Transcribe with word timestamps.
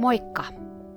Moikka! 0.00 0.44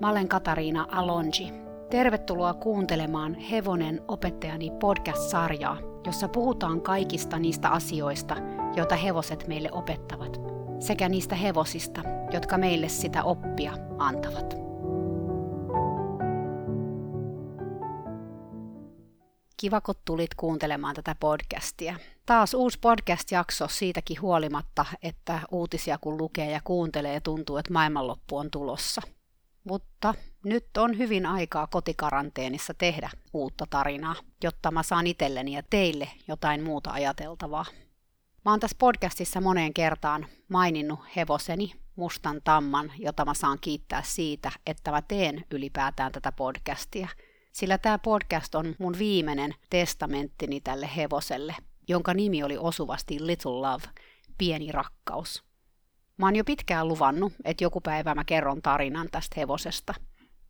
Mä 0.02 0.10
olen 0.10 0.28
Katariina 0.28 0.88
Alonji. 0.92 1.54
Tervetuloa 1.90 2.54
kuuntelemaan 2.54 3.36
Hevonen 3.36 4.02
opettajani 4.08 4.72
podcast-sarjaa, 4.79 5.78
jossa 6.06 6.28
puhutaan 6.28 6.81
kaikista 6.81 7.40
niistä 7.40 7.69
asioista, 7.69 8.36
joita 8.76 8.96
hevoset 8.96 9.47
meille 9.47 9.69
opettavat, 9.72 10.37
sekä 10.79 11.10
niistä 11.10 11.36
hevosista, 11.36 12.01
jotka 12.33 12.58
meille 12.58 12.90
sitä 12.90 13.24
oppia 13.24 13.74
antavat. 13.97 14.54
Kiva, 19.58 19.81
kun 19.81 19.95
tulit 20.05 20.35
kuuntelemaan 20.35 20.95
tätä 20.95 21.16
podcastia. 21.20 21.95
Taas 22.26 22.54
uusi 22.54 22.80
podcast-jakso 22.82 23.68
siitäkin 23.68 24.22
huolimatta, 24.22 24.86
että 25.02 25.40
uutisia 25.52 25.98
kun 25.98 26.18
lukee 26.18 26.52
ja 26.52 26.62
kuuntelee, 26.63 27.20
tuntuu, 27.20 27.58
että 27.58 27.73
maailmanloppu 27.73 28.38
on 28.38 28.52
tulossa. 28.52 29.02
Mutta 29.63 30.13
nyt 30.46 30.77
on 30.77 30.98
hyvin 30.98 31.26
aikaa 31.26 31.68
kotikaranteenissa 31.68 32.73
tehdä 32.73 33.09
uutta 33.34 33.66
tarinaa, 33.70 34.16
jotta 34.44 34.72
mä 34.72 34.84
saan 34.84 35.08
itselleni 35.08 35.54
ja 35.54 35.63
teille 35.70 36.09
jotain 36.27 36.63
muuta 36.63 36.91
ajateltavaa. 36.91 37.66
Mä 38.46 38.52
oon 38.52 38.60
tässä 38.60 38.77
podcastissa 38.80 39.41
moneen 39.41 39.74
kertaan 39.74 40.27
maininnut 40.49 40.99
hevoseni, 41.16 41.74
mustan 41.96 42.41
tamman, 42.44 42.91
jota 42.98 43.26
mä 43.26 43.34
saan 43.34 43.58
kiittää 43.62 44.02
siitä, 44.05 44.52
että 44.68 44.91
mä 44.91 45.02
teen 45.02 45.46
ylipäätään 45.52 46.12
tätä 46.12 46.32
podcastia– 46.32 47.08
sillä 47.54 47.77
tämä 47.77 47.98
podcast 47.98 48.55
on 48.55 48.76
mun 48.80 48.96
viimeinen 48.99 49.55
testamenttini 49.70 50.62
tälle 50.62 50.90
hevoselle, 50.96 51.55
jonka 51.88 52.14
nimi 52.14 52.44
oli 52.44 52.58
osuvasti 52.58 53.28
Little 53.28 53.52
Love, 53.52 53.84
pieni 54.38 54.71
rakkaus. 54.71 55.44
Mä 56.18 56.26
oon 56.26 56.35
jo 56.35 56.44
pitkään 56.44 56.88
luvannut, 56.88 57.34
että 57.46 57.63
joku 57.63 57.82
päivä 57.82 58.16
mä 58.16 58.24
kerron 58.24 58.62
tarinan 58.62 59.07
tästä 59.12 59.40
hevosesta. 59.40 59.94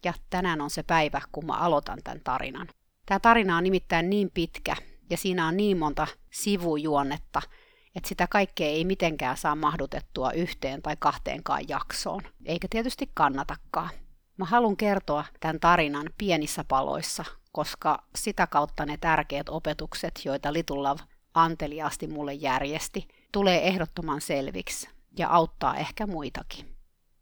Ja 0.06 0.14
tänään 0.30 0.62
on 0.62 0.70
se 0.70 0.84
päivä, 0.84 1.22
kun 1.32 1.46
mä 1.46 1.54
aloitan 1.54 2.00
tämän 2.04 2.22
tarinan. 2.24 2.68
Tämä 3.06 3.20
tarina 3.20 3.58
on 3.58 3.64
nimittäin 3.64 4.10
niin 4.10 4.32
pitkä 4.34 4.76
ja 5.10 5.18
siinä 5.18 5.48
on 5.48 5.58
niin 5.58 5.78
monta 5.78 6.08
sivujuonnetta, 6.32 7.42
että 7.96 8.10
sitä 8.10 8.28
kaikkea 8.28 8.68
ei 8.68 8.86
mitenkään 8.86 9.38
saa 9.38 9.56
mahdutettua 9.56 10.32
yhteen 10.32 10.82
tai 10.82 10.96
kahteenkaan 11.00 11.68
jaksoon, 11.68 12.22
eikä 12.46 12.68
tietysti 12.70 13.12
kannatakaan. 13.14 13.90
Mä 14.38 14.46
haluan 14.46 14.78
kertoa 14.78 15.26
tämän 15.40 15.60
tarinan 15.60 16.10
pienissä 16.18 16.64
paloissa, 16.68 17.26
koska 17.52 18.04
sitä 18.16 18.48
kautta 18.48 18.86
ne 18.86 18.98
tärkeät 18.98 19.50
opetukset, 19.50 20.22
joita 20.26 20.54
Little 20.54 20.78
Love 20.78 21.13
anteliaasti 21.34 22.08
mulle 22.08 22.34
järjesti, 22.34 23.08
tulee 23.32 23.68
ehdottoman 23.68 24.22
selviksi 24.22 24.90
ja 25.18 25.30
auttaa 25.30 25.76
ehkä 25.76 26.08
muitakin. 26.08 26.66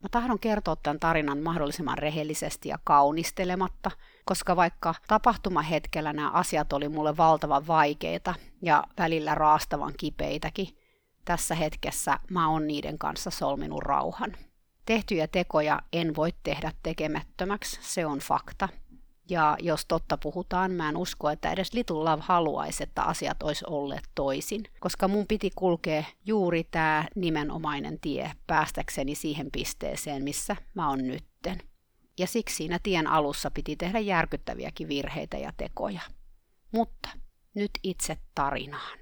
Mä 0.03 0.09
tahdon 0.11 0.39
kertoa 0.39 0.75
tämän 0.75 0.99
tarinan 0.99 1.39
mahdollisimman 1.39 1.97
rehellisesti 1.97 2.69
ja 2.69 2.79
kaunistelematta, 2.83 3.91
koska 4.25 4.55
vaikka 4.55 4.95
tapahtumahetkellä 5.07 6.13
nämä 6.13 6.31
asiat 6.31 6.73
oli 6.73 6.89
mulle 6.89 7.17
valtavan 7.17 7.67
vaikeita 7.67 8.33
ja 8.61 8.83
välillä 8.97 9.35
raastavan 9.35 9.93
kipeitäkin, 9.97 10.67
tässä 11.25 11.55
hetkessä 11.55 12.19
mä 12.29 12.49
oon 12.49 12.67
niiden 12.67 12.97
kanssa 12.97 13.29
solminut 13.29 13.83
rauhan. 13.83 14.35
Tehtyjä 14.85 15.27
tekoja 15.27 15.81
en 15.93 16.15
voi 16.15 16.33
tehdä 16.43 16.71
tekemättömäksi, 16.83 17.79
se 17.81 18.05
on 18.05 18.19
fakta. 18.19 18.69
Ja 19.31 19.57
jos 19.59 19.85
totta 19.85 20.17
puhutaan, 20.17 20.71
mä 20.71 20.89
en 20.89 20.97
usko, 20.97 21.29
että 21.29 21.51
edes 21.51 21.73
Little 21.73 21.95
Love 21.95 22.23
haluaisi, 22.25 22.83
että 22.83 23.03
asiat 23.03 23.43
olisi 23.43 23.65
olleet 23.67 24.03
toisin, 24.15 24.63
koska 24.79 25.07
mun 25.07 25.27
piti 25.27 25.51
kulkea 25.55 26.03
juuri 26.25 26.63
tämä 26.71 27.05
nimenomainen 27.15 27.99
tie 27.99 28.31
päästäkseni 28.47 29.15
siihen 29.15 29.51
pisteeseen, 29.51 30.23
missä 30.23 30.55
mä 30.73 30.89
oon 30.89 31.07
nytten. 31.07 31.57
Ja 32.19 32.27
siksi 32.27 32.55
siinä 32.55 32.79
tien 32.83 33.07
alussa 33.07 33.51
piti 33.51 33.75
tehdä 33.75 33.99
järkyttäviäkin 33.99 34.87
virheitä 34.87 35.37
ja 35.37 35.53
tekoja. 35.57 36.01
Mutta 36.71 37.09
nyt 37.53 37.71
itse 37.83 38.17
tarinaan. 38.35 38.99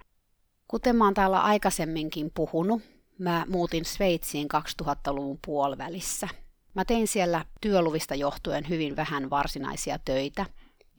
Kuten 0.67 0.95
mä 0.95 1.05
oon 1.05 1.13
täällä 1.13 1.41
aikaisemminkin 1.41 2.31
puhunut, 2.33 2.81
mä 3.19 3.45
muutin 3.47 3.85
Sveitsiin 3.85 4.47
2000-luvun 4.83 5.39
puolivälissä. 5.45 6.27
Mä 6.73 6.85
tein 6.85 7.07
siellä 7.07 7.45
työluvista 7.61 8.15
johtuen 8.15 8.69
hyvin 8.69 8.95
vähän 8.95 9.29
varsinaisia 9.29 9.99
töitä, 10.05 10.45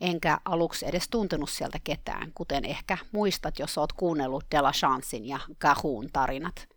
enkä 0.00 0.38
aluksi 0.44 0.86
edes 0.88 1.08
tuntenut 1.08 1.50
sieltä 1.50 1.78
ketään, 1.84 2.32
kuten 2.34 2.64
ehkä 2.64 2.98
muistat, 3.12 3.58
jos 3.58 3.78
oot 3.78 3.92
kuunnellut 3.92 4.44
De 4.50 4.60
La 4.60 4.72
Chancein 4.72 5.26
ja 5.26 5.38
Gahun 5.60 6.08
tarinat. 6.12 6.68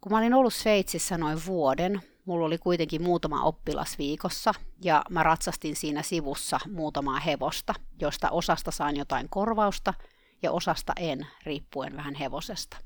Kun 0.00 0.12
mä 0.12 0.18
olin 0.18 0.34
ollut 0.34 0.54
Sveitsissä 0.54 1.18
noin 1.18 1.46
vuoden, 1.46 2.02
mulla 2.24 2.46
oli 2.46 2.58
kuitenkin 2.58 3.02
muutama 3.02 3.42
oppilas 3.42 3.98
viikossa, 3.98 4.54
ja 4.84 5.04
mä 5.10 5.22
ratsastin 5.22 5.76
siinä 5.76 6.02
sivussa 6.02 6.60
muutamaa 6.72 7.20
hevosta, 7.20 7.74
josta 8.00 8.30
osasta 8.30 8.70
sain 8.70 8.96
jotain 8.96 9.28
korvausta 9.28 9.94
ja 10.42 10.52
osasta 10.52 10.92
en, 10.98 11.26
riippuen 11.44 11.96
vähän 11.96 12.14
hevosesta. 12.14 12.76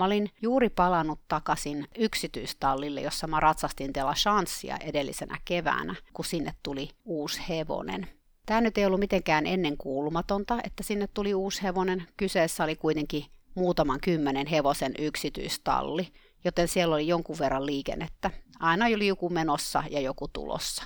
Mä 0.00 0.04
olin 0.04 0.30
juuri 0.42 0.70
palannut 0.70 1.20
takaisin 1.28 1.88
yksityistallille, 1.98 3.00
jossa 3.00 3.26
mä 3.26 3.40
ratsastin 3.40 3.92
Tela 3.92 4.14
Chanssia 4.14 4.76
edellisenä 4.76 5.38
keväänä, 5.44 5.94
kun 6.12 6.24
sinne 6.24 6.54
tuli 6.62 6.90
uusi 7.04 7.40
hevonen. 7.48 8.08
Tämä 8.46 8.60
nyt 8.60 8.78
ei 8.78 8.86
ollut 8.86 9.00
mitenkään 9.00 9.46
ennen 9.46 9.76
kuulumatonta, 9.76 10.58
että 10.64 10.82
sinne 10.82 11.06
tuli 11.14 11.34
uusi 11.34 11.62
hevonen. 11.62 12.06
Kyseessä 12.16 12.64
oli 12.64 12.76
kuitenkin 12.76 13.24
muutaman 13.54 14.00
kymmenen 14.00 14.46
hevosen 14.46 14.92
yksityistalli, 14.98 16.08
joten 16.44 16.68
siellä 16.68 16.94
oli 16.94 17.08
jonkun 17.08 17.38
verran 17.38 17.66
liikennettä. 17.66 18.30
Aina 18.60 18.86
oli 18.86 19.06
joku 19.06 19.28
menossa 19.28 19.82
ja 19.90 20.00
joku 20.00 20.28
tulossa. 20.28 20.84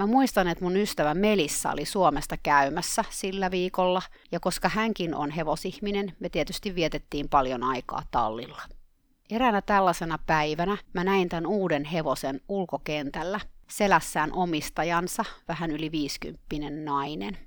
Mä 0.00 0.06
muistan, 0.06 0.48
että 0.48 0.64
mun 0.64 0.76
ystävä 0.76 1.14
Melissa 1.14 1.72
oli 1.72 1.84
Suomesta 1.84 2.36
käymässä 2.36 3.04
sillä 3.10 3.50
viikolla, 3.50 4.02
ja 4.32 4.40
koska 4.40 4.68
hänkin 4.68 5.14
on 5.14 5.30
hevosihminen, 5.30 6.12
me 6.20 6.28
tietysti 6.28 6.74
vietettiin 6.74 7.28
paljon 7.28 7.62
aikaa 7.62 8.02
tallilla. 8.10 8.62
Eräänä 9.30 9.62
tällaisena 9.62 10.18
päivänä 10.26 10.76
mä 10.92 11.04
näin 11.04 11.28
tämän 11.28 11.46
uuden 11.46 11.84
hevosen 11.84 12.40
ulkokentällä, 12.48 13.40
selässään 13.70 14.32
omistajansa, 14.32 15.24
vähän 15.48 15.70
yli 15.70 15.92
viisikymppinen 15.92 16.84
nainen. 16.84 17.38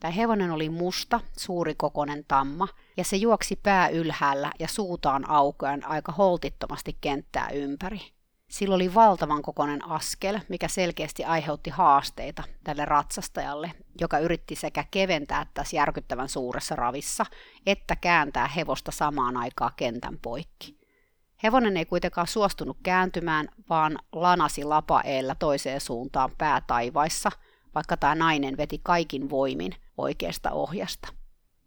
Tämä 0.00 0.12
hevonen 0.12 0.50
oli 0.50 0.70
musta, 0.70 1.20
suurikokonen 1.38 2.24
tamma, 2.28 2.68
ja 2.96 3.04
se 3.04 3.16
juoksi 3.16 3.56
pää 3.62 3.88
ylhäällä 3.88 4.52
ja 4.58 4.68
suutaan 4.68 5.30
aukoen 5.30 5.86
aika 5.86 6.12
holtittomasti 6.12 6.98
kenttää 7.00 7.48
ympäri. 7.48 8.13
Sillä 8.54 8.74
oli 8.74 8.94
valtavan 8.94 9.42
kokoinen 9.42 9.88
askel, 9.88 10.40
mikä 10.48 10.68
selkeästi 10.68 11.24
aiheutti 11.24 11.70
haasteita 11.70 12.42
tälle 12.64 12.84
ratsastajalle, 12.84 13.72
joka 14.00 14.18
yritti 14.18 14.56
sekä 14.56 14.84
keventää 14.90 15.46
tässä 15.54 15.76
järkyttävän 15.76 16.28
suuressa 16.28 16.76
ravissa, 16.76 17.26
että 17.66 17.96
kääntää 17.96 18.48
hevosta 18.48 18.92
samaan 18.92 19.36
aikaan 19.36 19.72
kentän 19.76 20.18
poikki. 20.22 20.78
Hevonen 21.42 21.76
ei 21.76 21.84
kuitenkaan 21.84 22.26
suostunut 22.26 22.76
kääntymään, 22.82 23.48
vaan 23.70 23.98
lanasi 24.12 24.64
lapaeellä 24.64 25.34
toiseen 25.34 25.80
suuntaan 25.80 26.30
päätaivaissa, 26.38 27.30
vaikka 27.74 27.96
tämä 27.96 28.14
nainen 28.14 28.56
veti 28.56 28.80
kaikin 28.82 29.30
voimin 29.30 29.74
oikeasta 29.98 30.50
ohjasta. 30.50 31.08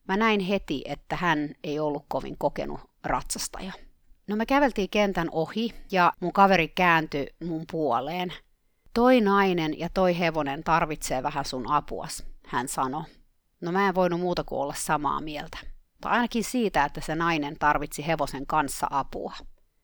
Mä 0.08 0.18
näin 0.18 0.40
heti, 0.40 0.82
että 0.86 1.16
hän 1.16 1.50
ei 1.64 1.80
ollut 1.80 2.06
kovin 2.08 2.38
kokenut 2.38 2.80
ratsastaja. 3.04 3.87
No 4.28 4.36
me 4.36 4.46
käveltiin 4.46 4.90
kentän 4.90 5.30
ohi 5.32 5.74
ja 5.92 6.14
mun 6.20 6.34
kaveri 6.34 6.68
kääntyi 6.68 7.28
mun 7.44 7.66
puoleen. 7.72 8.34
Toi 8.94 9.22
nainen 9.22 9.80
ja 9.80 9.90
toi 9.94 10.20
hevonen 10.20 10.64
tarvitsee 10.64 11.24
vähän 11.24 11.46
sun 11.46 11.72
apuas, 11.72 12.26
hän 12.46 12.68
sanoi. 12.68 13.04
No 13.62 13.72
mä 13.72 13.88
en 13.88 13.96
voinut 13.96 14.20
muuta 14.20 14.44
kuin 14.44 14.60
olla 14.60 14.74
samaa 14.74 15.22
mieltä. 15.22 15.58
Tai 16.02 16.12
ainakin 16.12 16.44
siitä, 16.44 16.86
että 16.86 17.02
se 17.02 17.16
nainen 17.16 17.56
tarvitsi 17.60 18.08
hevosen 18.08 18.48
kanssa 18.48 18.88
apua. 18.90 19.34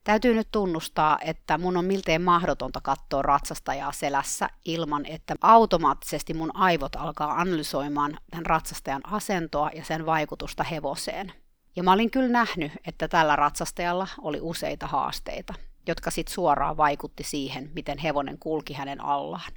Täytyy 0.04 0.34
nyt 0.34 0.48
tunnustaa, 0.51 1.19
että 1.22 1.57
mun 1.57 1.78
on 1.78 1.86
miltei 1.86 2.19
mahdotonta 2.19 2.81
katsoa 2.81 3.22
ratsastajaa 3.22 3.92
selässä 3.92 4.50
ilman, 4.66 5.06
että 5.06 5.36
automaattisesti 5.42 6.34
mun 6.34 6.56
aivot 6.56 6.96
alkaa 6.96 7.42
analysoimaan 7.42 8.18
tämän 8.31 8.46
ratsastajan 8.46 9.01
asentoa 9.12 9.69
ja 9.74 9.86
sen 9.86 10.06
vaikutusta 10.06 10.63
hevoseen– 10.63 11.34
ja 11.75 11.84
mä 11.84 11.92
olin 11.92 12.12
kyllä 12.12 12.30
nähnyt, 12.30 12.72
että 12.88 13.08
tällä 13.08 13.36
ratsastajalla 13.36 14.08
oli 14.22 14.42
useita 14.42 14.88
haasteita, 14.88 15.54
jotka 15.88 16.12
sitten 16.12 16.34
suoraan 16.34 16.78
vaikutti 16.78 17.24
siihen, 17.24 17.72
miten 17.75 17.98
hevonen 17.98 18.38
kulki 18.40 18.74
hänen 18.74 19.02
allaan. 19.02 19.52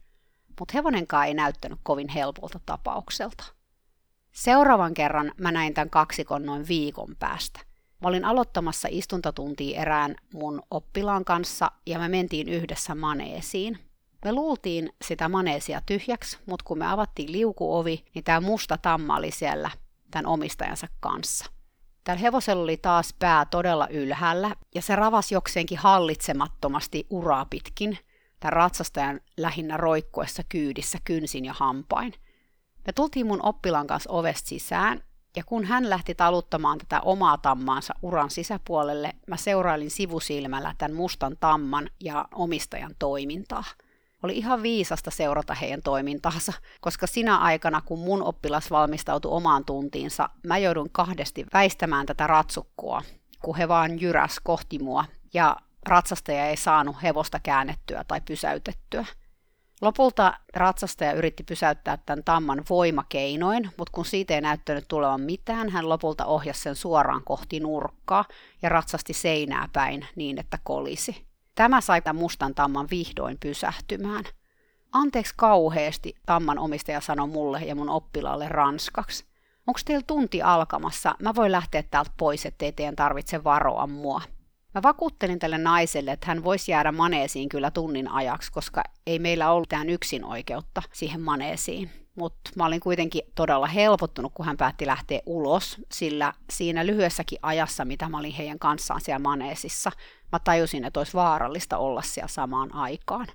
Mutta 0.59 0.73
hevonenkaan 0.75 1.27
ei 1.27 1.35
näyttänyt 1.35 1.79
kovin 1.83 2.09
helpolta 2.09 2.61
tapaukselta. 2.67 3.45
Seuraavan 4.33 4.95
kerran 4.95 5.33
mä 5.39 5.53
näin 5.53 5.75
tämän 5.75 5.91
kaksikon 5.91 6.47
noin 6.47 6.69
viikon 6.69 7.17
päästä. 7.19 7.61
Mä 8.03 8.09
olin 8.09 8.25
aloittamassa 8.25 8.89
istuntotuntia 8.91 9.81
erään 9.81 10.15
mun 10.35 10.63
oppilaan 10.71 11.25
kanssa 11.25 11.71
ja 11.87 11.99
me 11.99 12.09
mentiin 12.09 12.49
yhdessä 12.49 12.95
maneesiin. 12.95 13.79
Me 14.25 14.33
luultiin 14.33 14.93
sitä 15.05 15.29
maneesia 15.29 15.81
tyhjäksi, 15.87 16.39
mutta 16.47 16.65
kun 16.65 16.79
me 16.79 16.87
avattiin 16.87 17.33
liukuovi, 17.33 18.05
niin 18.15 18.25
tämä 18.25 18.41
musta 18.41 18.79
tamma 18.79 19.17
oli 19.17 19.31
siellä 19.31 19.71
tämän 20.11 20.27
omistajansa 20.27 20.87
kanssa. 21.01 21.56
Tällä 22.07 22.21
hevosella 22.21 22.63
oli 22.63 22.77
taas 22.77 23.15
pää 23.19 23.45
todella 23.45 23.89
ylhäällä 23.89 24.57
ja 24.75 24.83
se 24.83 24.97
ravasi 24.97 25.35
jokseenkin 25.35 25.79
hallitsemattomasti 25.79 27.07
uraa 27.11 27.45
pitkin, 27.45 27.99
tämän 28.41 28.53
ratsastajan 28.53 29.21
lähinnä 29.37 29.77
roikkuessa 29.77 30.43
kyydissä 30.49 30.99
kynsin 31.05 31.45
ja 31.45 31.53
hampain. 31.53 32.13
Me 32.87 32.93
tultiin 32.93 33.27
mun 33.27 33.41
oppilaan 33.43 33.87
kanssa 33.87 34.11
ovesta 34.13 34.49
sisään, 34.49 35.03
ja 35.37 35.45
kun 35.45 35.65
hän 35.65 35.91
lähti 35.91 36.15
taluttamaan 36.15 36.79
tätä 36.79 37.01
omaa 37.01 37.39
tammaansa 37.39 37.95
uran 38.03 38.31
sisäpuolelle, 38.31 39.13
mä 39.27 39.37
seurailin 39.37 39.91
sivusilmällä 39.91 40.75
tämän 40.79 40.97
mustan 40.97 41.37
tamman 41.41 41.91
ja 42.01 42.29
omistajan 42.35 42.95
toimintaa. 42.99 43.65
Oli 44.23 44.37
ihan 44.37 44.63
viisasta 44.63 45.11
seurata 45.11 45.55
heidän 45.55 45.83
toimintaansa, 45.83 46.53
koska 46.81 47.07
sinä 47.07 47.39
aikana, 47.39 47.81
kun 47.81 47.99
mun 47.99 48.23
oppilas 48.23 48.71
valmistautui 48.71 49.31
omaan 49.33 49.65
tuntiinsa, 49.65 50.29
mä 50.47 50.59
joudun 50.59 50.91
kahdesti 50.93 51.47
väistämään 51.53 52.07
tätä 52.07 52.27
ratsukkua, 52.27 53.03
kun 53.43 53.57
he 53.57 53.69
vaan 53.69 54.01
jyräs 54.01 54.41
kohti 54.43 54.79
mua, 54.79 55.05
ja 55.35 55.57
ratsastaja 55.89 56.47
ei 56.47 56.57
saanut 56.57 57.03
hevosta 57.03 57.41
käännettyä 57.43 58.05
tai 58.09 58.21
pysäytettyä. 58.21 59.05
Lopulta 59.83 60.35
ratsastaja 60.55 61.13
yritti 61.13 61.43
pysäyttää 61.43 61.97
tämän 62.07 62.25
tamman 62.25 62.63
voimakeinoin, 62.71 63.71
mutta 63.79 63.93
kun 63.93 64.05
siitä 64.05 64.35
ei 64.35 64.41
näyttänyt 64.41 64.85
tulevan 64.89 65.21
mitään, 65.21 65.69
hän 65.69 65.89
lopulta 65.89 66.25
ohjasi 66.25 66.61
sen 66.61 66.77
suoraan 66.77 67.25
kohti 67.25 67.61
nurkkaa 67.61 68.25
ja 68.63 68.69
ratsasti 68.69 69.13
seinää 69.13 69.69
päin 69.73 70.07
niin, 70.17 70.39
että 70.39 70.59
kolisi. 70.65 71.26
Tämä 71.57 71.81
sai 71.81 72.03
tämän 72.03 72.21
mustan 72.21 72.55
tamman 72.55 72.87
vihdoin 72.91 73.39
pysähtymään. 73.41 74.25
Anteeksi 74.93 75.35
kauheasti, 75.37 76.15
tamman 76.27 76.59
omistaja 76.59 77.01
sanoi 77.01 77.27
mulle 77.27 77.61
ja 77.61 77.75
mun 77.75 77.91
oppilaalle 77.91 78.49
ranskaksi. 78.49 79.25
Onko 79.67 79.81
teillä 79.85 80.05
tunti 80.07 80.43
alkamassa? 80.43 81.15
Mä 81.23 81.35
voin 81.35 81.53
lähteä 81.53 81.83
täältä 81.83 82.11
pois, 82.17 82.47
ettei 82.47 82.73
teidän 82.73 82.97
tarvitse 82.97 83.45
varoa 83.45 83.87
mua. 83.87 84.21
Mä 84.75 84.83
vakuuttelin 84.83 85.39
tälle 85.39 85.59
naiselle, 85.59 86.13
että 86.13 86.27
hän 86.27 86.45
voisi 86.45 86.73
jäädä 86.73 86.93
maneesiin 86.93 87.49
kyllä 87.49 87.71
tunnin 87.71 88.09
ajaksi, 88.09 88.53
koska 88.53 88.83
ei 89.07 89.19
meillä 89.19 89.51
ollut 89.51 89.67
mitään 89.67 89.91
yksin 89.91 90.25
oikeutta 90.25 90.83
siihen 90.93 91.21
maneesiin. 91.21 91.91
Mutta 92.15 92.51
mä 92.57 92.67
olin 92.67 92.81
kuitenkin 92.81 93.23
todella 93.35 93.67
helpottunut, 93.67 94.33
kun 94.35 94.47
hän 94.47 94.57
päätti 94.57 94.87
lähteä 94.87 95.21
ulos, 95.27 95.77
sillä 95.93 96.33
siinä 96.51 96.87
lyhyessäkin 96.87 97.39
ajassa, 97.43 97.85
mitä 97.85 98.09
mä 98.09 98.19
olin 98.19 98.33
heidän 98.33 98.59
kanssaan 98.59 99.01
siellä 99.01 99.19
maneesissa, 99.19 99.93
mä 100.33 100.39
tajusin, 100.39 100.85
että 100.85 101.01
olisi 101.01 101.15
vaarallista 101.15 101.79
olla 101.79 102.03
siellä 102.03 102.29
samaan 102.29 102.75
aikaan. 102.75 103.27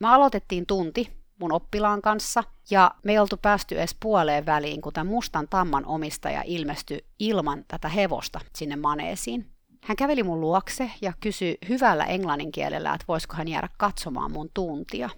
Mä 0.00 0.14
aloitettiin 0.14 0.66
tunti 0.66 1.24
mun 1.40 1.52
oppilaan 1.52 2.02
kanssa, 2.02 2.44
ja 2.70 2.90
me 3.04 3.12
ei 3.12 3.18
oltu 3.18 3.36
päästy 3.36 3.78
edes 3.78 3.96
puoleen 4.00 4.46
väliin, 4.46 4.80
kun 4.80 4.92
tämän 4.92 5.06
mustan 5.06 5.48
tamman 5.50 5.86
omistaja 5.86 6.42
ilmestyi 6.46 7.04
ilman 7.18 7.64
tätä 7.68 7.88
hevosta 7.88 8.40
sinne 8.56 8.76
maneesiin. 8.76 9.46
Hän 9.82 9.96
käveli 9.96 10.22
mun 10.22 10.40
luokse 10.40 10.90
ja 11.00 11.12
kysyi 11.20 11.58
hyvällä 11.68 12.04
englannin 12.04 12.52
kielellä, 12.52 12.94
että 12.94 13.04
voisiko 13.08 13.34
hän 13.36 13.48
jäädä 13.48 13.68
katsomaan 13.78 14.32
mun 14.32 14.50
tuntia. 14.54 15.10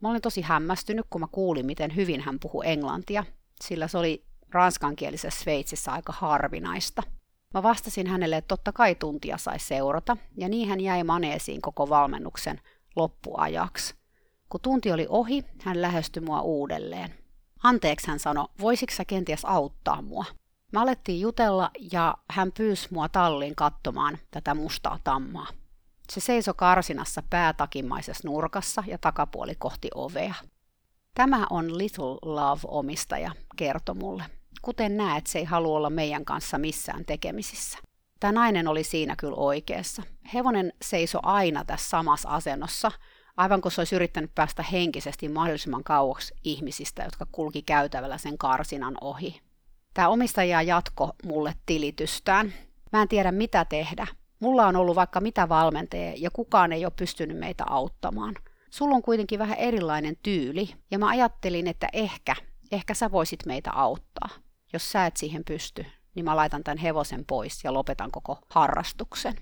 Mä 0.00 0.10
olin 0.10 0.22
tosi 0.22 0.42
hämmästynyt, 0.42 1.06
kun 1.10 1.20
mä 1.20 1.26
kuulin, 1.32 1.66
miten 1.66 1.96
hyvin 1.96 2.20
hän 2.20 2.38
puhui 2.40 2.68
englantia, 2.68 3.24
sillä 3.64 3.88
se 3.88 3.98
oli 3.98 4.24
ranskankielisessä 4.50 5.40
Sveitsissä 5.40 5.92
aika 5.92 6.12
harvinaista. 6.12 7.02
Mä 7.54 7.62
vastasin 7.62 8.06
hänelle, 8.06 8.36
että 8.36 8.48
totta 8.48 8.72
kai 8.72 8.94
tuntia 8.94 9.38
sai 9.38 9.58
seurata, 9.58 10.16
ja 10.36 10.48
niin 10.48 10.68
hän 10.68 10.80
jäi 10.80 11.04
maneesiin 11.04 11.62
koko 11.62 11.88
valmennuksen 11.88 12.60
loppuajaksi. 12.96 13.94
Kun 14.48 14.60
tunti 14.60 14.92
oli 14.92 15.06
ohi, 15.08 15.44
hän 15.62 15.82
lähestyi 15.82 16.22
mua 16.22 16.40
uudelleen. 16.40 17.14
Anteeksi, 17.62 18.06
hän 18.08 18.18
sanoi, 18.18 18.48
voisitko 18.60 18.96
sä 18.96 19.04
kenties 19.04 19.44
auttaa 19.44 20.02
mua? 20.02 20.24
Me 20.72 20.80
alettiin 20.80 21.20
jutella 21.20 21.70
ja 21.92 22.14
hän 22.30 22.52
pyysi 22.52 22.88
mua 22.90 23.08
talliin 23.08 23.56
katsomaan 23.56 24.18
tätä 24.30 24.54
mustaa 24.54 24.98
tammaa. 25.04 25.46
Se 26.12 26.20
seisoi 26.20 26.54
karsinassa 26.56 27.22
päätakimaisessa 27.30 28.28
nurkassa 28.28 28.84
ja 28.86 28.98
takapuoli 28.98 29.54
kohti 29.54 29.88
ovea. 29.94 30.34
Tämä 31.14 31.46
on 31.50 31.78
Little 31.78 32.18
Love-omistaja, 32.22 33.30
kertoi 33.56 33.94
mulle. 33.94 34.24
Kuten 34.68 34.96
näet, 34.96 35.26
se 35.26 35.38
ei 35.38 35.44
halua 35.44 35.76
olla 35.76 35.90
meidän 35.90 36.24
kanssa 36.24 36.58
missään 36.58 37.04
tekemisissä. 37.04 37.78
Tämä 38.20 38.32
nainen 38.32 38.68
oli 38.68 38.84
siinä 38.84 39.16
kyllä 39.16 39.36
oikeassa. 39.36 40.02
Hevonen 40.34 40.72
seisoi 40.82 41.20
aina 41.24 41.64
tässä 41.64 41.88
samassa 41.88 42.28
asennossa, 42.28 42.92
aivan 43.36 43.60
kuin 43.60 43.72
se 43.72 43.80
olisi 43.80 43.96
yrittänyt 43.96 44.34
päästä 44.34 44.62
henkisesti 44.62 45.28
mahdollisimman 45.28 45.84
kauaksi 45.84 46.34
ihmisistä, 46.44 47.02
jotka 47.02 47.26
kulki 47.32 47.62
käytävällä 47.62 48.18
sen 48.18 48.38
karsinan 48.38 48.94
ohi. 49.00 49.40
Tämä 49.94 50.08
omistaja 50.08 50.62
jatko 50.62 51.10
mulle 51.24 51.54
tilitystään. 51.66 52.52
Mä 52.92 53.02
en 53.02 53.08
tiedä 53.08 53.32
mitä 53.32 53.64
tehdä. 53.64 54.06
Mulla 54.40 54.66
on 54.66 54.76
ollut 54.76 54.96
vaikka 54.96 55.20
mitä 55.20 55.48
valmentajia 55.48 56.12
ja 56.16 56.30
kukaan 56.30 56.72
ei 56.72 56.84
ole 56.84 56.92
pystynyt 56.96 57.38
meitä 57.38 57.64
auttamaan. 57.66 58.34
Sulla 58.70 58.96
on 58.96 59.02
kuitenkin 59.02 59.38
vähän 59.38 59.58
erilainen 59.58 60.16
tyyli 60.22 60.70
ja 60.90 60.98
mä 60.98 61.08
ajattelin, 61.08 61.66
että 61.66 61.88
ehkä, 61.92 62.36
ehkä 62.72 62.94
sä 62.94 63.12
voisit 63.12 63.46
meitä 63.46 63.70
auttaa. 63.72 64.28
Jos 64.72 64.92
sä 64.92 65.06
et 65.06 65.16
siihen 65.16 65.44
pysty, 65.44 65.86
niin 66.14 66.24
mä 66.24 66.36
laitan 66.36 66.64
tämän 66.64 66.78
hevosen 66.78 67.24
pois 67.24 67.64
ja 67.64 67.72
lopetan 67.72 68.10
koko 68.10 68.38
harrastuksen. 68.50 69.34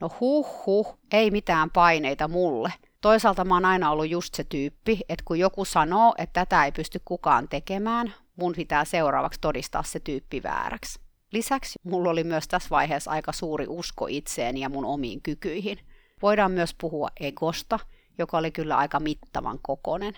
No 0.00 0.10
huh 0.20 0.66
huh, 0.66 0.98
ei 1.12 1.30
mitään 1.30 1.70
paineita 1.70 2.28
mulle. 2.28 2.72
Toisaalta 3.00 3.44
mä 3.44 3.54
oon 3.54 3.64
aina 3.64 3.90
ollut 3.90 4.08
just 4.08 4.34
se 4.34 4.44
tyyppi, 4.44 5.00
että 5.08 5.22
kun 5.24 5.38
joku 5.38 5.64
sanoo, 5.64 6.14
että 6.18 6.40
tätä 6.44 6.64
ei 6.64 6.72
pysty 6.72 7.00
kukaan 7.04 7.48
tekemään, 7.48 8.14
mun 8.36 8.52
pitää 8.56 8.84
seuraavaksi 8.84 9.40
todistaa 9.40 9.82
se 9.82 10.00
tyyppi 10.00 10.42
vääräksi. 10.42 11.00
Lisäksi 11.32 11.78
mulla 11.84 12.10
oli 12.10 12.24
myös 12.24 12.48
tässä 12.48 12.70
vaiheessa 12.70 13.10
aika 13.10 13.32
suuri 13.32 13.66
usko 13.68 14.06
itseeni 14.06 14.60
ja 14.60 14.68
mun 14.68 14.84
omiin 14.84 15.22
kykyihin. 15.22 15.78
Voidaan 16.22 16.52
myös 16.52 16.74
puhua 16.80 17.08
egosta, 17.20 17.78
joka 18.18 18.38
oli 18.38 18.50
kyllä 18.50 18.76
aika 18.76 19.00
mittavan 19.00 19.58
kokonen. 19.62 20.14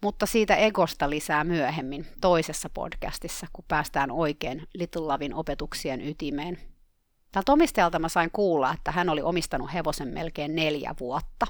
Mutta 0.00 0.26
siitä 0.26 0.56
egosta 0.56 1.10
lisää 1.10 1.44
myöhemmin 1.44 2.06
toisessa 2.20 2.70
podcastissa, 2.70 3.46
kun 3.52 3.64
päästään 3.68 4.10
oikein 4.10 4.68
Little 4.74 5.02
Lavin 5.02 5.34
opetuksien 5.34 6.08
ytimeen. 6.08 6.58
Tältä 7.32 7.52
omistajalta 7.52 7.98
mä 7.98 8.08
sain 8.08 8.30
kuulla, 8.32 8.72
että 8.72 8.92
hän 8.92 9.08
oli 9.08 9.22
omistanut 9.22 9.72
hevosen 9.74 10.08
melkein 10.08 10.56
neljä 10.56 10.94
vuotta. 11.00 11.46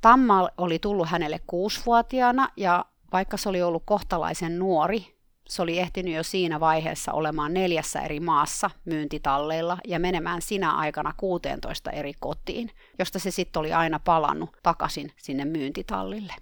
Tamma 0.00 0.48
oli 0.58 0.78
tullut 0.78 1.08
hänelle 1.08 1.40
kuusivuotiaana 1.46 2.48
ja 2.56 2.84
vaikka 3.12 3.36
se 3.36 3.48
oli 3.48 3.62
ollut 3.62 3.82
kohtalaisen 3.86 4.58
nuori, 4.58 5.18
se 5.48 5.62
oli 5.62 5.78
ehtinyt 5.78 6.14
jo 6.14 6.22
siinä 6.22 6.60
vaiheessa 6.60 7.12
olemaan 7.12 7.54
neljässä 7.54 8.00
eri 8.00 8.20
maassa 8.20 8.70
myyntitalleilla 8.84 9.78
ja 9.86 9.98
menemään 9.98 10.42
sinä 10.42 10.72
aikana 10.72 11.14
16 11.16 11.90
eri 11.90 12.12
kotiin, 12.20 12.70
josta 12.98 13.18
se 13.18 13.30
sitten 13.30 13.60
oli 13.60 13.72
aina 13.72 13.98
palannut 13.98 14.56
takaisin 14.62 15.12
sinne 15.16 15.44
myyntitallille. 15.44 16.34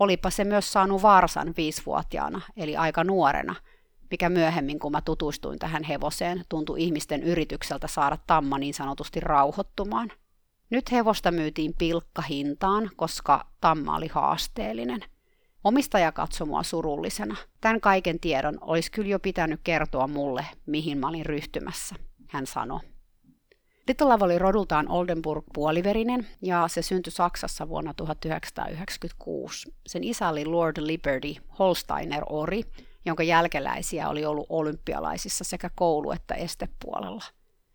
Olipa 0.00 0.30
se 0.30 0.44
myös 0.44 0.72
saanut 0.72 1.02
varsan 1.02 1.54
viisivuotiaana, 1.56 2.40
eli 2.56 2.76
aika 2.76 3.04
nuorena, 3.04 3.54
mikä 4.10 4.28
myöhemmin, 4.28 4.78
kun 4.78 4.92
mä 4.92 5.00
tutustuin 5.00 5.58
tähän 5.58 5.84
hevoseen, 5.84 6.44
tuntui 6.48 6.82
ihmisten 6.82 7.22
yritykseltä 7.22 7.86
saada 7.86 8.18
tamma 8.26 8.58
niin 8.58 8.74
sanotusti 8.74 9.20
rauhoittumaan. 9.20 10.12
Nyt 10.70 10.92
hevosta 10.92 11.30
myytiin 11.30 11.74
pilkkahintaan, 11.78 12.90
koska 12.96 13.46
tamma 13.60 13.96
oli 13.96 14.08
haasteellinen– 14.08 15.00
Omistaja 15.64 16.12
katsoi 16.12 16.46
mua 16.46 16.62
surullisena. 16.62 17.36
Tämän 17.60 17.80
kaiken 17.80 18.20
tiedon 18.20 18.58
olisi 18.60 18.90
kyllä 18.90 19.08
jo 19.08 19.18
pitänyt 19.18 19.60
kertoa 19.64 20.06
mulle, 20.06 20.46
mihin 20.66 20.98
mä 20.98 21.08
olin 21.08 21.26
ryhtymässä, 21.26 21.94
hän 22.28 22.46
sanoi. 22.46 22.80
Little 23.88 24.08
Love 24.08 24.24
oli 24.24 24.38
rodultaan 24.38 24.88
Oldenburg 24.88 25.44
puoliverinen 25.54 26.26
ja 26.42 26.68
se 26.68 26.82
syntyi 26.82 27.10
Saksassa 27.10 27.68
vuonna 27.68 27.94
1996. 27.94 29.74
Sen 29.86 30.04
isä 30.04 30.28
oli 30.28 30.44
Lord 30.44 30.76
Liberty 30.80 31.34
Holsteiner 31.58 32.24
Ori, 32.28 32.62
jonka 33.04 33.22
jälkeläisiä 33.22 34.08
oli 34.08 34.24
ollut 34.24 34.46
olympialaisissa 34.48 35.44
sekä 35.44 35.70
koulu- 35.74 36.12
että 36.12 36.34
estepuolella. 36.34 37.24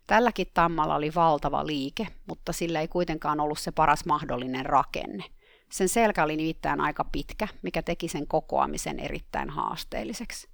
Tälläkin 0.06 0.46
tammalla 0.54 0.94
oli 0.94 1.14
valtava 1.14 1.66
liike, 1.66 2.06
mutta 2.26 2.52
sillä 2.52 2.80
ei 2.80 2.88
kuitenkaan 2.88 3.40
ollut 3.40 3.58
se 3.58 3.72
paras 3.72 4.04
mahdollinen 4.04 4.66
rakenne– 4.66 5.24
sen 5.72 5.88
selkä 5.88 6.24
oli 6.24 6.36
nimittäin 6.36 6.80
aika 6.80 7.04
pitkä, 7.04 7.48
mikä 7.62 7.82
teki 7.82 8.08
sen 8.08 8.26
kokoamisen 8.26 9.00
erittäin 9.00 9.50
haasteelliseksi. 9.50 10.49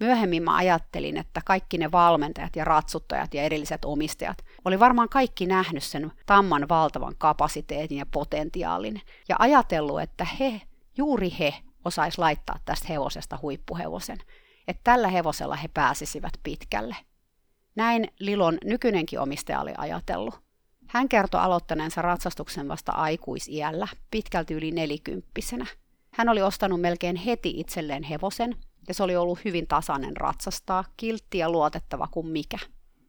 Myöhemmin 0.00 0.42
mä 0.42 0.56
ajattelin, 0.56 1.16
että 1.16 1.40
kaikki 1.44 1.78
ne 1.78 1.92
valmentajat 1.92 2.56
ja 2.56 2.64
ratsuttajat 2.64 3.34
ja 3.34 3.42
erilliset 3.42 3.84
omistajat 3.84 4.44
oli 4.64 4.80
varmaan 4.80 5.08
kaikki 5.08 5.46
nähnyt 5.46 5.82
sen 5.82 6.12
tamman 6.26 6.68
valtavan 6.68 7.14
kapasiteetin 7.18 7.98
ja 7.98 8.06
potentiaalin 8.06 9.00
ja 9.28 9.36
ajatellut, 9.38 10.00
että 10.00 10.24
he, 10.24 10.60
juuri 10.96 11.32
he, 11.38 11.54
osais 11.84 12.18
laittaa 12.18 12.58
tästä 12.64 12.88
hevosesta 12.88 13.38
huippuhevosen, 13.42 14.18
että 14.68 14.80
tällä 14.84 15.08
hevosella 15.08 15.56
he 15.56 15.68
pääsisivät 15.68 16.32
pitkälle. 16.42 16.96
Näin 17.74 18.08
Lilon 18.18 18.58
nykyinenkin 18.64 19.20
omistaja 19.20 19.60
oli 19.60 19.72
ajatellut. 19.78 20.40
Hän 20.86 21.08
kertoi 21.08 21.40
aloittaneensa 21.40 22.02
ratsastuksen 22.02 22.68
vasta 22.68 22.92
aikuisiällä, 22.92 23.88
pitkälti 24.10 24.54
yli 24.54 24.70
nelikymppisenä. 24.70 25.66
Hän 26.10 26.28
oli 26.28 26.42
ostanut 26.42 26.80
melkein 26.80 27.16
heti 27.16 27.52
itselleen 27.56 28.02
hevosen, 28.02 28.56
ja 28.90 28.94
se 28.94 29.02
oli 29.02 29.16
ollut 29.16 29.44
hyvin 29.44 29.66
tasainen 29.66 30.16
ratsastaa, 30.16 30.84
kiltti 30.96 31.38
ja 31.38 31.50
luotettava 31.50 32.08
kuin 32.10 32.26
mikä. 32.26 32.58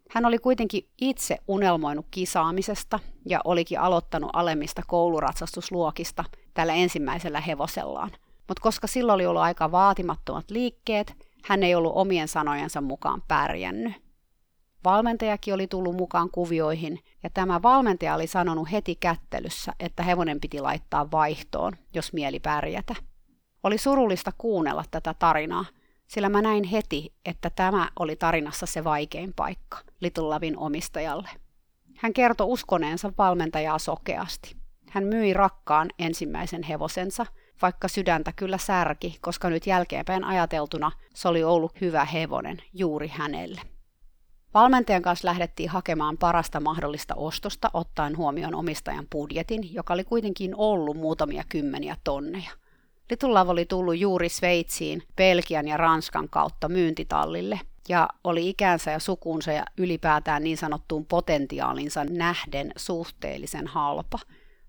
Hän 0.10 0.26
oli 0.26 0.38
kuitenkin 0.38 0.88
itse 1.02 1.38
unelmoinut 1.48 2.06
kisaamisesta 2.12 3.00
ja 3.30 3.42
olikin 3.44 3.80
aloittanut 3.80 4.30
alemmista 4.34 4.82
kouluratsastusluokista 4.88 6.24
tällä 6.54 6.74
ensimmäisellä 6.74 7.42
hevosellaan. 7.42 8.12
Mutta 8.48 8.62
koska 8.62 8.88
sillä 8.88 9.14
oli 9.14 9.26
ollut 9.26 9.42
aika 9.42 9.72
vaatimattomat 9.72 10.52
liikkeet, 10.52 11.14
hän 11.44 11.64
ei 11.64 11.76
ollut 11.76 11.94
omien 11.96 12.28
sanojensa 12.28 12.82
mukaan 12.82 13.22
pärjännyt. 13.28 13.94
Valmentajakin 14.84 15.54
oli 15.54 15.68
tullut 15.68 15.96
mukaan 15.96 16.30
kuvioihin, 16.32 17.00
ja 17.24 17.30
tämä 17.34 17.62
valmentaja 17.62 18.16
oli 18.16 18.28
sanonut 18.28 18.72
heti 18.72 18.96
kättelyssä, 18.96 19.74
että 19.80 20.04
hevonen 20.04 20.42
piti 20.42 20.60
laittaa 20.60 21.12
vaihtoon, 21.12 21.74
jos 21.94 22.14
mieli 22.14 22.40
pärjätä. 22.40 22.96
Oli 23.64 23.78
surullista 23.78 24.32
kuunnella 24.38 24.84
tätä 24.92 25.14
tarinaa, 25.20 25.66
sillä 26.08 26.30
mä 26.30 26.42
näin 26.42 26.64
heti, 26.64 27.14
että 27.26 27.50
tämä 27.50 27.90
oli 28.00 28.16
tarinassa 28.16 28.66
se 28.66 28.84
vaikein 28.84 29.34
paikka 29.36 29.78
Little 30.00 30.24
Lavin 30.24 30.58
omistajalle. 30.58 31.30
Hän 31.98 32.14
kertoi 32.14 32.48
uskoneensa 32.48 33.14
valmentajaa 33.18 33.80
sokeasti. 33.80 34.56
Hän 34.90 35.04
myi 35.04 35.34
rakkaan 35.34 35.90
ensimmäisen 36.00 36.64
hevosensa, 36.64 37.26
vaikka 37.62 37.88
sydäntä 37.88 38.32
kyllä 38.36 38.58
särki, 38.58 39.18
koska 39.22 39.50
nyt 39.50 39.68
jälkeenpäin 39.68 40.24
ajateltuna 40.24 40.92
se 41.14 41.28
oli 41.28 41.44
ollut 41.44 41.82
hyvä 41.82 42.06
hevonen 42.06 42.58
juuri 42.74 43.08
hänelle. 43.08 43.62
Valmentajan 44.54 45.02
kanssa 45.02 45.28
lähdettiin 45.28 45.70
hakemaan 45.70 46.18
parasta 46.18 46.60
mahdollista 46.60 47.16
ostosta 47.16 47.70
ottaen 47.74 48.18
huomioon 48.18 48.56
omistajan 48.56 49.08
budjetin, 49.12 49.74
joka 49.74 49.94
oli 49.94 50.04
kuitenkin 50.04 50.56
ollut 50.56 50.98
muutamia 50.98 51.44
kymmeniä 51.50 51.98
tonneja. 52.04 52.52
Litullav 53.12 53.50
oli 53.50 53.66
tullut 53.66 54.00
juuri 54.00 54.30
Sveitsiin, 54.30 55.04
Belgian 55.16 55.68
ja 55.68 55.78
Ranskan 55.78 56.30
kautta 56.30 56.70
myyntitallille 56.70 57.60
ja 57.90 58.10
oli 58.24 58.50
ikänsä 58.50 58.92
ja 58.92 59.00
sukunsa 59.00 59.52
ja 59.52 59.66
ylipäätään 59.78 60.44
niin 60.44 60.58
sanottuun 60.58 61.06
potentiaalinsa 61.06 62.04
nähden 62.04 62.72
suhteellisen 62.76 63.68
halpa. 63.68 64.20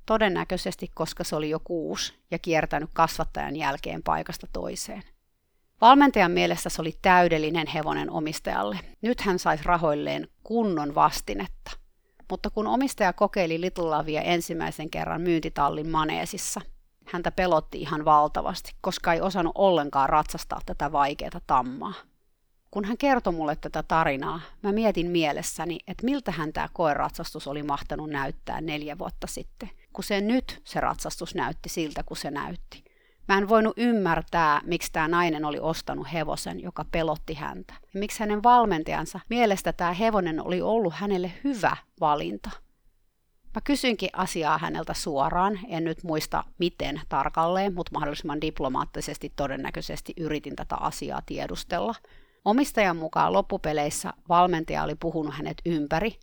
Todennäköisesti, 0.07 0.91
koska 0.95 1.25
se 1.25 1.37
oli 1.37 1.51
jo 1.51 1.61
kuusi 1.65 2.15
ja 2.31 2.39
kiertänyt 2.39 2.91
kasvattajan 2.95 3.57
jälkeen 3.57 4.03
paikasta 4.03 4.47
toiseen. 4.53 5.03
Valmentajan 5.81 6.33
mielestä 6.33 6.69
se 6.69 6.83
oli 6.83 6.95
täydellinen 7.03 7.67
hevonen 7.67 8.11
omistajalle. 8.11 8.79
Nyt 9.03 9.21
hän 9.21 9.39
saisi 9.39 9.65
rahoilleen 9.65 10.29
kunnon 10.43 10.95
vastinetta. 10.95 11.71
Mutta 12.31 12.51
kun 12.51 12.67
omistaja 12.67 13.13
kokeili 13.13 13.61
Litulavia 13.61 14.23
ensimmäisen 14.23 14.91
kerran 14.91 15.21
myyntitallin 15.21 15.89
maneesissa, 15.89 16.61
häntä 17.05 17.31
pelotti 17.31 17.81
ihan 17.81 18.05
valtavasti, 18.05 18.73
koska 18.81 19.13
ei 19.13 19.21
osannut 19.21 19.53
ollenkaan 19.55 20.09
ratsastaa 20.09 20.61
tätä 20.67 20.93
vaikeaa 20.93 21.41
tammaa. 21.47 21.95
Kun 22.71 22.85
hän 22.85 22.99
kertoi 22.99 23.33
mulle 23.33 23.57
tätä 23.57 23.83
tarinaa, 23.83 24.41
mä 24.63 24.73
mietin 24.73 25.11
mielessäni, 25.11 25.79
että 25.87 26.05
miltä 26.05 26.33
hän 26.33 26.53
tämä 26.53 26.69
koeratsastus 26.73 27.47
oli 27.47 27.63
mahtanut 27.63 28.11
näyttää 28.11 28.61
neljä 28.61 28.99
vuotta 28.99 29.27
sitten, 29.27 29.71
kun 29.93 30.05
se 30.05 30.21
nyt 30.21 30.61
se 30.65 30.81
ratsastus 30.81 31.35
näytti 31.35 31.69
siltä, 31.69 32.03
kun 32.03 32.17
se 32.17 32.31
näytti. 32.31 32.85
Mä 33.29 33.39
en 33.39 33.49
voinut 33.49 33.75
ymmärtää, 33.77 34.61
miksi 34.65 34.93
tämä 34.93 35.09
nainen 35.09 35.45
oli 35.45 35.59
ostanut 35.61 36.13
hevosen, 36.13 36.61
joka 36.61 36.85
pelotti 36.93 37.35
häntä. 37.35 37.75
Ja 37.95 38.01
miksi 38.01 38.21
hänen 38.21 38.43
valmentajansa 38.43 39.21
mielestä 39.29 39.73
tämä 39.73 39.93
hevonen 39.93 40.41
oli 40.41 40.63
ollut 40.63 40.95
hänelle 40.95 41.33
hyvä 41.45 41.77
valinta. 42.01 42.51
Mä 43.55 43.61
kysyinkin 43.65 44.09
asiaa 44.13 44.59
häneltä 44.59 44.95
suoraan, 44.95 45.59
en 45.69 45.85
nyt 45.85 46.03
muista 46.03 46.45
miten 46.59 47.01
tarkalleen, 47.09 47.75
mutta 47.75 47.91
mahdollisimman 47.95 48.41
diplomaattisesti 48.41 49.33
todennäköisesti 49.37 50.13
yritin 50.17 50.57
tätä 50.57 50.77
asiaa 50.77 51.23
tiedustella. 51.27 51.95
Omistajan 52.45 52.97
mukaan 52.97 53.33
loppupeleissä 53.33 54.13
valmentaja 54.29 54.83
oli 54.83 54.95
puhunut 54.95 55.35
hänet 55.35 55.57
ympäri, 55.67 56.15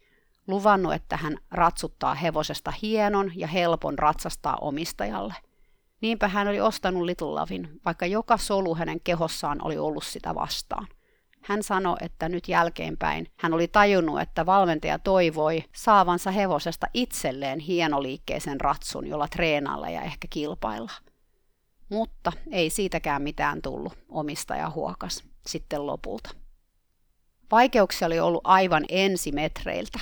luvannut, 0.48 0.94
että 0.94 1.18
hän 1.18 1.38
ratsuttaa 1.52 2.16
hevosesta 2.16 2.74
hienon 2.82 3.32
ja 3.36 3.48
helpon 3.48 4.00
ratsastaa 4.00 4.58
omistajalle– 4.62 5.34
Niinpä 6.02 6.28
hän 6.28 6.48
oli 6.48 6.62
ostanut 6.62 7.04
Little 7.04 7.28
Lovin, 7.28 7.80
vaikka 7.86 8.06
joka 8.06 8.38
solu 8.38 8.76
hänen 8.76 9.00
kehossaan 9.00 9.58
oli 9.66 9.78
ollut 9.78 10.04
sitä 10.04 10.36
vastaan. 10.36 10.88
Hän 11.42 11.64
sanoi, 11.64 11.96
että 12.02 12.30
nyt 12.30 12.48
jälkeenpäin 12.48 13.28
hän 13.38 13.54
oli 13.54 13.68
tajunnut, 13.68 14.22
että 14.22 14.46
valmentaja 14.46 15.00
toivoi 15.00 15.64
saavansa 15.76 16.32
hevosesta 16.32 16.88
itselleen 16.94 17.60
hienoliikkeisen 17.60 18.62
ratsun, 18.62 19.08
jolla 19.08 19.28
treenailla 19.28 19.90
ja 19.90 20.02
ehkä 20.02 20.28
kilpailla. 20.30 20.92
Mutta 21.90 22.32
ei 22.52 22.70
siitäkään 22.70 23.22
mitään 23.22 23.62
tullut, 23.62 23.94
omistaja 24.10 24.70
huokas 24.70 25.24
sitten 25.48 25.86
lopulta. 25.86 26.30
Vaikeuksia 27.52 28.06
oli 28.06 28.20
ollut 28.20 28.42
aivan 28.44 28.86
ensimetreiltä. 28.90 30.00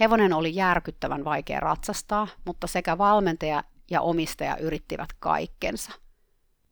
Hevonen 0.00 0.32
oli 0.32 0.54
järkyttävän 0.54 1.24
vaikea 1.24 1.60
ratsastaa, 1.60 2.28
mutta 2.44 2.66
sekä 2.66 2.98
valmentaja 2.98 3.64
ja 3.90 4.00
omistaja 4.00 4.56
yrittivät 4.56 5.08
kaikkensa. 5.18 5.92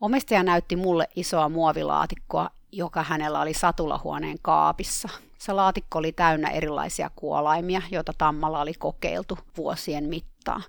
Omistaja 0.00 0.42
näytti 0.42 0.76
mulle 0.76 1.08
isoa 1.16 1.48
muovilaatikkoa, 1.48 2.50
joka 2.76 3.02
hänellä 3.02 3.40
oli 3.40 3.54
satulahuoneen 3.54 4.38
kaapissa. 4.42 5.08
Se 5.38 5.52
laatikko 5.52 5.98
oli 5.98 6.12
täynnä 6.12 6.50
erilaisia 6.50 7.10
kuolaimia, 7.16 7.82
joita 7.90 8.12
Tammalla 8.18 8.60
oli 8.60 8.74
kokeiltu 8.74 9.38
vuosien 9.56 10.04
mittaan. 10.04 10.62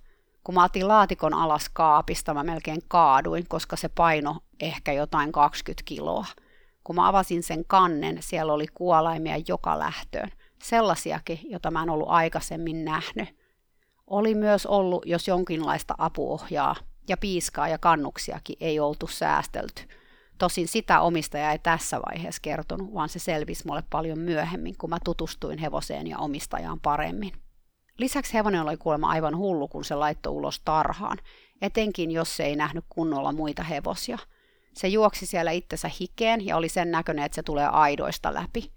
Kun 0.44 0.56
mä 0.56 0.64
otin 0.64 0.88
laatikon 0.88 1.34
alas 1.34 1.70
kaapista, 1.74 2.34
mä 2.34 2.44
melkein 2.44 2.82
kaaduin, 2.88 3.46
koska 3.48 3.76
se 3.76 3.90
paino 3.90 4.38
ehkä 4.60 4.94
jotain 4.94 5.32
20 5.32 5.84
kiloa. 5.86 6.26
Kun 6.84 6.96
mä 6.96 7.08
avasin 7.08 7.44
sen 7.44 7.66
kannen, 7.68 8.18
siellä 8.20 8.54
oli 8.54 8.66
kuolaimia 8.74 9.36
joka 9.48 9.80
lähtöön. 9.80 10.30
Sellaisiakin, 10.64 11.40
joita 11.44 11.72
mä 11.72 11.84
en 11.84 11.90
ollut 11.90 12.10
aikaisemmin 12.10 12.86
nähnyt. 12.86 13.30
Oli 14.08 14.36
myös 14.36 14.66
ollut, 14.66 15.06
jos 15.06 15.28
jonkinlaista 15.28 15.96
apuohjaa 15.98 16.76
ja 17.08 17.18
piiskaa 17.18 17.68
ja 17.68 17.78
kannuksiakin 17.78 18.58
ei 18.60 18.80
oltu 18.80 19.08
säästelty. 19.08 19.84
Tosin 20.38 20.68
sitä 20.68 21.00
omistaja 21.00 21.52
ei 21.52 21.60
tässä 21.60 22.02
vaiheessa 22.02 22.42
kertonut, 22.42 22.94
vaan 22.94 23.10
se 23.10 23.20
selvisi 23.20 23.68
mulle 23.68 23.84
paljon 23.90 24.20
myöhemmin, 24.20 24.78
kun 24.78 24.90
mä 24.90 24.98
tutustuin 25.04 25.58
hevoseen 25.58 26.08
ja 26.08 26.18
omistajaan 26.18 26.80
paremmin. 26.80 27.32
Lisäksi 27.98 28.34
hevonen 28.34 28.62
oli 28.62 28.78
kuulemma 28.78 29.10
aivan 29.10 29.38
hullu, 29.38 29.68
kun 29.68 29.86
se 29.86 29.96
laittoi 29.96 30.34
ulos 30.34 30.62
tarhaan, 30.66 31.18
etenkin 31.62 32.12
jos 32.12 32.38
se 32.38 32.44
ei 32.44 32.56
nähnyt 32.56 32.86
kunnolla 32.90 33.32
muita 33.32 33.64
hevosia. 33.64 34.18
Se 34.74 34.88
juoksi 34.88 35.26
siellä 35.26 35.52
itsensä 35.52 35.92
hikeen 36.00 36.46
ja 36.46 36.58
oli 36.58 36.70
sen 36.70 36.92
näköinen, 36.92 37.26
että 37.26 37.36
se 37.36 37.44
tulee 37.44 37.68
aidoista 37.68 38.34
läpi. 38.34 38.72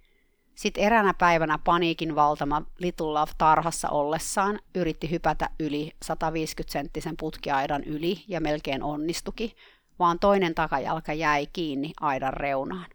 Sitten 0.54 0.84
eräänä 0.84 1.14
päivänä 1.14 1.58
paniikin 1.64 2.14
valtama 2.14 2.62
Little 2.78 3.06
Love 3.06 3.32
tarhassa 3.38 3.88
ollessaan 3.88 4.60
yritti 4.74 5.10
hypätä 5.10 5.50
yli 5.60 5.92
150-senttisen 6.04 7.14
putkiaidan 7.18 7.84
yli 7.84 8.24
ja 8.28 8.40
melkein 8.40 8.82
onnistuki, 8.82 9.54
vaan 9.98 10.18
toinen 10.18 10.54
takajalka 10.54 11.12
jäi 11.12 11.46
kiinni 11.52 11.92
aidan 12.00 12.32
reunaan. 12.32 12.86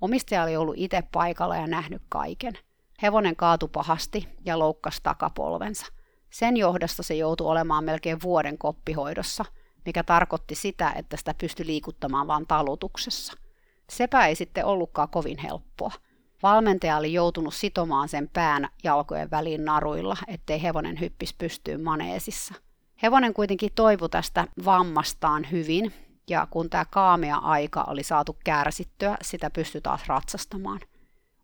Omistaja 0.00 0.42
oli 0.42 0.56
ollut 0.56 0.74
itse 0.78 1.02
paikalla 1.12 1.56
ja 1.56 1.66
nähnyt 1.66 2.02
kaiken. 2.08 2.58
Hevonen 3.02 3.36
kaatui 3.36 3.68
pahasti 3.72 4.28
ja 4.44 4.58
loukkasi 4.58 5.00
takapolvensa. 5.02 5.86
Sen 6.30 6.56
johdosta 6.56 7.02
se 7.02 7.14
joutui 7.14 7.46
olemaan 7.46 7.84
melkein 7.84 8.22
vuoden 8.22 8.58
koppihoidossa, 8.58 9.44
mikä 9.86 10.02
tarkoitti 10.02 10.54
sitä, 10.54 10.92
että 10.96 11.16
sitä 11.16 11.34
pystyi 11.38 11.66
liikuttamaan 11.66 12.26
vain 12.26 12.46
talutuksessa. 12.46 13.32
Sepä 13.90 14.26
ei 14.26 14.34
sitten 14.34 14.64
ollutkaan 14.64 15.08
kovin 15.08 15.38
helppoa. 15.38 15.92
Valmentaja 16.42 16.96
oli 16.96 17.12
joutunut 17.12 17.54
sitomaan 17.54 18.08
sen 18.08 18.30
pään 18.32 18.68
jalkojen 18.84 19.30
väliin 19.30 19.64
naruilla, 19.64 20.16
ettei 20.28 20.62
hevonen 20.62 21.00
hyppis 21.00 21.34
pystyyn 21.34 21.82
maneesissa. 21.82 22.54
Hevonen 23.02 23.34
kuitenkin 23.34 23.70
toivui 23.74 24.08
tästä 24.08 24.46
vammastaan 24.64 25.46
hyvin, 25.50 25.92
ja 26.28 26.46
kun 26.50 26.70
tämä 26.70 26.84
kaamea 26.84 27.36
aika 27.36 27.84
oli 27.84 28.02
saatu 28.02 28.36
kärsittyä, 28.44 29.16
sitä 29.22 29.50
pystyi 29.50 29.80
taas 29.80 30.06
ratsastamaan. 30.06 30.80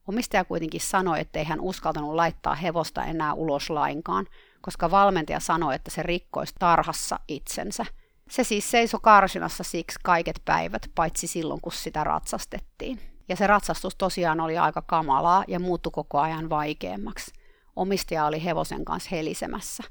Omistaja 0.08 0.44
kuitenkin 0.44 0.80
sanoi, 0.80 1.20
ettei 1.20 1.44
hän 1.44 1.60
uskaltanut 1.60 2.14
laittaa 2.14 2.54
hevosta 2.54 3.04
enää 3.04 3.34
ulos 3.34 3.70
lainkaan, 3.70 4.26
koska 4.60 4.90
valmentaja 4.90 5.40
sanoi, 5.40 5.74
että 5.74 5.90
se 5.90 6.02
rikkoisi 6.02 6.54
tarhassa 6.58 7.20
itsensä. 7.28 7.86
Se 8.30 8.44
siis 8.44 8.70
seisoi 8.70 9.00
karsinassa 9.02 9.64
siksi 9.64 9.98
kaiket 10.02 10.42
päivät, 10.44 10.90
paitsi 10.94 11.26
silloin 11.26 11.60
kun 11.60 11.72
sitä 11.72 12.04
ratsastettiin. 12.04 13.00
Ja 13.28 13.36
se 13.36 13.46
ratsastus 13.46 13.96
tosiaan 13.96 14.40
oli 14.40 14.58
aika 14.58 14.82
kamalaa 14.82 15.44
ja 15.48 15.60
muuttui 15.60 15.92
koko 15.92 16.18
ajan 16.18 16.50
vaikeammaksi. 16.50 17.32
Omistaja 17.76 18.26
oli 18.26 18.44
hevosen 18.44 18.84
kanssa 18.84 19.10
helisemässä. 19.12 19.82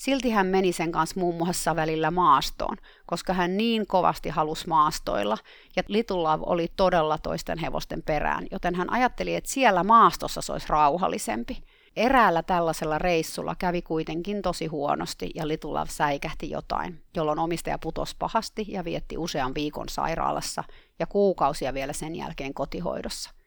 Silti 0.00 0.30
hän 0.30 0.46
meni 0.46 0.72
sen 0.72 0.92
kanssa 0.92 1.20
muun 1.20 1.34
muassa 1.34 1.76
välillä 1.76 2.10
maastoon, 2.10 2.76
koska 3.06 3.32
hän 3.32 3.56
niin 3.56 3.86
kovasti 3.86 4.28
halusi 4.28 4.68
maastoilla, 4.68 5.38
ja 5.76 5.82
Little 5.88 6.16
Love 6.16 6.44
oli 6.46 6.68
todella 6.76 7.18
toisten 7.18 7.58
hevosten 7.58 8.02
perään, 8.02 8.46
joten 8.50 8.74
hän 8.74 8.92
ajatteli, 8.92 9.34
että 9.34 9.50
siellä 9.50 9.84
maastossa 9.84 10.40
se 10.40 10.52
olisi 10.52 10.66
rauhallisempi. 10.68 11.62
Eräällä 11.96 12.42
tällaisella 12.42 12.98
reissulla 12.98 13.54
kävi 13.54 13.82
kuitenkin 13.82 14.42
tosi 14.42 14.66
huonosti 14.66 15.30
ja 15.34 15.48
Little 15.48 15.86
säikähti 15.88 16.50
jotain, 16.50 17.02
jolloin 17.16 17.38
omistaja 17.38 17.78
putosi 17.78 18.16
pahasti 18.18 18.64
ja 18.68 18.84
vietti 18.84 19.18
usean 19.18 19.54
viikon 19.54 19.88
sairaalassa 19.88 20.64
ja 20.98 21.06
kuukausia 21.06 21.74
vielä 21.74 21.92
sen 21.92 22.16
jälkeen 22.16 22.54
kotihoidossa. 22.54 23.39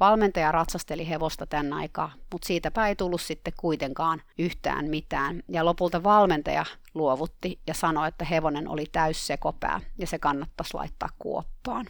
Valmentaja 0.00 0.52
ratsasteli 0.52 1.08
hevosta 1.08 1.46
tämän 1.46 1.72
aikaa, 1.72 2.12
mutta 2.32 2.46
siitäpä 2.46 2.88
ei 2.88 2.96
tullut 2.96 3.20
sitten 3.20 3.52
kuitenkaan 3.56 4.22
yhtään 4.38 4.88
mitään. 4.88 5.42
Ja 5.48 5.64
lopulta 5.64 6.02
valmentaja 6.02 6.64
luovutti 6.94 7.60
ja 7.66 7.74
sanoi, 7.74 8.08
että 8.08 8.24
hevonen 8.24 8.68
oli 8.68 8.86
täys 8.92 9.26
sekopää 9.26 9.80
ja 9.98 10.06
se 10.06 10.18
kannattaisi 10.18 10.74
laittaa 10.74 11.08
kuoppaan. 11.18 11.86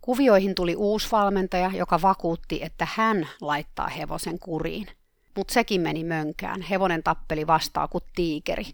Kuvioihin 0.00 0.54
tuli 0.54 0.76
uusi 0.76 1.08
valmentaja, 1.12 1.70
joka 1.74 2.02
vakuutti, 2.02 2.62
että 2.62 2.88
hän 2.94 3.28
laittaa 3.40 3.88
hevosen 3.88 4.38
kuriin. 4.38 4.86
Mutta 5.36 5.54
sekin 5.54 5.80
meni 5.80 6.04
mönkään. 6.04 6.62
Hevonen 6.62 7.02
tappeli 7.02 7.46
vastaan 7.46 7.88
kuin 7.88 8.04
tiikeri. 8.14 8.66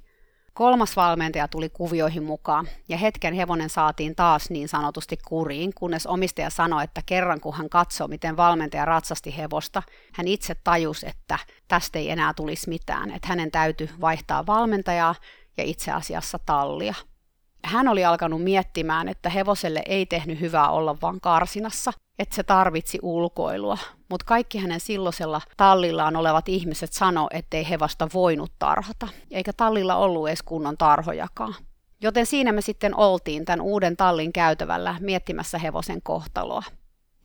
Kolmas 0.55 0.97
valmentaja 0.97 1.49
tuli 1.49 1.69
kuvioihin 1.69 2.23
mukaan 2.23 2.69
ja 2.89 2.97
hetken 2.97 3.35
hevonen 3.35 3.71
saatiin 3.71 4.17
taas 4.17 4.51
niin 4.51 4.69
sanotusti 4.69 5.19
kuriin, 5.29 5.73
kunnes 5.75 6.07
omistaja 6.07 6.51
sanoi, 6.51 6.85
että 6.85 7.03
kerran 7.07 7.41
kun 7.41 7.55
hän 7.55 7.69
katsoi, 7.69 8.09
miten 8.09 8.37
valmentaja 8.37 8.85
ratsasti 8.85 9.37
hevosta, 9.37 9.83
hän 10.13 10.29
itse 10.29 10.55
tajusi, 10.55 11.09
että 11.09 11.39
tästä 11.69 11.99
ei 11.99 12.11
enää 12.11 12.35
tulisi 12.35 12.69
mitään, 12.69 13.11
että 13.11 13.29
hänen 13.29 13.51
täytyy 13.51 13.89
vaihtaa 14.01 14.47
valmentajaa 14.47 15.15
ja 15.57 15.65
itse 15.65 15.93
asiassa 15.93 16.39
tallia. 16.47 16.95
Hän 17.65 17.89
oli 17.89 18.05
alkanut 18.05 18.43
miettimään, 18.43 19.09
että 19.09 19.31
hevoselle 19.31 19.83
ei 19.87 20.07
tehnyt 20.07 20.41
hyvää 20.41 20.71
olla 20.71 20.97
vaan 21.03 21.21
karsinassa, 21.21 21.93
että 22.21 22.35
se 22.35 22.43
tarvitsi 22.43 22.99
ulkoilua. 23.03 23.79
Mutta 24.11 24.27
kaikki 24.27 24.59
hänen 24.59 24.81
silloisella 24.81 25.41
tallillaan 25.57 26.17
olevat 26.17 26.49
ihmiset 26.49 26.93
sano, 26.93 27.29
ettei 27.31 27.69
hevosta 27.69 28.09
voinut 28.15 28.53
tarhata, 28.59 29.09
eikä 29.31 29.53
tallilla 29.53 29.97
ollut 29.97 30.29
edes 30.29 30.43
kunnon 30.43 30.77
tarhojakaan. 30.77 31.55
Joten 32.01 32.27
siinä 32.27 32.53
me 32.53 32.61
sitten 32.61 32.97
oltiin 32.97 33.45
tämän 33.45 33.61
uuden 33.61 33.97
tallin 33.97 34.33
käytävällä 34.33 34.97
miettimässä 35.01 35.59
hevosen 35.59 36.03
kohtaloa. 36.03 36.63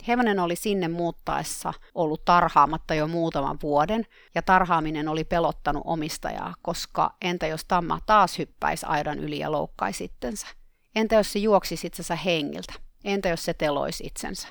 Hevonen 0.07 0.39
oli 0.39 0.55
sinne 0.55 0.87
muuttaessa 0.87 1.73
ollut 1.95 2.25
tarhaamatta 2.25 2.93
jo 2.93 3.07
muutaman 3.07 3.57
vuoden, 3.63 4.05
ja 4.35 4.41
tarhaaminen 4.41 5.07
oli 5.07 5.23
pelottanut 5.23 5.83
omistajaa, 5.85 6.53
koska 6.61 7.15
entä 7.21 7.47
jos 7.47 7.65
tamma 7.65 7.99
taas 8.05 8.37
hyppäisi 8.37 8.85
aidan 8.85 9.19
yli 9.19 9.39
ja 9.39 9.51
loukkaisi 9.51 10.03
itsensä? 10.03 10.47
Entä 10.95 11.15
jos 11.15 11.33
se 11.33 11.39
juoksisi 11.39 11.87
itsensä 11.87 12.15
hengiltä? 12.15 12.73
Entä 13.03 13.29
jos 13.29 13.45
se 13.45 13.53
teloisi 13.53 14.03
itsensä? 14.05 14.47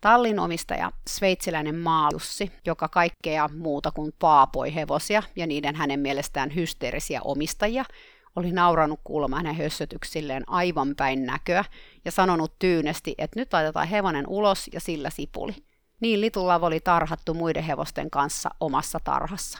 Tallin 0.00 0.38
omistaja, 0.38 0.92
sveitsiläinen 1.08 1.76
Maalussi, 1.76 2.52
joka 2.66 2.88
kaikkea 2.88 3.48
muuta 3.48 3.90
kuin 3.90 4.12
paapoi 4.18 4.74
hevosia 4.74 5.22
ja 5.36 5.46
niiden 5.46 5.74
hänen 5.74 6.00
mielestään 6.00 6.54
hysteerisiä 6.54 7.20
omistajia, 7.24 7.84
oli 8.36 8.52
nauranut 8.52 9.00
kuulemaan 9.04 9.46
hänen 9.46 9.62
hössötyksilleen 9.62 10.42
aivan 10.46 10.94
päin 10.96 11.26
näköä 11.26 11.64
ja 12.04 12.10
sanonut 12.12 12.58
tyynesti, 12.58 13.14
että 13.18 13.40
nyt 13.40 13.52
laitetaan 13.52 13.88
hevonen 13.88 14.28
ulos 14.28 14.70
ja 14.72 14.80
sillä 14.80 15.10
sipuli. 15.10 15.54
Niin 16.00 16.20
Litullav 16.20 16.62
oli 16.62 16.80
tarhattu 16.80 17.34
muiden 17.34 17.62
hevosten 17.62 18.10
kanssa 18.10 18.50
omassa 18.60 19.00
tarhassa. 19.04 19.58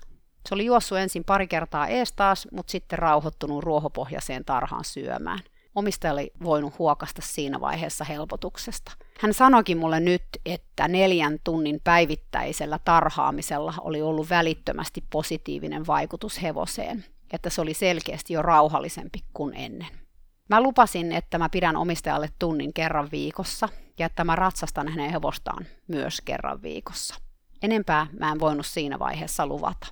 Se 0.48 0.54
oli 0.54 0.64
juossut 0.64 0.98
ensin 0.98 1.24
pari 1.24 1.46
kertaa 1.46 1.86
ees 1.86 2.12
taas, 2.12 2.48
mutta 2.52 2.70
sitten 2.70 2.98
rauhoittunut 2.98 3.64
ruohopohjaiseen 3.64 4.44
tarhaan 4.44 4.84
syömään. 4.84 5.38
Omistaja 5.76 6.12
oli 6.12 6.32
voinut 6.42 6.78
huokasta 6.78 7.22
siinä 7.22 7.60
vaiheessa 7.60 8.04
helpotuksesta. 8.04 8.92
Hän 9.20 9.34
sanoikin 9.34 9.78
mulle 9.78 10.00
nyt, 10.00 10.22
että 10.46 10.88
neljän 10.88 11.38
tunnin 11.44 11.80
päivittäisellä 11.84 12.78
tarhaamisella 12.84 13.74
oli 13.80 14.02
ollut 14.02 14.30
välittömästi 14.30 15.04
positiivinen 15.10 15.86
vaikutus 15.86 16.42
hevoseen 16.42 17.04
että 17.32 17.50
se 17.50 17.60
oli 17.60 17.74
selkeästi 17.74 18.32
jo 18.32 18.42
rauhallisempi 18.42 19.18
kuin 19.34 19.54
ennen. 19.54 19.88
Mä 20.48 20.60
lupasin, 20.60 21.12
että 21.12 21.38
mä 21.38 21.48
pidän 21.48 21.76
omistajalle 21.76 22.28
tunnin 22.38 22.72
kerran 22.72 23.08
viikossa 23.12 23.68
ja 23.98 24.06
että 24.06 24.24
mä 24.24 24.36
ratsastan 24.36 24.88
hänen 24.88 25.10
hevostaan 25.10 25.66
myös 25.88 26.20
kerran 26.20 26.62
viikossa. 26.62 27.14
Enempää 27.62 28.06
mä 28.20 28.32
en 28.32 28.40
voinut 28.40 28.66
siinä 28.66 28.98
vaiheessa 28.98 29.46
luvata. 29.46 29.86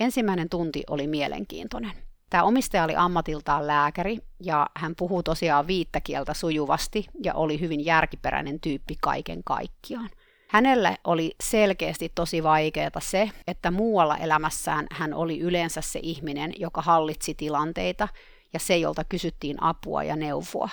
Ensimmäinen 0.00 0.48
tunti 0.48 0.82
oli 0.90 1.06
mielenkiintoinen. 1.06 1.92
Tämä 2.30 2.42
omistaja 2.42 2.84
oli 2.84 2.96
ammatiltaan 2.96 3.66
lääkäri 3.66 4.18
ja 4.42 4.66
hän 4.76 4.94
puhuu 4.96 5.22
tosiaan 5.22 5.66
viittä 5.66 6.00
kieltä 6.00 6.34
sujuvasti 6.34 7.06
ja 7.24 7.34
oli 7.34 7.60
hyvin 7.60 7.84
järkiperäinen 7.84 8.60
tyyppi 8.60 8.96
kaiken 9.00 9.44
kaikkiaan. 9.44 10.10
Hänelle 10.48 10.98
oli 11.04 11.34
selkeästi 11.42 12.12
tosi 12.14 12.42
vaikeaa 12.42 13.00
se, 13.00 13.30
että 13.46 13.70
muualla 13.70 14.16
elämässään 14.16 14.86
hän 14.90 15.14
oli 15.14 15.40
yleensä 15.40 15.80
se 15.80 16.00
ihminen, 16.02 16.52
joka 16.58 16.82
hallitsi 16.82 17.34
tilanteita 17.34 18.08
ja 18.52 18.58
se, 18.58 18.76
jolta 18.76 19.04
kysyttiin 19.04 19.62
apua 19.62 20.02
ja 20.02 20.16
neuvoa. 20.16 20.68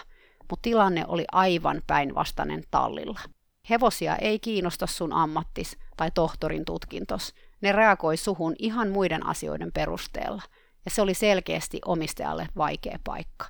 Mutta 0.50 0.62
tilanne 0.62 1.06
oli 1.08 1.26
aivan 1.32 1.82
päinvastainen 1.88 2.64
tallilla. 2.72 3.20
Hevosia 3.70 4.16
ei 4.16 4.40
kiinnosta 4.40 4.88
sun 4.88 5.14
ammattis 5.14 5.78
tai 5.98 6.12
tohtorin 6.12 6.66
tutkintos. 6.66 7.34
Ne 7.62 7.72
reagoi 7.72 8.18
suhun 8.18 8.56
ihan 8.60 8.90
muiden 8.90 9.26
asioiden 9.26 9.72
perusteella. 9.72 10.42
Ja 10.86 10.92
se 10.92 11.02
oli 11.02 11.14
selkeästi 11.14 11.82
omistajalle 11.86 12.48
vaikea 12.58 13.00
paikka. 13.04 13.46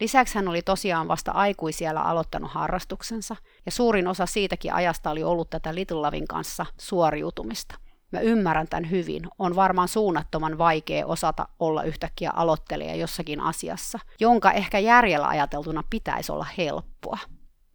Lisäksi 0.00 0.34
hän 0.34 0.48
oli 0.48 0.62
tosiaan 0.62 1.08
vasta 1.08 1.32
aikuisiellä 1.32 2.02
aloittanut 2.02 2.50
harrastuksensa, 2.50 3.36
ja 3.66 3.72
suurin 3.72 4.06
osa 4.08 4.26
siitäkin 4.26 4.74
ajasta 4.74 5.10
oli 5.10 5.22
ollut 5.22 5.50
tätä 5.50 5.74
Little 5.74 5.96
Lavin 5.96 6.28
kanssa 6.28 6.66
suoriutumista. 6.80 7.74
Mä 8.12 8.20
ymmärrän 8.20 8.68
tämän 8.68 8.90
hyvin. 8.90 9.22
On 9.38 9.56
varmaan 9.56 9.88
suunnattoman 9.88 10.58
vaikea 10.58 11.06
osata 11.06 11.48
olla 11.58 11.82
yhtäkkiä 11.82 12.30
aloittelija 12.30 12.94
jossakin 12.94 13.40
asiassa, 13.40 13.98
jonka 14.20 14.52
ehkä 14.52 14.78
järjellä 14.78 15.28
ajateltuna 15.28 15.82
pitäisi 15.90 16.32
olla 16.32 16.46
helppoa. 16.58 17.18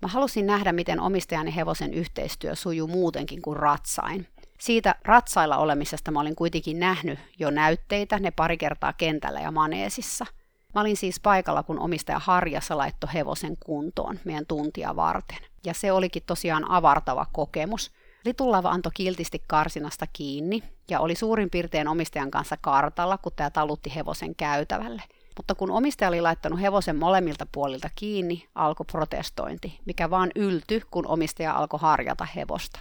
Mä 0.02 0.08
halusin 0.08 0.46
nähdä, 0.46 0.72
miten 0.72 1.00
omistajani 1.00 1.56
hevosen 1.56 1.94
yhteistyö 1.94 2.56
sujuu 2.56 2.88
muutenkin 2.88 3.42
kuin 3.42 3.58
ratsain. 3.58 4.28
Siitä 4.60 4.96
ratsailla 5.06 5.58
olemisesta 5.58 6.12
mä 6.12 6.20
olin 6.20 6.36
kuitenkin 6.36 6.80
nähnyt 6.80 7.20
jo 7.40 7.50
näytteitä, 7.50 8.20
ne 8.20 8.32
pari 8.32 8.58
kertaa 8.58 8.94
kentällä 8.94 9.40
ja 9.40 9.52
maneesissa– 9.52 10.26
Mä 10.76 10.82
olin 10.82 10.98
siis 10.98 11.20
paikalla, 11.20 11.64
kun 11.64 11.80
omistaja 11.80 12.20
Harjassa 12.20 12.78
laittoi 12.78 13.14
hevosen 13.14 13.58
kuntoon 13.66 14.20
meidän 14.24 14.46
tuntia 14.46 14.96
varten. 14.96 15.38
Ja 15.66 15.74
se 15.74 15.92
olikin 15.92 16.24
tosiaan 16.26 16.72
avartava 16.72 17.26
kokemus. 17.32 17.92
Litullava 18.26 18.70
antoi 18.70 18.92
kiltisti 18.96 19.44
karsinasta 19.48 20.06
kiinni 20.14 20.64
ja 20.90 21.00
oli 21.00 21.16
suurin 21.16 21.50
piirtein 21.50 21.88
omistajan 21.88 22.32
kanssa 22.32 22.58
kartalla, 22.62 23.18
kun 23.18 23.32
tämä 23.36 23.50
talutti 23.50 23.96
hevosen 23.96 24.36
käytävälle. 24.36 25.02
Mutta 25.38 25.56
kun 25.56 25.72
omistaja 25.72 26.10
oli 26.10 26.22
laittanut 26.22 26.62
hevosen 26.62 26.96
molemmilta 26.96 27.48
puolilta 27.52 27.90
kiinni, 27.96 28.48
alkoi 28.56 28.86
protestointi, 28.92 29.80
mikä 29.86 30.10
vaan 30.10 30.32
ylty, 30.36 30.82
kun 30.92 31.08
omistaja 31.08 31.54
alkoi 31.54 31.80
harjata 31.80 32.28
hevosta. 32.36 32.80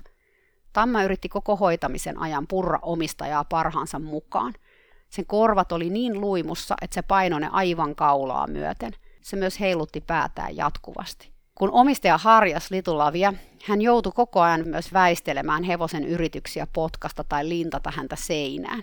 Tamma 0.72 1.02
yritti 1.02 1.28
koko 1.28 1.56
hoitamisen 1.56 2.18
ajan 2.18 2.46
purra 2.46 2.78
omistajaa 2.82 3.44
parhaansa 3.44 3.98
mukaan– 3.98 4.54
sen 5.08 5.26
korvat 5.26 5.72
oli 5.72 5.90
niin 5.90 6.20
luimussa, 6.20 6.74
että 6.82 6.94
se 6.94 7.02
painoi 7.02 7.40
ne 7.40 7.48
aivan 7.52 7.94
kaulaa 7.94 8.46
myöten. 8.46 8.92
Se 9.20 9.36
myös 9.36 9.60
heilutti 9.60 10.00
päätään 10.00 10.56
jatkuvasti. 10.56 11.30
Kun 11.54 11.70
omistaja 11.72 12.18
harjas 12.18 12.70
litulavia, 12.70 13.34
hän 13.64 13.82
joutui 13.82 14.12
koko 14.14 14.40
ajan 14.40 14.68
myös 14.68 14.92
väistelemään 14.92 15.62
hevosen 15.62 16.04
yrityksiä 16.04 16.66
potkasta 16.72 17.24
tai 17.24 17.48
lintata 17.48 17.92
häntä 17.96 18.16
seinään. 18.16 18.82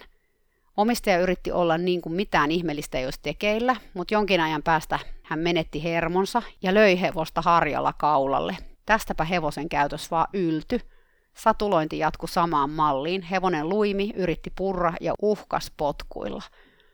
Omistaja 0.77 1.19
yritti 1.19 1.51
olla 1.51 1.77
niin 1.77 2.01
kuin 2.01 2.15
mitään 2.15 2.51
ihmeellistä 2.51 2.97
ei 2.97 3.05
olisi 3.05 3.19
tekeillä, 3.23 3.75
mutta 3.93 4.13
jonkin 4.13 4.41
ajan 4.41 4.63
päästä 4.63 4.99
hän 5.23 5.39
menetti 5.39 5.83
hermonsa 5.83 6.41
ja 6.61 6.73
löi 6.73 7.01
hevosta 7.01 7.41
harjalla 7.41 7.93
kaulalle. 7.93 8.57
Tästäpä 8.85 9.23
hevosen 9.23 9.69
käytös 9.69 10.11
vaan 10.11 10.27
ylty– 10.33 10.79
Satulointi 11.37 11.99
jatkui 11.99 12.29
samaan 12.29 12.69
malliin. 12.69 13.21
Hevonen 13.21 13.69
luimi, 13.69 14.11
yritti 14.15 14.51
purra 14.57 14.93
ja 15.01 15.13
uhkas 15.21 15.71
potkuilla. 15.77 16.43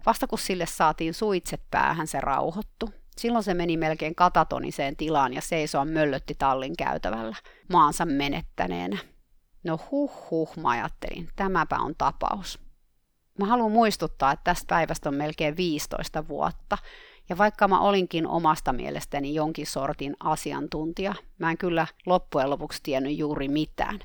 Vasta 0.06 0.28
kun 0.28 0.40
sille 0.40 0.66
saatiin 0.66 1.14
suitset 1.14 1.62
päähän, 1.72 2.08
se 2.08 2.22
rauhoittu. 2.22 2.90
Silloin 3.18 3.44
se 3.44 3.54
meni 3.54 3.78
melkein 3.78 4.16
katatoniseen 4.16 4.96
tilaan 4.96 5.34
ja 5.34 5.42
seisoa 5.42 5.86
möllötti 5.86 6.36
tallin 6.36 6.78
käytävällä, 6.78 7.36
maansa 7.70 8.06
menettäneenä. 8.06 8.98
No 9.64 9.80
huh 9.92 10.30
huh, 10.32 10.58
mä 10.58 10.70
ajattelin, 10.70 11.30
tämäpä 11.36 11.76
on 11.76 11.96
tapaus. 11.98 12.60
Mä 13.40 13.46
haluan 13.46 13.72
muistuttaa, 13.72 14.32
että 14.32 14.44
tästä 14.44 14.66
päivästä 14.68 15.10
on 15.10 15.16
melkein 15.16 15.58
15 15.58 16.28
vuotta, 16.28 16.78
ja 17.30 17.38
vaikka 17.38 17.68
mä 17.68 17.80
olinkin 17.80 18.28
omasta 18.28 18.74
mielestäni 18.74 19.34
jonkin 19.34 19.68
sortin 19.68 20.16
asiantuntija, 20.20 21.14
mä 21.38 21.52
en 21.52 21.58
kyllä 21.58 21.88
loppujen 22.06 22.50
lopuksi 22.50 22.80
tiennyt 22.84 23.18
juuri 23.18 23.48
mitään. 23.48 24.00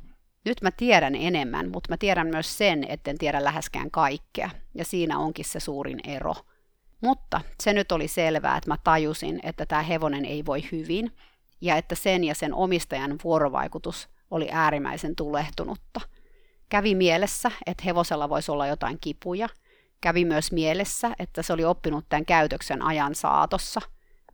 Nyt 0.47 0.63
mä 0.63 0.71
tiedän 0.71 1.15
enemmän, 1.15 1.71
mutta 1.71 1.93
mä 1.93 1.97
tiedän 1.97 2.27
myös 2.27 2.59
sen, 2.59 2.85
etten 2.89 3.19
tiedä 3.19 3.45
läheskään 3.45 3.91
kaikkea, 3.91 4.51
ja 4.75 4.85
siinä 4.85 5.19
onkin 5.19 5.45
se 5.45 5.61
suurin 5.61 6.01
ero. 6.05 6.35
Mutta 7.01 7.41
se 7.63 7.73
nyt 7.73 7.93
oli 7.93 8.09
selvää, 8.09 8.57
että 8.57 8.71
mä 8.71 8.77
tajusin, 8.85 9.41
että 9.43 9.67
tämä 9.67 9.83
hevonen 9.83 10.25
ei 10.25 10.45
voi 10.47 10.63
hyvin, 10.73 11.13
ja 11.61 11.77
että 11.77 11.95
sen 11.95 12.25
ja 12.25 12.35
sen 12.35 12.55
omistajan 12.55 13.19
vuorovaikutus 13.25 14.09
oli 14.31 14.49
äärimmäisen 14.53 15.17
tulehtunutta. 15.17 16.01
Kävi 16.69 16.95
mielessä, 16.95 17.51
että 17.67 17.83
hevosella 17.85 18.29
voisi 18.29 18.51
olla 18.51 18.67
jotain 18.67 18.99
kipuja. 19.01 19.49
Kävi 20.01 20.25
myös 20.25 20.53
mielessä, 20.53 21.11
että 21.19 21.43
se 21.43 21.53
oli 21.53 21.65
oppinut 21.65 22.05
tämän 22.09 22.25
käytöksen 22.25 22.83
ajan 22.83 23.15
saatossa. 23.15 23.81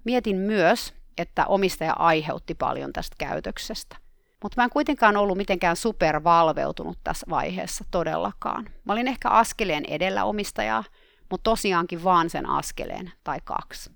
Mietin 0.05 0.37
myös, 0.37 0.95
että 1.19 1.47
omistaja 1.47 1.93
aiheutti 1.93 2.55
paljon 2.55 2.93
tästä 2.93 3.17
käytöksestä. 3.19 3.97
Mutta 4.43 4.61
mä 4.61 4.65
en 4.65 4.71
kuitenkaan 4.71 5.17
ollut 5.17 5.37
mitenkään 5.37 5.77
supervalveutunut 5.77 6.99
tässä 7.05 7.27
vaiheessa 7.31 7.85
todellakaan. 7.91 8.69
Mä 8.85 8.93
olin 8.93 9.09
ehkä 9.09 9.29
askeleen 9.29 9.85
edellä 9.85 10.25
omistajaa, 10.25 10.85
mutta 11.31 11.51
tosiaankin 11.51 12.05
vaan 12.05 12.31
sen 12.31 12.49
askeleen 12.49 13.13
tai 13.25 13.39
kaksi. 13.45 13.91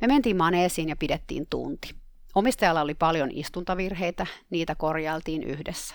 Me 0.00 0.06
mentiin 0.06 0.36
maneesiin 0.36 0.88
ja 0.88 0.96
pidettiin 0.96 1.46
tunti. 1.50 1.94
Omistajalla 2.34 2.80
oli 2.80 2.94
paljon 2.94 3.30
istuntavirheitä, 3.32 4.26
niitä 4.50 4.74
korjailtiin 4.74 5.42
yhdessä. 5.42 5.94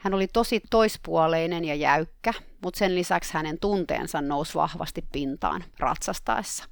Hän 0.00 0.14
oli 0.14 0.28
tosi 0.28 0.60
toispuoleinen 0.70 1.64
ja 1.64 1.74
jäykkä, 1.74 2.32
mutta 2.62 2.78
sen 2.78 2.94
lisäksi 2.94 3.34
hänen 3.34 3.58
tunteensa 3.58 4.20
nousi 4.20 4.54
vahvasti 4.54 5.04
pintaan 5.12 5.64
ratsastaessa. 5.78 6.64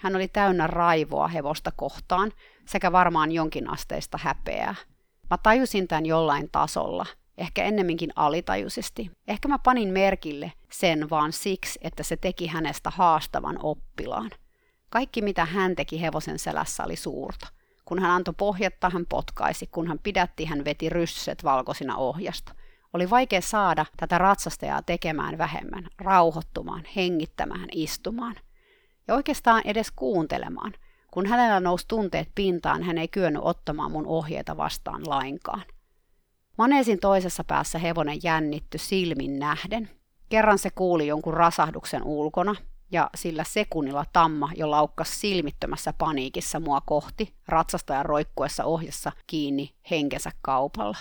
Hän 0.00 0.16
oli 0.16 0.28
täynnä 0.28 0.66
raivoa 0.66 1.28
hevosta 1.28 1.72
kohtaan 1.76 2.32
sekä 2.64 2.92
varmaan 2.92 3.32
jonkin 3.32 3.70
asteista 3.70 4.18
häpeää. 4.22 4.74
Mä 5.30 5.38
tajusin 5.38 5.88
tämän 5.88 6.06
jollain 6.06 6.48
tasolla, 6.52 7.06
ehkä 7.38 7.64
ennemminkin 7.64 8.12
alitajuisesti. 8.16 9.10
Ehkä 9.28 9.48
mä 9.48 9.58
panin 9.58 9.88
merkille 9.88 10.52
sen 10.72 11.10
vaan 11.10 11.32
siksi, 11.32 11.78
että 11.82 12.02
se 12.02 12.16
teki 12.16 12.46
hänestä 12.46 12.90
haastavan 12.90 13.58
oppilaan. 13.62 14.30
Kaikki 14.90 15.22
mitä 15.22 15.44
hän 15.44 15.76
teki 15.76 16.00
hevosen 16.00 16.38
selässä 16.38 16.84
oli 16.84 16.96
suurta. 16.96 17.46
Kun 17.84 17.98
hän 17.98 18.10
antoi 18.10 18.34
pohjatta, 18.36 18.90
hän 18.90 19.06
potkaisi. 19.08 19.66
Kun 19.66 19.88
hän 19.88 19.98
pidätti, 19.98 20.44
hän 20.44 20.64
veti 20.64 20.88
rysset 20.88 21.44
valkoisina 21.44 21.96
ohjasta. 21.96 22.54
Oli 22.92 23.10
vaikea 23.10 23.40
saada 23.40 23.86
tätä 23.96 24.18
ratsastajaa 24.18 24.82
tekemään 24.82 25.38
vähemmän, 25.38 25.88
rauhoittumaan, 25.98 26.84
hengittämään, 26.96 27.68
istumaan. 27.72 28.36
Ja 29.08 29.14
oikeastaan 29.14 29.62
edes 29.64 29.90
kuuntelemaan. 29.96 30.72
Kun 31.16 31.26
hänellä 31.26 31.60
nousi 31.60 31.84
tunteet 31.88 32.28
pintaan, 32.34 32.82
hän 32.82 32.98
ei 32.98 33.08
kyennyt 33.08 33.42
ottamaan 33.44 33.92
mun 33.92 34.06
ohjeita 34.06 34.56
vastaan 34.56 35.02
lainkaan. 35.08 35.62
Maneesin 36.58 37.00
toisessa 37.00 37.44
päässä 37.44 37.78
hevonen 37.78 38.18
jännitty 38.22 38.78
silmin 38.78 39.38
nähden. 39.38 39.90
Kerran 40.28 40.58
se 40.58 40.70
kuuli 40.70 41.06
jonkun 41.06 41.34
rasahduksen 41.34 42.02
ulkona, 42.04 42.54
ja 42.92 43.10
sillä 43.14 43.44
sekunnilla 43.44 44.04
tamma 44.12 44.50
jo 44.56 44.70
laukkas 44.70 45.20
silmittömässä 45.20 45.92
paniikissa 45.92 46.60
mua 46.60 46.80
kohti, 46.80 47.34
ratsastajan 47.48 48.06
roikkuessa 48.06 48.64
ohjassa 48.64 49.12
kiinni 49.26 49.74
henkensä 49.90 50.30
kaupalla. 50.42 50.96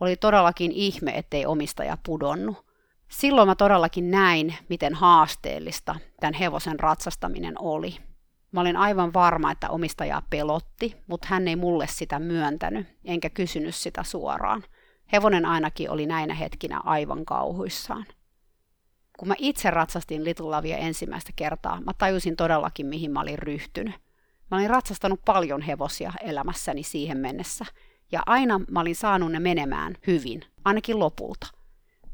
Oli 0.00 0.16
todellakin 0.16 0.72
ihme, 0.72 1.10
ettei 1.10 1.46
omistaja 1.46 1.98
pudonnut. 2.06 2.66
Silloin 3.08 3.48
mä 3.48 3.54
todellakin 3.54 4.10
näin, 4.10 4.54
miten 4.68 4.94
haasteellista 4.94 5.96
tämän 6.20 6.34
hevosen 6.34 6.80
ratsastaminen 6.80 7.54
oli. 7.58 8.09
Mä 8.52 8.60
olin 8.60 8.76
aivan 8.76 9.12
varma, 9.12 9.52
että 9.52 9.70
omistajaa 9.70 10.22
pelotti, 10.30 10.96
mutta 11.06 11.26
hän 11.30 11.48
ei 11.48 11.56
mulle 11.56 11.86
sitä 11.86 12.18
myöntänyt, 12.18 12.86
enkä 13.04 13.30
kysynyt 13.30 13.74
sitä 13.74 14.02
suoraan. 14.02 14.64
Hevonen 15.12 15.46
ainakin 15.46 15.90
oli 15.90 16.06
näinä 16.06 16.34
hetkinä 16.34 16.80
aivan 16.84 17.24
kauhuissaan. 17.24 18.06
Kun 19.18 19.28
mä 19.28 19.34
itse 19.38 19.70
ratsastin 19.70 20.24
Little 20.24 20.46
Lavia 20.46 20.76
ensimmäistä 20.76 21.32
kertaa, 21.36 21.80
mä 21.80 21.92
tajusin 21.98 22.36
todellakin, 22.36 22.86
mihin 22.86 23.10
mä 23.10 23.20
olin 23.20 23.38
ryhtynyt. 23.38 23.94
Mä 24.50 24.56
olin 24.56 24.70
ratsastanut 24.70 25.20
paljon 25.24 25.62
hevosia 25.62 26.12
elämässäni 26.20 26.82
siihen 26.82 27.18
mennessä, 27.18 27.64
ja 28.12 28.22
aina 28.26 28.60
mä 28.70 28.80
olin 28.80 28.96
saanut 28.96 29.32
ne 29.32 29.40
menemään 29.40 29.94
hyvin, 30.06 30.44
ainakin 30.64 30.98
lopulta. 30.98 31.46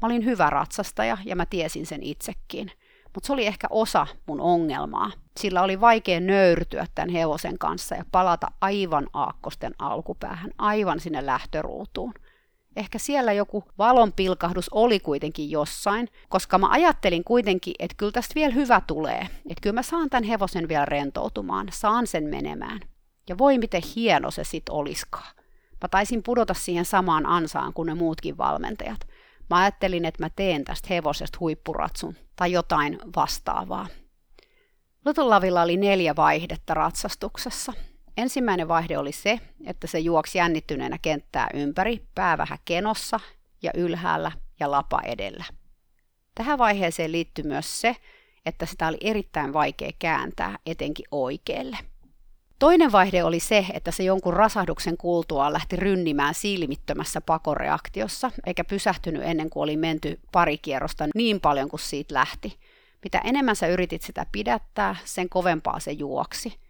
Mä 0.01 0.05
olin 0.05 0.25
hyvä 0.25 0.49
ratsastaja 0.49 1.17
ja 1.25 1.35
mä 1.35 1.45
tiesin 1.45 1.85
sen 1.85 2.03
itsekin. 2.03 2.71
Mutta 3.17 3.27
se 3.27 3.33
oli 3.33 3.45
ehkä 3.45 3.67
osa 3.69 4.07
mun 4.25 4.41
ongelmaa. 4.41 5.11
Sillä 5.39 5.61
oli 5.61 5.81
vaikea 5.81 6.19
nöyrtyä 6.19 6.85
tämän 6.95 7.09
hevosen 7.09 7.57
kanssa 7.57 7.95
ja 7.95 8.05
palata 8.11 8.47
aivan 8.61 9.07
aakkosten 9.13 9.73
alkupäähän, 9.79 10.51
aivan 10.57 10.99
sinne 10.99 11.25
lähtöruutuun 11.25 12.13
ehkä 12.75 12.99
siellä 12.99 13.33
joku 13.33 13.63
valonpilkahdus 13.77 14.69
oli 14.69 14.99
kuitenkin 14.99 15.51
jossain, 15.51 16.07
koska 16.29 16.57
mä 16.57 16.67
ajattelin 16.69 17.23
kuitenkin, 17.23 17.73
että 17.79 17.97
kyllä 17.97 18.11
tästä 18.11 18.35
vielä 18.35 18.53
hyvä 18.53 18.81
tulee. 18.87 19.21
Että 19.21 19.61
kyllä 19.61 19.73
mä 19.73 19.83
saan 19.83 20.09
tämän 20.09 20.23
hevosen 20.23 20.67
vielä 20.67 20.85
rentoutumaan, 20.85 21.67
saan 21.71 22.07
sen 22.07 22.23
menemään. 22.23 22.79
Ja 23.29 23.37
voi 23.37 23.57
miten 23.57 23.81
hieno 23.95 24.31
se 24.31 24.43
sit 24.43 24.69
oliskaan. 24.69 25.35
Mä 25.81 25.87
taisin 25.91 26.23
pudota 26.23 26.53
siihen 26.53 26.85
samaan 26.85 27.25
ansaan 27.25 27.73
kuin 27.73 27.85
ne 27.85 27.93
muutkin 27.93 28.37
valmentajat. 28.37 28.99
Mä 29.49 29.57
ajattelin, 29.57 30.05
että 30.05 30.23
mä 30.23 30.29
teen 30.35 30.63
tästä 30.63 30.87
hevosesta 30.89 31.37
huippuratsun 31.39 32.15
tai 32.35 32.51
jotain 32.51 32.99
vastaavaa. 33.15 33.87
Lutulavilla 35.05 35.61
oli 35.61 35.77
neljä 35.77 36.15
vaihdetta 36.15 36.73
ratsastuksessa. 36.73 37.73
Ensimmäinen 38.17 38.67
vaihde 38.67 38.97
oli 38.97 39.11
se, 39.11 39.39
että 39.65 39.87
se 39.87 39.99
juoksi 39.99 40.37
jännittyneenä 40.37 40.97
kenttää 41.01 41.47
ympäri, 41.53 42.07
pää 42.15 42.37
vähän 42.37 42.57
kenossa 42.65 43.19
ja 43.61 43.71
ylhäällä 43.75 44.31
ja 44.59 44.71
lapa 44.71 45.01
edellä. 45.01 45.43
Tähän 46.35 46.57
vaiheeseen 46.57 47.11
liittyi 47.11 47.43
myös 47.43 47.81
se, 47.81 47.95
että 48.45 48.65
sitä 48.65 48.87
oli 48.87 48.97
erittäin 49.01 49.53
vaikea 49.53 49.91
kääntää, 49.99 50.57
etenkin 50.65 51.05
oikealle. 51.11 51.77
Toinen 52.59 52.91
vaihde 52.91 53.23
oli 53.23 53.39
se, 53.39 53.65
että 53.73 53.91
se 53.91 54.03
jonkun 54.03 54.33
rasahduksen 54.33 54.97
kuultua 54.97 55.53
lähti 55.53 55.75
rynnimään 55.75 56.33
silmittömässä 56.33 57.21
pakoreaktiossa, 57.21 58.31
eikä 58.45 58.63
pysähtynyt 58.63 59.23
ennen 59.23 59.49
kuin 59.49 59.63
oli 59.63 59.77
menty 59.77 60.19
pari 60.31 60.57
kierrosta 60.57 61.07
niin 61.15 61.41
paljon 61.41 61.69
kuin 61.69 61.79
siitä 61.79 62.13
lähti. 62.13 62.57
Mitä 63.03 63.21
enemmän 63.23 63.55
sä 63.55 63.67
yritit 63.67 64.01
sitä 64.01 64.25
pidättää, 64.31 64.95
sen 65.05 65.29
kovempaa 65.29 65.79
se 65.79 65.91
juoksi– 65.91 66.53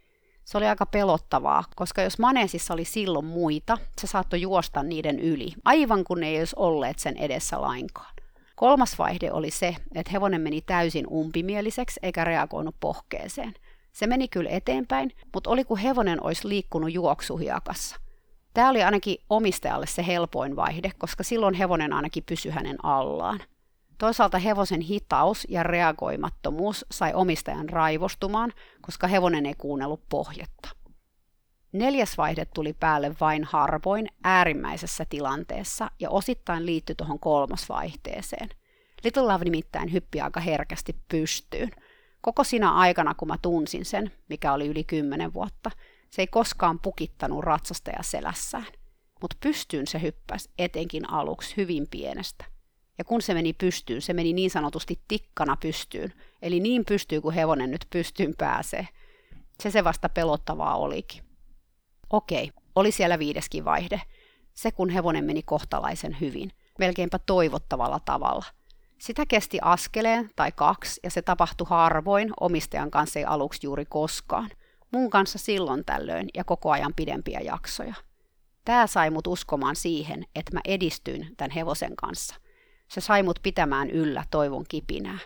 se 0.48 0.58
oli 0.58 0.66
aika 0.66 0.86
pelottavaa, 0.86 1.64
koska 1.76 2.02
jos 2.02 2.18
maneesissa 2.18 2.74
oli 2.74 2.84
silloin 2.84 3.24
muita, 3.24 3.78
se 4.00 4.06
saattoi 4.06 4.40
juosta 4.40 4.82
niiden 4.82 5.18
yli, 5.18 5.52
aivan 5.64 6.04
kun 6.04 6.20
ne 6.20 6.28
ei 6.28 6.38
olisi 6.38 6.56
olleet 6.58 6.98
sen 6.98 7.16
edessä 7.16 7.60
lainkaan. 7.60 8.14
Kolmas 8.56 8.98
vaihde 8.98 9.32
oli 9.32 9.50
se, 9.50 9.76
että 9.94 10.12
hevonen 10.12 10.40
meni 10.40 10.60
täysin 10.60 11.06
umpimieliseksi 11.06 12.00
eikä 12.02 12.24
reagoinut 12.24 12.74
pohkeeseen. 12.80 13.54
Se 13.98 14.06
meni 14.06 14.28
kyllä 14.28 14.50
eteenpäin, 14.50 15.12
mutta 15.34 15.50
oli 15.50 15.64
kuin 15.64 15.80
hevonen 15.80 16.24
olisi 16.24 16.48
liikkunut 16.48 16.92
juoksuhiakassa. 16.92 17.96
Tämä 18.54 18.70
oli 18.70 18.82
ainakin 18.82 19.16
omistajalle 19.30 19.86
se 19.86 20.06
helpoin 20.06 20.56
vaihde, 20.56 20.90
koska 20.98 21.22
silloin 21.22 21.54
hevonen 21.54 21.92
ainakin 21.92 22.24
pysyi 22.24 22.52
hänen 22.52 22.84
allaan. 22.84 23.40
Toisaalta 23.98 24.38
hevosen 24.38 24.80
hitaus 24.80 25.46
ja 25.50 25.62
reagoimattomuus 25.62 26.86
sai 26.90 27.14
omistajan 27.14 27.68
raivostumaan, 27.68 28.52
koska 28.80 29.06
hevonen 29.06 29.46
ei 29.46 29.54
kuunnellut 29.54 30.08
pohjetta. 30.08 30.68
Neljäs 31.72 32.18
vaihde 32.18 32.44
tuli 32.44 32.72
päälle 32.72 33.14
vain 33.20 33.44
harvoin 33.44 34.08
äärimmäisessä 34.24 35.06
tilanteessa 35.08 35.90
ja 36.00 36.10
osittain 36.10 36.66
liittyi 36.66 36.94
tuohon 36.94 37.18
kolmosvaihteeseen. 37.18 38.48
Little 39.04 39.22
Love 39.22 39.44
nimittäin 39.44 39.92
hyppi 39.92 40.20
aika 40.20 40.40
herkästi 40.40 40.96
pystyyn. 41.08 41.70
Koko 42.20 42.44
siinä 42.44 42.72
aikana, 42.72 43.14
kun 43.14 43.28
mä 43.28 43.36
tunsin 43.42 43.84
sen, 43.84 44.12
mikä 44.28 44.52
oli 44.52 44.66
yli 44.66 44.84
kymmenen 44.84 45.34
vuotta, 45.34 45.70
se 46.10 46.22
ei 46.22 46.26
koskaan 46.26 46.80
pukittanut 46.80 47.44
ratsastaja 47.44 48.02
selässään. 48.02 48.66
Mutta 49.20 49.36
pystyyn 49.40 49.86
se 49.86 50.02
hyppäsi 50.02 50.50
etenkin 50.58 51.10
aluksi 51.10 51.56
hyvin 51.56 51.86
pienestä– 51.90 52.44
ja 52.98 53.04
kun 53.04 53.22
se 53.22 53.34
meni 53.34 53.52
pystyyn, 53.52 54.02
se 54.02 54.12
meni 54.12 54.32
niin 54.32 54.50
sanotusti 54.50 55.00
tikkana 55.08 55.56
pystyyn. 55.56 56.12
Eli 56.42 56.60
niin 56.60 56.84
pystyy 56.84 57.20
kuin 57.20 57.34
hevonen 57.34 57.70
nyt 57.70 57.86
pystyyn 57.90 58.34
pääsee. 58.38 58.88
Se 59.60 59.70
se 59.70 59.84
vasta 59.84 60.08
pelottavaa 60.08 60.76
olikin. 60.76 61.22
Okei, 62.10 62.50
oli 62.74 62.92
siellä 62.92 63.18
viideskin 63.18 63.64
vaihde. 63.64 64.02
Se 64.54 64.72
kun 64.72 64.90
hevonen 64.90 65.24
meni 65.24 65.42
kohtalaisen 65.42 66.16
hyvin, 66.20 66.52
melkeinpä 66.78 67.18
toivottavalla 67.18 68.00
tavalla. 68.04 68.44
Sitä 68.98 69.26
kesti 69.26 69.58
askeleen 69.62 70.30
tai 70.36 70.52
kaksi 70.52 71.00
ja 71.02 71.10
se 71.10 71.22
tapahtui 71.22 71.66
harvoin, 71.70 72.30
omistajan 72.40 72.90
kanssa 72.90 73.18
ei 73.18 73.24
aluksi 73.24 73.66
juuri 73.66 73.84
koskaan. 73.84 74.50
Mun 74.90 75.10
kanssa 75.10 75.38
silloin 75.38 75.84
tällöin 75.84 76.28
ja 76.34 76.44
koko 76.44 76.70
ajan 76.70 76.94
pidempiä 76.96 77.40
jaksoja. 77.40 77.94
Tämä 78.64 78.86
sai 78.86 79.10
mut 79.10 79.26
uskomaan 79.26 79.76
siihen, 79.76 80.24
että 80.34 80.54
mä 80.54 80.60
edistyin 80.64 81.34
tämän 81.36 81.50
hevosen 81.50 81.96
kanssa– 81.96 82.34
se 82.88 83.00
sai 83.00 83.22
mut 83.22 83.38
pitämään 83.42 83.90
yllä 83.90 84.24
toivon 84.30 84.64
kipinää. 84.68 85.18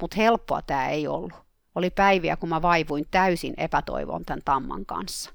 Mutta 0.00 0.16
helppoa 0.16 0.62
tämä 0.62 0.88
ei 0.88 1.06
ollut. 1.06 1.32
Oli 1.74 1.90
päiviä, 1.90 2.36
kun 2.36 2.48
mä 2.48 2.62
vaivuin 2.62 3.06
täysin 3.10 3.54
epätoivon 3.56 4.24
tämän 4.24 4.42
tamman 4.44 4.86
kanssa. 4.86 5.30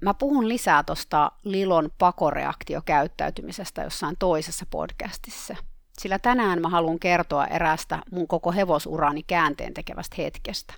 Mä 0.00 0.14
puhun 0.14 0.48
lisää 0.48 0.82
tuosta 0.82 1.32
Lilon 1.44 1.90
pakoreaktiokäyttäytymisestä 1.98 3.82
jossain 3.82 4.16
toisessa 4.18 4.66
podcastissa. 4.70 5.56
Sillä 6.00 6.18
tänään 6.18 6.60
mä 6.60 6.68
haluan 6.68 6.98
kertoa 6.98 7.46
erästä 7.46 7.98
mun 8.10 8.28
koko 8.28 8.52
hevosurani 8.52 9.22
käänteen 9.26 9.74
tekevästä 9.74 10.16
hetkestä. 10.18 10.74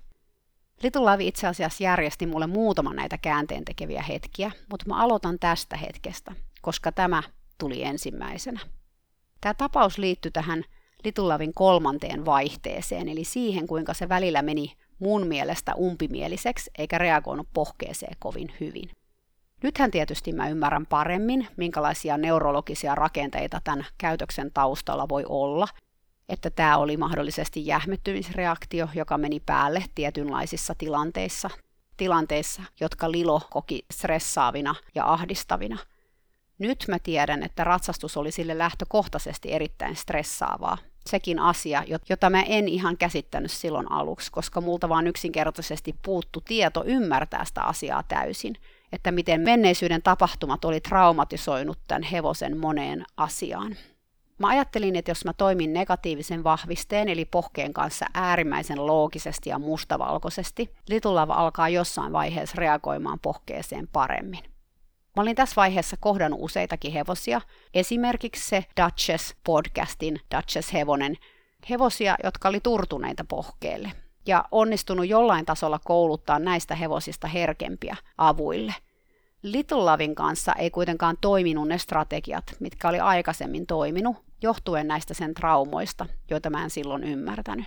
Little 0.82 1.02
Love 1.02 1.24
itse 1.24 1.46
asiassa 1.46 1.84
järjesti 1.84 2.26
mulle 2.26 2.46
muutaman 2.46 2.96
näitä 2.96 3.18
käänteen 3.18 3.64
tekeviä 3.64 4.02
hetkiä, 4.02 4.50
mutta 4.70 4.86
mä 4.88 4.96
aloitan 4.96 5.38
tästä 5.38 5.76
hetkestä, 5.76 6.32
koska 6.62 6.92
tämä 6.92 7.22
tuli 7.58 7.82
ensimmäisenä. 7.82 8.60
Tämä 9.40 9.54
tapaus 9.54 9.98
liittyi 9.98 10.30
tähän 10.30 10.64
Litulavin 11.04 11.54
kolmanteen 11.54 12.24
vaihteeseen, 12.24 13.08
eli 13.08 13.24
siihen, 13.24 13.66
kuinka 13.66 13.94
se 13.94 14.08
välillä 14.08 14.42
meni 14.42 14.72
mun 14.98 15.26
mielestä 15.26 15.74
umpimieliseksi 15.74 16.70
eikä 16.78 16.98
reagoinut 16.98 17.48
pohkeeseen 17.54 18.16
kovin 18.18 18.52
hyvin. 18.60 18.90
Nythän 19.64 19.90
tietysti 19.90 20.32
mä 20.32 20.48
ymmärrän 20.48 20.86
paremmin, 20.86 21.48
minkälaisia 21.56 22.18
neurologisia 22.18 22.94
rakenteita 22.94 23.60
tämän 23.64 23.86
käytöksen 23.98 24.50
taustalla 24.54 25.08
voi 25.08 25.24
olla, 25.28 25.68
että 26.28 26.50
tämä 26.50 26.78
oli 26.78 26.96
mahdollisesti 26.96 27.66
jähmettymisreaktio, 27.66 28.88
joka 28.94 29.18
meni 29.18 29.40
päälle 29.40 29.84
tietynlaisissa 29.94 30.74
tilanteissa, 30.78 31.50
tilanteissa, 31.96 32.62
jotka 32.80 33.10
Lilo 33.10 33.40
koki 33.50 33.84
stressaavina 33.92 34.74
ja 34.94 35.12
ahdistavina. 35.12 35.78
Nyt 36.58 36.84
mä 36.88 36.98
tiedän, 36.98 37.42
että 37.42 37.64
ratsastus 37.64 38.16
oli 38.16 38.32
sille 38.32 38.58
lähtökohtaisesti 38.58 39.52
erittäin 39.52 39.96
stressaavaa. 39.96 40.78
Sekin 41.06 41.38
asia, 41.38 41.84
jota 42.08 42.30
mä 42.30 42.42
en 42.42 42.68
ihan 42.68 42.96
käsittänyt 42.96 43.50
silloin 43.50 43.92
aluksi, 43.92 44.32
koska 44.32 44.60
multa 44.60 44.88
vaan 44.88 45.06
yksinkertaisesti 45.06 45.94
puuttu 46.04 46.40
tieto 46.40 46.84
ymmärtää 46.86 47.44
sitä 47.44 47.62
asiaa 47.62 48.02
täysin, 48.02 48.56
että 48.94 49.12
miten 49.12 49.40
menneisyyden 49.40 50.02
tapahtumat 50.02 50.64
oli 50.64 50.80
traumatisoinut 50.80 51.78
tämän 51.86 52.02
hevosen 52.02 52.56
moneen 52.56 53.04
asiaan. 53.16 53.76
Mä 54.38 54.48
ajattelin, 54.48 54.96
että 54.96 55.10
jos 55.10 55.24
mä 55.24 55.32
toimin 55.32 55.72
negatiivisen 55.72 56.44
vahvisteen 56.44 57.08
eli 57.08 57.24
pohkeen 57.24 57.74
kanssa 57.74 58.06
äärimmäisen 58.14 58.86
loogisesti 58.86 59.50
ja 59.50 59.58
mustavalkoisesti, 59.58 60.74
litulava 60.88 61.34
alkaa 61.34 61.68
jossain 61.68 62.12
vaiheessa 62.12 62.54
reagoimaan 62.58 63.20
pohkeeseen 63.20 63.88
paremmin. 63.92 64.44
Mä 65.16 65.22
olin 65.22 65.36
tässä 65.36 65.56
vaiheessa 65.56 65.96
kohdannut 66.00 66.40
useitakin 66.42 66.92
hevosia, 66.92 67.40
esimerkiksi 67.74 68.48
se 68.48 68.64
Duchess-podcastin 68.80 70.20
Duchess-hevonen, 70.34 71.16
hevosia, 71.70 72.16
jotka 72.24 72.48
oli 72.48 72.60
turtuneita 72.60 73.24
pohkeelle, 73.28 73.92
ja 74.26 74.44
onnistunut 74.50 75.08
jollain 75.08 75.46
tasolla 75.46 75.78
kouluttaa 75.84 76.38
näistä 76.38 76.74
hevosista 76.74 77.28
herkempiä 77.28 77.96
avuille. 78.18 78.74
Little 79.44 79.84
Lavin 79.84 80.14
kanssa 80.14 80.52
ei 80.52 80.70
kuitenkaan 80.70 81.16
toiminut 81.20 81.68
ne 81.68 81.78
strategiat, 81.78 82.44
mitkä 82.60 82.88
oli 82.88 83.00
aikaisemmin 83.00 83.66
toiminut, 83.66 84.16
johtuen 84.42 84.88
näistä 84.88 85.14
sen 85.14 85.34
traumoista, 85.34 86.06
joita 86.30 86.50
mä 86.50 86.64
en 86.64 86.70
silloin 86.70 87.04
ymmärtänyt. 87.04 87.66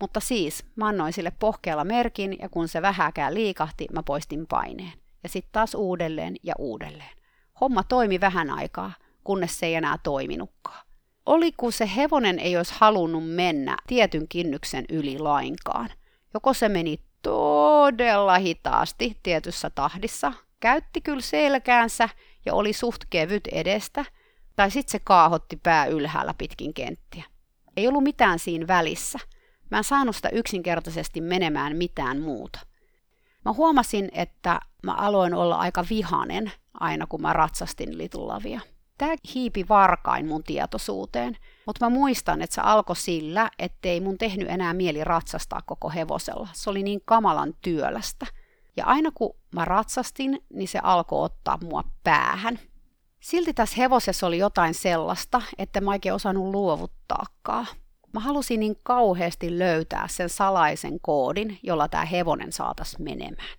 Mutta 0.00 0.20
siis, 0.20 0.64
mä 0.74 0.88
annoin 0.88 1.12
sille 1.12 1.32
pohkeella 1.38 1.84
merkin 1.84 2.36
ja 2.40 2.48
kun 2.48 2.68
se 2.68 2.82
vähäkään 2.82 3.34
liikahti, 3.34 3.86
mä 3.92 4.02
poistin 4.02 4.46
paineen. 4.46 4.92
Ja 5.22 5.28
sitten 5.28 5.52
taas 5.52 5.74
uudelleen 5.74 6.36
ja 6.42 6.54
uudelleen. 6.58 7.16
Homma 7.60 7.82
toimi 7.82 8.20
vähän 8.20 8.50
aikaa, 8.50 8.92
kunnes 9.24 9.58
se 9.58 9.66
ei 9.66 9.74
enää 9.74 9.98
toiminutkaan. 10.02 10.86
Oli 11.26 11.52
kun 11.56 11.72
se 11.72 11.90
hevonen 11.96 12.38
ei 12.38 12.56
olisi 12.56 12.74
halunnut 12.76 13.28
mennä 13.28 13.76
tietyn 13.86 14.28
kynnyksen 14.28 14.84
yli 14.88 15.18
lainkaan. 15.18 15.90
Joko 16.34 16.54
se 16.54 16.68
meni 16.68 17.00
todella 17.22 18.38
hitaasti 18.38 19.18
tietyssä 19.22 19.70
tahdissa, 19.70 20.32
käytti 20.60 21.00
kyllä 21.00 21.20
selkäänsä 21.20 22.08
ja 22.46 22.54
oli 22.54 22.72
suht 22.72 23.02
kevyt 23.10 23.46
edestä, 23.46 24.04
tai 24.56 24.70
sitten 24.70 24.92
se 24.92 24.98
kaahotti 25.04 25.56
pää 25.56 25.86
ylhäällä 25.86 26.34
pitkin 26.38 26.74
kenttiä. 26.74 27.24
Ei 27.76 27.88
ollut 27.88 28.02
mitään 28.02 28.38
siinä 28.38 28.66
välissä. 28.66 29.18
Mä 29.70 29.78
en 29.78 29.84
saanut 29.84 30.16
sitä 30.16 30.28
yksinkertaisesti 30.28 31.20
menemään 31.20 31.76
mitään 31.76 32.20
muuta. 32.20 32.58
Mä 33.44 33.52
huomasin, 33.52 34.08
että 34.12 34.60
mä 34.82 34.94
aloin 34.94 35.34
olla 35.34 35.56
aika 35.56 35.84
vihanen 35.90 36.52
aina 36.80 37.06
kun 37.06 37.22
mä 37.22 37.32
ratsastin 37.32 37.98
litulavia. 37.98 38.60
Tämä 38.98 39.14
hiipi 39.34 39.68
varkain 39.68 40.26
mun 40.26 40.42
tietoisuuteen, 40.42 41.36
mutta 41.66 41.84
mä 41.84 41.90
muistan, 41.90 42.42
että 42.42 42.54
se 42.54 42.60
alkoi 42.60 42.96
sillä, 42.96 43.50
ettei 43.58 44.00
mun 44.00 44.18
tehnyt 44.18 44.50
enää 44.50 44.74
mieli 44.74 45.04
ratsastaa 45.04 45.60
koko 45.66 45.90
hevosella. 45.90 46.48
Se 46.52 46.70
oli 46.70 46.82
niin 46.82 47.00
kamalan 47.04 47.54
työlästä. 47.62 48.26
Ja 48.76 48.86
aina 48.86 49.10
kun 49.14 49.36
mä 49.56 49.64
ratsastin, 49.64 50.42
niin 50.52 50.68
se 50.68 50.78
alkoi 50.82 51.24
ottaa 51.24 51.58
mua 51.62 51.84
päähän. 52.04 52.58
Silti 53.20 53.54
tässä 53.54 53.76
hevosessa 53.76 54.26
oli 54.26 54.38
jotain 54.38 54.74
sellaista, 54.74 55.42
että 55.58 55.80
mä 55.80 55.90
oikein 55.90 56.14
osannut 56.14 56.50
luovuttaakaan. 56.54 57.66
Mä 58.12 58.20
halusin 58.20 58.60
niin 58.60 58.76
kauheasti 58.82 59.58
löytää 59.58 60.08
sen 60.08 60.28
salaisen 60.28 61.00
koodin, 61.00 61.58
jolla 61.62 61.88
tämä 61.88 62.04
hevonen 62.04 62.52
saatas 62.52 62.98
menemään. 62.98 63.58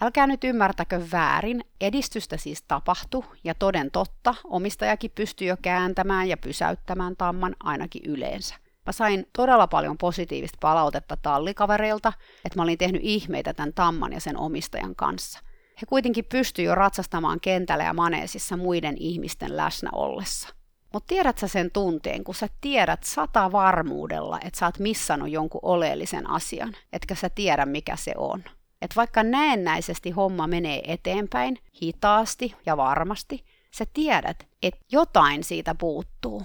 Älkää 0.00 0.26
nyt 0.26 0.44
ymmärtäkö 0.44 1.02
väärin, 1.12 1.64
edistystä 1.80 2.36
siis 2.36 2.62
tapahtui 2.62 3.24
ja 3.44 3.54
toden 3.54 3.90
totta, 3.90 4.34
omistajakin 4.44 5.10
pystyi 5.14 5.48
jo 5.48 5.56
kääntämään 5.62 6.28
ja 6.28 6.36
pysäyttämään 6.36 7.16
tamman 7.16 7.56
ainakin 7.60 8.02
yleensä. 8.06 8.54
Mä 8.88 8.92
sain 8.92 9.26
todella 9.32 9.66
paljon 9.66 9.98
positiivista 9.98 10.58
palautetta 10.60 11.16
tallikavereilta, 11.22 12.12
että 12.44 12.58
mä 12.58 12.62
olin 12.62 12.78
tehnyt 12.78 13.00
ihmeitä 13.04 13.54
tämän 13.54 13.74
tamman 13.74 14.12
ja 14.12 14.20
sen 14.20 14.36
omistajan 14.36 14.96
kanssa. 14.96 15.40
He 15.80 15.86
kuitenkin 15.88 16.24
pystyivät 16.24 16.66
jo 16.66 16.74
ratsastamaan 16.74 17.40
kentällä 17.40 17.84
ja 17.84 17.92
maneesissa 17.92 18.56
muiden 18.56 18.96
ihmisten 18.98 19.56
läsnä 19.56 19.90
ollessa. 19.92 20.48
Mutta 20.92 21.06
tiedät 21.06 21.38
sä 21.38 21.48
sen 21.48 21.70
tunteen, 21.70 22.24
kun 22.24 22.34
sä 22.34 22.48
tiedät 22.60 23.04
sata 23.04 23.52
varmuudella, 23.52 24.38
että 24.44 24.58
sä 24.58 24.66
oot 24.66 24.78
missannut 24.78 25.30
jonkun 25.30 25.60
oleellisen 25.62 26.30
asian, 26.30 26.74
etkä 26.92 27.14
sä 27.14 27.30
tiedä 27.30 27.66
mikä 27.66 27.96
se 27.96 28.12
on. 28.16 28.44
Että 28.82 28.96
vaikka 28.96 29.22
näennäisesti 29.22 30.10
homma 30.10 30.46
menee 30.46 30.92
eteenpäin, 30.92 31.58
hitaasti 31.82 32.54
ja 32.66 32.76
varmasti, 32.76 33.44
sä 33.70 33.84
tiedät, 33.92 34.46
että 34.62 34.80
jotain 34.92 35.44
siitä 35.44 35.74
puuttuu. 35.74 36.42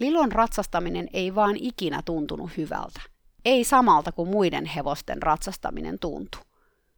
Lilon 0.00 0.32
ratsastaminen 0.32 1.08
ei 1.12 1.34
vaan 1.34 1.56
ikinä 1.56 2.02
tuntunut 2.04 2.56
hyvältä. 2.56 3.00
Ei 3.44 3.64
samalta 3.64 4.12
kuin 4.12 4.28
muiden 4.28 4.66
hevosten 4.66 5.22
ratsastaminen 5.22 5.98
tuntui. 5.98 6.40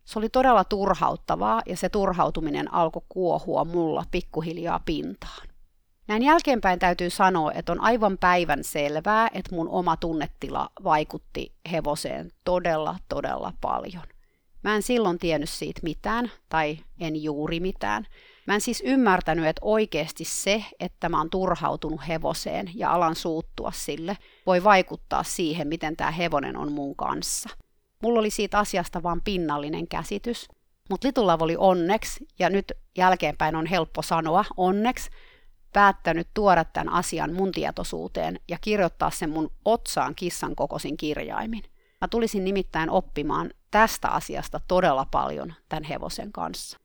Se 0.05 0.19
oli 0.19 0.29
todella 0.29 0.65
turhauttavaa 0.65 1.63
ja 1.67 1.77
se 1.77 1.89
turhautuminen 1.89 2.75
alkoi 2.75 3.03
kuohua 3.09 3.65
mulla 3.65 4.05
pikkuhiljaa 4.11 4.81
pintaan. 4.85 5.49
Näin 6.09 6.23
jälkeenpäin 6.23 6.79
täytyy 6.79 7.11
sanoa, 7.11 7.53
että 7.53 7.73
on 7.73 7.81
aivan 7.81 8.19
päivän 8.19 8.65
selvää, 8.65 9.29
että 9.35 9.55
mun 9.55 9.69
oma 9.69 9.97
tunnetila 9.97 10.71
vaikutti 10.85 11.53
hevoseen 11.73 12.31
todella, 12.45 12.97
todella 13.09 13.53
paljon. 13.61 14.03
Mä 14.63 14.75
en 14.75 14.83
silloin 14.83 15.19
tiennyt 15.19 15.51
siitä 15.51 15.81
mitään, 15.83 16.31
tai 16.49 16.79
en 17.01 17.23
juuri 17.23 17.61
mitään. 17.61 18.07
Mä 18.49 18.55
en 18.55 18.61
siis 18.61 18.83
ymmärtänyt, 18.87 19.47
että 19.47 19.61
oikeasti 19.65 20.25
se, 20.25 20.65
että 20.81 21.09
mä 21.09 21.19
oon 21.19 21.31
turhautunut 21.31 22.09
hevoseen 22.09 22.71
ja 22.75 22.93
alan 22.93 23.15
suuttua 23.15 23.73
sille, 23.73 24.19
voi 24.47 24.65
vaikuttaa 24.65 25.23
siihen, 25.23 25.69
miten 25.69 25.97
tämä 25.97 26.11
hevonen 26.11 26.57
on 26.57 26.73
mun 26.73 26.97
kanssa. 26.97 27.49
Mulla 28.03 28.21
oli 28.21 28.31
siitä 28.31 28.59
asiasta 28.59 29.03
vain 29.03 29.21
pinnallinen 29.21 29.89
käsitys, 29.89 30.49
mutta 30.91 31.07
Litulav 31.07 31.41
oli 31.41 31.57
onneksi, 31.59 32.27
ja 32.39 32.51
nyt 32.51 32.73
jälkeenpäin 32.97 33.57
on 33.57 33.67
helppo 33.67 34.03
sanoa 34.03 34.45
onneksi, 34.57 35.11
päättänyt 35.73 36.29
tuoda 36.35 36.65
tämän 36.65 36.93
asian 36.93 37.33
mun 37.33 37.53
tietoisuuteen 37.53 38.41
ja 38.49 38.59
kirjoittaa 38.61 39.11
sen 39.11 39.31
mun 39.31 39.51
otsaan 39.65 40.15
kissan 40.15 40.57
kokoisin 40.57 40.97
kirjaimin. 40.97 41.63
Mä 42.01 42.09
tulisin 42.09 42.45
nimittäin 42.45 42.91
oppimaan 42.91 43.51
tästä 43.71 44.09
asiasta 44.09 44.61
todella 44.69 45.07
paljon 45.11 45.55
tämän 45.69 45.85
hevosen 45.85 46.33
kanssa. 46.33 46.79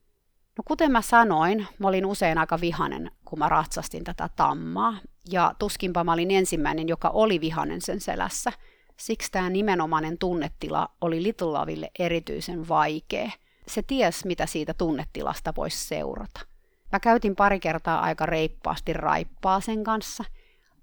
No 0.57 0.63
kuten 0.65 0.91
mä 0.91 1.01
sanoin, 1.01 1.67
mä 1.79 1.87
olin 1.87 2.05
usein 2.05 2.37
aika 2.37 2.61
vihanen, 2.61 3.11
kun 3.25 3.39
mä 3.39 3.49
ratsastin 3.49 4.03
tätä 4.03 4.29
tammaa, 4.35 4.93
ja 5.31 5.55
tuskinpa 5.59 6.03
mä 6.03 6.13
olin 6.13 6.31
ensimmäinen, 6.31 6.87
joka 6.87 7.09
oli 7.09 7.41
vihanen 7.41 7.81
sen 7.81 8.01
selässä. 8.01 8.51
Siksi 8.97 9.31
tämä 9.31 9.49
nimenomainen 9.49 10.17
tunnetila 10.17 10.89
oli 11.01 11.23
Little 11.23 11.47
Loville 11.47 11.91
erityisen 11.99 12.67
vaikea. 12.67 13.31
Se 13.67 13.81
ties, 13.81 14.25
mitä 14.25 14.45
siitä 14.45 14.73
tunnetilasta 14.73 15.53
voisi 15.57 15.87
seurata. 15.87 16.39
Mä 16.91 16.99
käytin 16.99 17.35
pari 17.35 17.59
kertaa 17.59 17.99
aika 17.99 18.25
reippaasti 18.25 18.93
raippaa 18.93 19.59
sen 19.59 19.83
kanssa. 19.83 20.23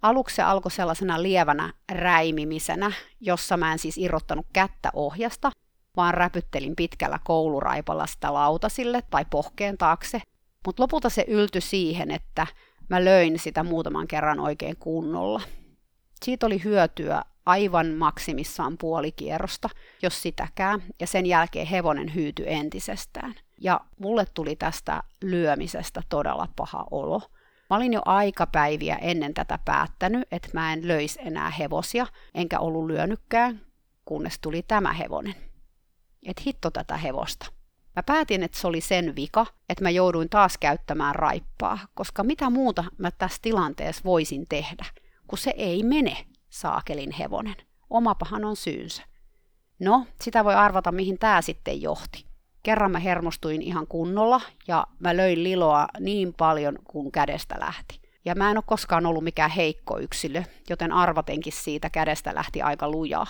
Aluksi 0.02 0.36
se 0.36 0.42
alkoi 0.42 0.70
sellaisena 0.70 1.22
lievänä 1.22 1.72
räimimisenä, 1.92 2.92
jossa 3.20 3.56
mä 3.56 3.72
en 3.72 3.78
siis 3.78 3.98
irrottanut 3.98 4.46
kättä 4.52 4.90
ohjasta, 4.94 5.52
vaan 5.96 6.14
räpyttelin 6.14 6.76
pitkällä 6.76 7.18
kouluraipalla 7.24 8.06
sitä 8.06 8.34
lautasille 8.34 9.02
tai 9.10 9.24
pohkeen 9.30 9.78
taakse. 9.78 10.22
Mutta 10.66 10.82
lopulta 10.82 11.08
se 11.08 11.24
yltyi 11.28 11.60
siihen, 11.60 12.10
että 12.10 12.46
mä 12.88 13.04
löin 13.04 13.38
sitä 13.38 13.62
muutaman 13.62 14.06
kerran 14.08 14.40
oikein 14.40 14.76
kunnolla. 14.76 15.40
Siitä 16.24 16.46
oli 16.46 16.64
hyötyä 16.64 17.22
aivan 17.46 17.86
maksimissaan 17.86 18.78
puoli 18.78 19.12
kierrosta, 19.12 19.68
jos 20.02 20.22
sitäkään, 20.22 20.82
ja 21.00 21.06
sen 21.06 21.26
jälkeen 21.26 21.66
hevonen 21.66 22.14
hyytyi 22.14 22.44
entisestään. 22.48 23.34
Ja 23.58 23.80
mulle 23.98 24.26
tuli 24.34 24.56
tästä 24.56 25.02
lyömisestä 25.22 26.02
todella 26.08 26.48
paha 26.56 26.86
olo. 26.90 27.22
Mä 27.70 27.76
olin 27.76 27.92
jo 27.92 28.02
aikapäiviä 28.04 28.96
ennen 28.96 29.34
tätä 29.34 29.58
päättänyt, 29.64 30.28
että 30.32 30.48
mä 30.52 30.72
en 30.72 30.88
löis 30.88 31.18
enää 31.22 31.50
hevosia, 31.50 32.06
enkä 32.34 32.58
ollut 32.58 32.86
lyönytkään, 32.86 33.60
kunnes 34.04 34.38
tuli 34.40 34.62
tämä 34.62 34.92
hevonen. 34.92 35.49
Et 36.26 36.46
hitto 36.46 36.70
tätä 36.70 36.96
hevosta. 36.96 37.46
Mä 37.96 38.02
päätin, 38.02 38.42
että 38.42 38.58
se 38.58 38.66
oli 38.66 38.80
sen 38.80 39.16
vika, 39.16 39.46
että 39.68 39.84
mä 39.84 39.90
jouduin 39.90 40.28
taas 40.28 40.58
käyttämään 40.58 41.14
raippaa, 41.14 41.78
koska 41.94 42.22
mitä 42.24 42.50
muuta 42.50 42.84
mä 42.98 43.10
tässä 43.10 43.38
tilanteessa 43.42 44.04
voisin 44.04 44.46
tehdä, 44.48 44.86
kun 45.26 45.38
se 45.38 45.54
ei 45.56 45.82
mene, 45.82 46.16
saakelin 46.48 47.12
hevonen. 47.12 47.56
Omapahan 47.90 48.44
on 48.44 48.56
syynsä. 48.56 49.02
No, 49.78 50.06
sitä 50.20 50.44
voi 50.44 50.54
arvata, 50.54 50.92
mihin 50.92 51.18
tämä 51.18 51.42
sitten 51.42 51.82
johti. 51.82 52.24
Kerran 52.62 52.90
mä 52.90 52.98
hermostuin 52.98 53.62
ihan 53.62 53.86
kunnolla 53.86 54.40
ja 54.68 54.86
mä 54.98 55.16
löin 55.16 55.44
liloa 55.44 55.86
niin 56.00 56.34
paljon 56.34 56.78
kuin 56.84 57.12
kädestä 57.12 57.56
lähti. 57.60 58.00
Ja 58.24 58.34
mä 58.34 58.50
en 58.50 58.56
ole 58.56 58.64
koskaan 58.66 59.06
ollut 59.06 59.24
mikään 59.24 59.50
heikko 59.50 59.98
yksilö, 59.98 60.42
joten 60.70 60.92
arvatenkin 60.92 61.52
siitä 61.52 61.90
kädestä 61.90 62.34
lähti 62.34 62.62
aika 62.62 62.90
lujaa. 62.90 63.26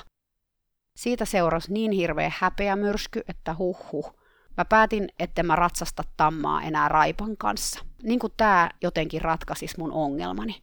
Siitä 1.00 1.24
seurasi 1.24 1.72
niin 1.72 1.92
hirveä 1.92 2.32
häpeämyrsky, 2.38 3.22
että 3.28 3.54
huh 3.58 4.14
Mä 4.56 4.64
päätin, 4.64 5.08
että 5.18 5.42
mä 5.42 5.56
ratsasta 5.56 6.02
tammaa 6.16 6.62
enää 6.62 6.88
Raipan 6.88 7.36
kanssa. 7.36 7.80
Niin 8.02 8.18
kuin 8.18 8.32
tää 8.36 8.70
jotenkin 8.82 9.22
ratkaisisi 9.22 9.78
mun 9.78 9.92
ongelmani. 9.92 10.62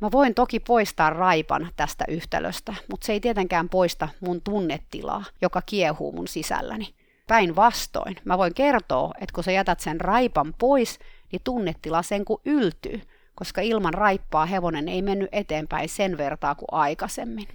Mä 0.00 0.10
voin 0.12 0.34
toki 0.34 0.60
poistaa 0.60 1.10
Raipan 1.10 1.68
tästä 1.76 2.04
yhtälöstä, 2.08 2.74
mutta 2.90 3.06
se 3.06 3.12
ei 3.12 3.20
tietenkään 3.20 3.68
poista 3.68 4.08
mun 4.20 4.42
tunnetilaa, 4.42 5.24
joka 5.42 5.62
kiehuu 5.62 6.12
mun 6.12 6.28
sisälläni. 6.28 6.94
Päinvastoin, 7.26 8.16
mä 8.24 8.38
voin 8.38 8.54
kertoa, 8.54 9.10
että 9.20 9.34
kun 9.34 9.44
sä 9.44 9.52
jätät 9.52 9.80
sen 9.80 10.00
Raipan 10.00 10.54
pois, 10.58 10.98
niin 11.32 11.42
tunnetila 11.44 12.02
sen 12.02 12.24
kun 12.24 12.40
yltyy, 12.44 13.00
koska 13.34 13.60
ilman 13.60 13.94
raippaa 13.94 14.46
hevonen 14.46 14.88
ei 14.88 15.02
mennyt 15.02 15.28
eteenpäin 15.32 15.88
sen 15.88 16.18
vertaa 16.18 16.54
kuin 16.54 16.68
aikaisemmin. 16.72 17.48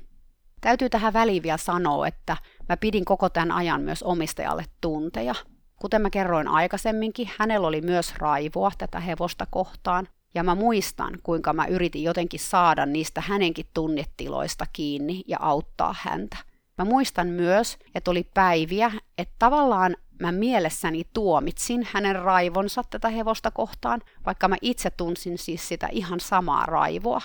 Täytyy 0.62 0.90
tähän 0.90 1.14
väliin 1.14 1.44
vielä 1.44 1.58
sanoa, 1.58 2.08
että 2.08 2.38
mä 2.70 2.78
pidin 2.78 3.06
koko 3.06 3.30
tämän 3.30 3.52
ajan 3.52 3.82
myös 3.82 4.04
omistajalle 4.04 4.66
tunteja. 4.82 5.36
Kuten 5.76 6.02
mä 6.02 6.10
kerroin 6.10 6.48
aikaisemminkin, 6.48 7.30
hänellä 7.38 7.68
oli 7.68 7.82
myös 7.82 8.14
raivoa 8.18 8.72
tätä 8.78 9.00
hevosta 9.00 9.48
kohtaan, 9.50 10.08
ja 10.36 10.44
mä 10.44 10.56
muistan, 10.56 11.18
kuinka 11.24 11.54
mä 11.54 11.66
yritin 11.66 12.04
jotenkin 12.04 12.40
saada 12.40 12.86
niistä 12.86 13.22
hänenkin 13.22 13.66
tunnetiloista 13.74 14.66
kiinni 14.74 15.24
ja 15.28 15.38
auttaa 15.42 15.96
häntä. 16.00 16.38
Mä 16.78 16.86
muistan 16.86 17.28
myös, 17.28 17.78
että 17.96 18.12
oli 18.12 18.28
päiviä, 18.34 18.92
että 19.18 19.36
tavallaan 19.40 19.96
mä 20.22 20.32
mielessäni 20.32 21.04
tuomitsin 21.14 21.88
hänen 21.92 22.16
raivonsa 22.16 22.84
tätä 22.90 23.10
hevosta 23.10 23.52
kohtaan, 23.52 24.02
vaikka 24.26 24.48
mä 24.48 24.56
itse 24.62 24.90
tunsin 24.90 25.38
siis 25.38 25.68
sitä 25.68 25.88
ihan 25.92 26.20
samaa 26.20 26.66
raivoa. 26.66 27.22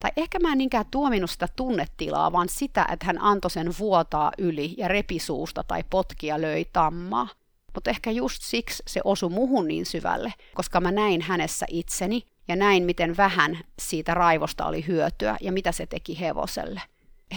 Tai 0.00 0.10
ehkä 0.16 0.38
mä 0.38 0.52
en 0.52 0.58
niinkään 0.58 0.84
tuominut 0.90 1.30
sitä 1.30 1.48
tunnetilaa, 1.56 2.32
vaan 2.32 2.48
sitä, 2.48 2.86
että 2.92 3.06
hän 3.06 3.22
antoi 3.22 3.50
sen 3.50 3.74
vuotaa 3.78 4.32
yli 4.38 4.74
ja 4.76 4.88
repisuusta 4.88 5.64
tai 5.64 5.84
potkia 5.90 6.40
löi 6.40 6.64
tammaa. 6.72 7.28
Mutta 7.74 7.90
ehkä 7.90 8.10
just 8.10 8.42
siksi 8.42 8.82
se 8.86 9.00
osui 9.04 9.30
muhun 9.30 9.68
niin 9.68 9.86
syvälle, 9.86 10.32
koska 10.54 10.80
mä 10.80 10.92
näin 10.92 11.22
hänessä 11.22 11.66
itseni 11.70 12.22
ja 12.48 12.56
näin, 12.56 12.82
miten 12.82 13.16
vähän 13.16 13.58
siitä 13.78 14.14
raivosta 14.14 14.66
oli 14.66 14.86
hyötyä 14.86 15.36
ja 15.40 15.52
mitä 15.52 15.72
se 15.72 15.86
teki 15.86 16.20
hevoselle. 16.20 16.82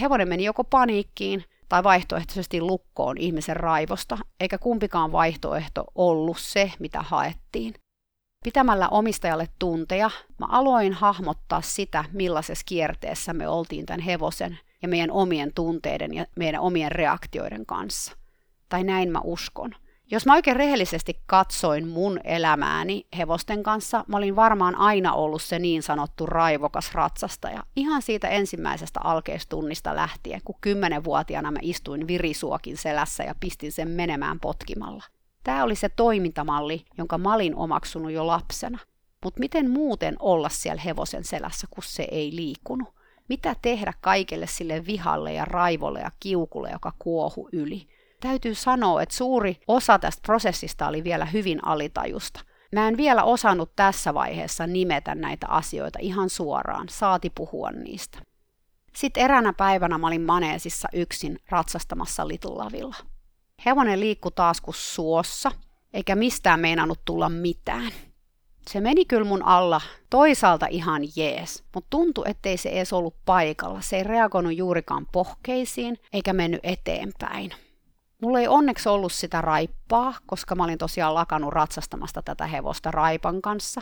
Hevonen 0.01 0.27
meni 0.27 0.43
joko 0.43 0.63
paniikkiin 0.63 1.43
tai 1.69 1.83
vaihtoehtoisesti 1.83 2.61
lukkoon 2.61 3.17
ihmisen 3.17 3.57
raivosta, 3.57 4.17
eikä 4.39 4.57
kumpikaan 4.57 5.11
vaihtoehto 5.11 5.83
ollut 5.95 6.39
se, 6.39 6.71
mitä 6.79 7.01
haettiin. 7.01 7.73
Pitämällä 8.43 8.89
omistajalle 8.89 9.47
tunteja, 9.59 10.11
mä 10.39 10.45
aloin 10.49 10.93
hahmottaa 10.93 11.61
sitä, 11.61 12.05
millaisessa 12.13 12.63
kierteessä 12.67 13.33
me 13.33 13.47
oltiin 13.47 13.85
tämän 13.85 13.99
hevosen 13.99 14.59
ja 14.81 14.87
meidän 14.87 15.11
omien 15.11 15.53
tunteiden 15.53 16.13
ja 16.13 16.25
meidän 16.35 16.61
omien 16.61 16.91
reaktioiden 16.91 17.65
kanssa. 17.65 18.17
Tai 18.69 18.83
näin 18.83 19.11
mä 19.11 19.21
uskon. 19.23 19.75
Jos 20.11 20.25
mä 20.25 20.33
oikein 20.33 20.55
rehellisesti 20.55 21.19
katsoin 21.25 21.87
mun 21.87 22.19
elämääni 22.23 23.07
hevosten 23.17 23.63
kanssa, 23.63 24.05
mä 24.07 24.17
olin 24.17 24.35
varmaan 24.35 24.75
aina 24.75 25.13
ollut 25.13 25.41
se 25.41 25.59
niin 25.59 25.83
sanottu 25.83 26.25
raivokas 26.25 26.93
ratsastaja. 26.93 27.63
Ihan 27.75 28.01
siitä 28.01 28.27
ensimmäisestä 28.27 28.99
alkeistunnista 29.03 29.95
lähtien, 29.95 30.41
kun 30.45 30.55
kymmenenvuotiaana 30.61 31.51
mä 31.51 31.59
istuin 31.61 32.07
virisuokin 32.07 32.77
selässä 32.77 33.23
ja 33.23 33.35
pistin 33.39 33.71
sen 33.71 33.87
menemään 33.87 34.39
potkimalla. 34.39 35.03
Tämä 35.43 35.63
oli 35.63 35.75
se 35.75 35.89
toimintamalli, 35.89 36.85
jonka 36.97 37.17
mä 37.17 37.33
olin 37.33 37.55
omaksunut 37.55 38.11
jo 38.11 38.27
lapsena. 38.27 38.79
Mutta 39.23 39.39
miten 39.39 39.71
muuten 39.71 40.15
olla 40.19 40.49
siellä 40.49 40.81
hevosen 40.81 41.23
selässä, 41.23 41.67
kun 41.69 41.83
se 41.83 42.07
ei 42.11 42.35
liikunut? 42.35 42.95
Mitä 43.29 43.55
tehdä 43.61 43.93
kaikelle 44.01 44.47
sille 44.47 44.85
vihalle 44.85 45.33
ja 45.33 45.45
raivolle 45.45 45.99
ja 45.99 46.11
kiukulle, 46.19 46.69
joka 46.71 46.93
kuohu 46.99 47.49
yli? 47.51 47.87
täytyy 48.21 48.55
sanoa, 48.55 49.01
että 49.01 49.15
suuri 49.15 49.57
osa 49.67 49.99
tästä 49.99 50.21
prosessista 50.21 50.87
oli 50.87 51.03
vielä 51.03 51.25
hyvin 51.25 51.65
alitajusta. 51.65 52.39
Mä 52.75 52.87
en 52.87 52.97
vielä 52.97 53.23
osannut 53.23 53.75
tässä 53.75 54.13
vaiheessa 54.13 54.67
nimetä 54.67 55.15
näitä 55.15 55.47
asioita 55.47 55.99
ihan 56.01 56.29
suoraan, 56.29 56.89
saati 56.89 57.29
puhua 57.29 57.71
niistä. 57.71 58.19
Sitten 58.95 59.23
eräänä 59.23 59.53
päivänä 59.53 59.97
mä 59.97 60.07
olin 60.07 60.21
maneesissa 60.21 60.87
yksin 60.93 61.39
ratsastamassa 61.49 62.27
Litulavilla. 62.27 62.95
Hevonen 63.65 63.99
liikkui 63.99 64.31
taas 64.35 64.61
kuin 64.61 64.75
suossa, 64.75 65.51
eikä 65.93 66.15
mistään 66.15 66.59
meinannut 66.59 66.99
tulla 67.05 67.29
mitään. 67.29 67.91
Se 68.67 68.81
meni 68.81 69.05
kyllä 69.05 69.25
mun 69.25 69.43
alla 69.43 69.81
toisaalta 70.09 70.67
ihan 70.69 71.01
jees, 71.15 71.63
mutta 71.75 71.87
tuntui, 71.89 72.23
ettei 72.27 72.57
se 72.57 72.69
edes 72.69 72.93
ollut 72.93 73.15
paikalla. 73.25 73.81
Se 73.81 73.97
ei 73.97 74.03
reagoinut 74.03 74.57
juurikaan 74.57 75.07
pohkeisiin 75.11 75.97
eikä 76.13 76.33
mennyt 76.33 76.59
eteenpäin. 76.63 77.51
Mulla 78.21 78.39
ei 78.39 78.47
onneksi 78.47 78.89
ollut 78.89 79.13
sitä 79.13 79.41
raippaa, 79.41 80.13
koska 80.25 80.55
mä 80.55 80.63
olin 80.63 80.77
tosiaan 80.77 81.15
lakannut 81.15 81.53
ratsastamasta 81.53 82.21
tätä 82.21 82.47
hevosta 82.47 82.91
raipan 82.91 83.41
kanssa. 83.41 83.81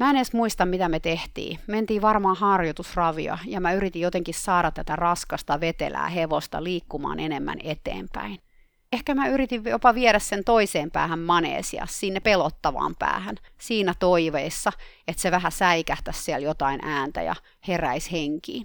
Mä 0.00 0.10
en 0.10 0.16
edes 0.16 0.32
muista, 0.32 0.66
mitä 0.66 0.88
me 0.88 1.00
tehtiin. 1.00 1.58
Mentiin 1.66 2.02
varmaan 2.02 2.36
harjoitusravia 2.36 3.38
ja 3.46 3.60
mä 3.60 3.72
yritin 3.72 4.02
jotenkin 4.02 4.34
saada 4.34 4.70
tätä 4.70 4.96
raskasta 4.96 5.60
vetelää 5.60 6.08
hevosta 6.08 6.64
liikkumaan 6.64 7.20
enemmän 7.20 7.58
eteenpäin. 7.64 8.38
Ehkä 8.92 9.14
mä 9.14 9.28
yritin 9.28 9.64
jopa 9.64 9.94
viedä 9.94 10.18
sen 10.18 10.44
toiseen 10.44 10.90
päähän 10.90 11.18
maneesia, 11.18 11.86
sinne 11.86 12.20
pelottavaan 12.20 12.96
päähän, 12.98 13.36
siinä 13.58 13.94
toiveissa, 13.98 14.72
että 15.08 15.22
se 15.22 15.30
vähän 15.30 15.52
säikähtäisi 15.52 16.22
siellä 16.22 16.44
jotain 16.44 16.84
ääntä 16.84 17.22
ja 17.22 17.34
heräisi 17.68 18.12
henkiin. 18.12 18.64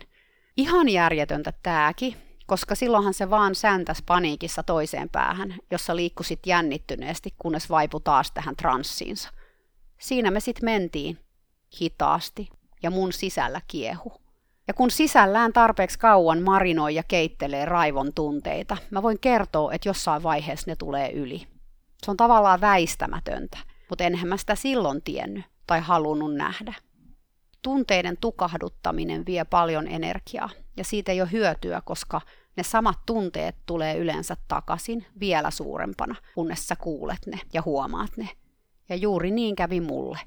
Ihan 0.57 0.89
järjetöntä 0.89 1.53
tääkin, 1.63 2.15
koska 2.45 2.75
silloinhan 2.75 3.13
se 3.13 3.29
vaan 3.29 3.55
säntäs 3.55 4.01
paniikissa 4.05 4.63
toiseen 4.63 5.09
päähän, 5.09 5.55
jossa 5.71 5.95
liikkusit 5.95 6.39
jännittyneesti, 6.45 7.33
kunnes 7.37 7.69
vaipu 7.69 7.99
taas 7.99 8.31
tähän 8.31 8.55
transsiinsa. 8.55 9.29
Siinä 9.97 10.31
me 10.31 10.39
sitten 10.39 10.65
mentiin, 10.65 11.19
hitaasti, 11.81 12.49
ja 12.83 12.91
mun 12.91 13.13
sisällä 13.13 13.61
kiehu. 13.67 14.24
Ja 14.67 14.73
kun 14.73 14.91
sisällään 14.91 15.53
tarpeeksi 15.53 15.99
kauan 15.99 16.41
marinoi 16.41 16.95
ja 16.95 17.03
keittelee 17.03 17.65
raivon 17.65 18.13
tunteita, 18.13 18.77
mä 18.91 19.03
voin 19.03 19.19
kertoa, 19.19 19.73
että 19.73 19.89
jossain 19.89 20.23
vaiheessa 20.23 20.71
ne 20.71 20.75
tulee 20.75 21.11
yli. 21.11 21.47
Se 22.03 22.11
on 22.11 22.17
tavallaan 22.17 22.61
väistämätöntä, 22.61 23.57
mutta 23.89 24.03
enhän 24.03 24.27
mä 24.27 24.37
sitä 24.37 24.55
silloin 24.55 25.01
tiennyt 25.01 25.45
tai 25.67 25.79
halunnut 25.79 26.35
nähdä. 26.35 26.73
Tunteiden 27.61 28.17
tukahduttaminen 28.21 29.25
vie 29.25 29.45
paljon 29.45 29.87
energiaa 29.87 30.49
ja 30.77 30.83
siitä 30.83 31.11
ei 31.11 31.21
ole 31.21 31.31
hyötyä, 31.31 31.81
koska 31.85 32.21
ne 32.57 32.63
samat 32.63 32.99
tunteet 33.05 33.55
tulee 33.65 33.97
yleensä 33.97 34.37
takaisin 34.47 35.05
vielä 35.19 35.51
suurempana, 35.51 36.15
kunnes 36.35 36.67
sä 36.67 36.75
kuulet 36.75 37.25
ne 37.25 37.39
ja 37.53 37.61
huomaat 37.65 38.17
ne. 38.17 38.29
Ja 38.89 38.95
juuri 38.95 39.31
niin 39.31 39.55
kävi 39.55 39.81
mulle. 39.81 40.19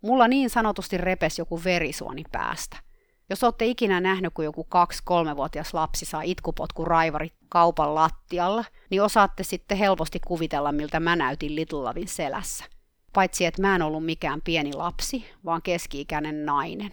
Mulla 0.00 0.28
niin 0.28 0.50
sanotusti 0.50 0.98
repes 0.98 1.38
joku 1.38 1.60
verisuoni 1.64 2.24
päästä. 2.32 2.76
Jos 3.30 3.44
olette 3.44 3.64
ikinä 3.66 4.00
nähnyt, 4.00 4.34
kun 4.34 4.44
joku 4.44 4.66
2-3-vuotias 5.12 5.74
lapsi 5.74 6.04
saa 6.04 6.22
itkupotku 6.22 6.84
raivari 6.84 7.32
kaupan 7.48 7.94
lattialla, 7.94 8.64
niin 8.90 9.02
osaatte 9.02 9.42
sitten 9.42 9.78
helposti 9.78 10.20
kuvitella, 10.26 10.72
miltä 10.72 11.00
mä 11.00 11.16
näytin 11.16 11.56
Little 11.56 11.82
Lavin 11.82 12.08
selässä. 12.08 12.64
Paitsi, 13.12 13.44
että 13.44 13.62
mä 13.62 13.74
en 13.74 13.82
ollut 13.82 14.04
mikään 14.04 14.42
pieni 14.42 14.72
lapsi, 14.72 15.24
vaan 15.44 15.62
keski-ikäinen 15.62 16.46
nainen. 16.46 16.90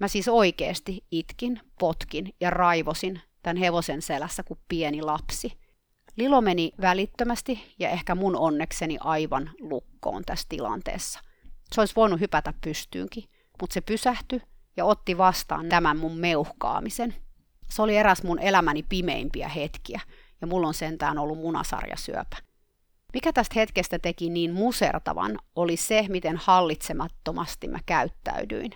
Mä 0.00 0.08
siis 0.08 0.28
oikeesti 0.28 1.04
itkin, 1.10 1.60
potkin 1.80 2.34
ja 2.40 2.50
raivosin 2.50 3.20
tämän 3.42 3.56
hevosen 3.56 4.02
selässä 4.02 4.42
kuin 4.42 4.60
pieni 4.68 5.02
lapsi. 5.02 5.52
Lilo 6.16 6.40
meni 6.40 6.72
välittömästi 6.80 7.74
ja 7.78 7.90
ehkä 7.90 8.14
mun 8.14 8.36
onnekseni 8.36 8.96
aivan 9.00 9.50
lukkoon 9.60 10.22
tässä 10.24 10.46
tilanteessa. 10.48 11.20
Se 11.72 11.80
olisi 11.80 11.96
voinut 11.96 12.20
hypätä 12.20 12.54
pystyynkin, 12.60 13.24
mutta 13.60 13.74
se 13.74 13.80
pysähtyi 13.80 14.42
ja 14.78 14.84
otti 14.84 15.18
vastaan 15.18 15.68
tämän 15.68 15.98
mun 15.98 16.16
meuhkaamisen. 16.16 17.14
Se 17.70 17.82
oli 17.82 17.96
eräs 17.96 18.22
mun 18.22 18.38
elämäni 18.38 18.82
pimeimpiä 18.82 19.48
hetkiä 19.48 20.00
ja 20.40 20.46
mulla 20.46 20.68
on 20.68 20.74
sentään 20.74 21.18
ollut 21.18 21.38
munasarjasyöpä. 21.38 22.36
Mikä 23.14 23.32
tästä 23.32 23.54
hetkestä 23.54 23.98
teki 23.98 24.30
niin 24.30 24.52
musertavan, 24.52 25.38
oli 25.56 25.76
se, 25.76 26.06
miten 26.08 26.36
hallitsemattomasti 26.36 27.68
mä 27.68 27.78
käyttäydyin. 27.86 28.70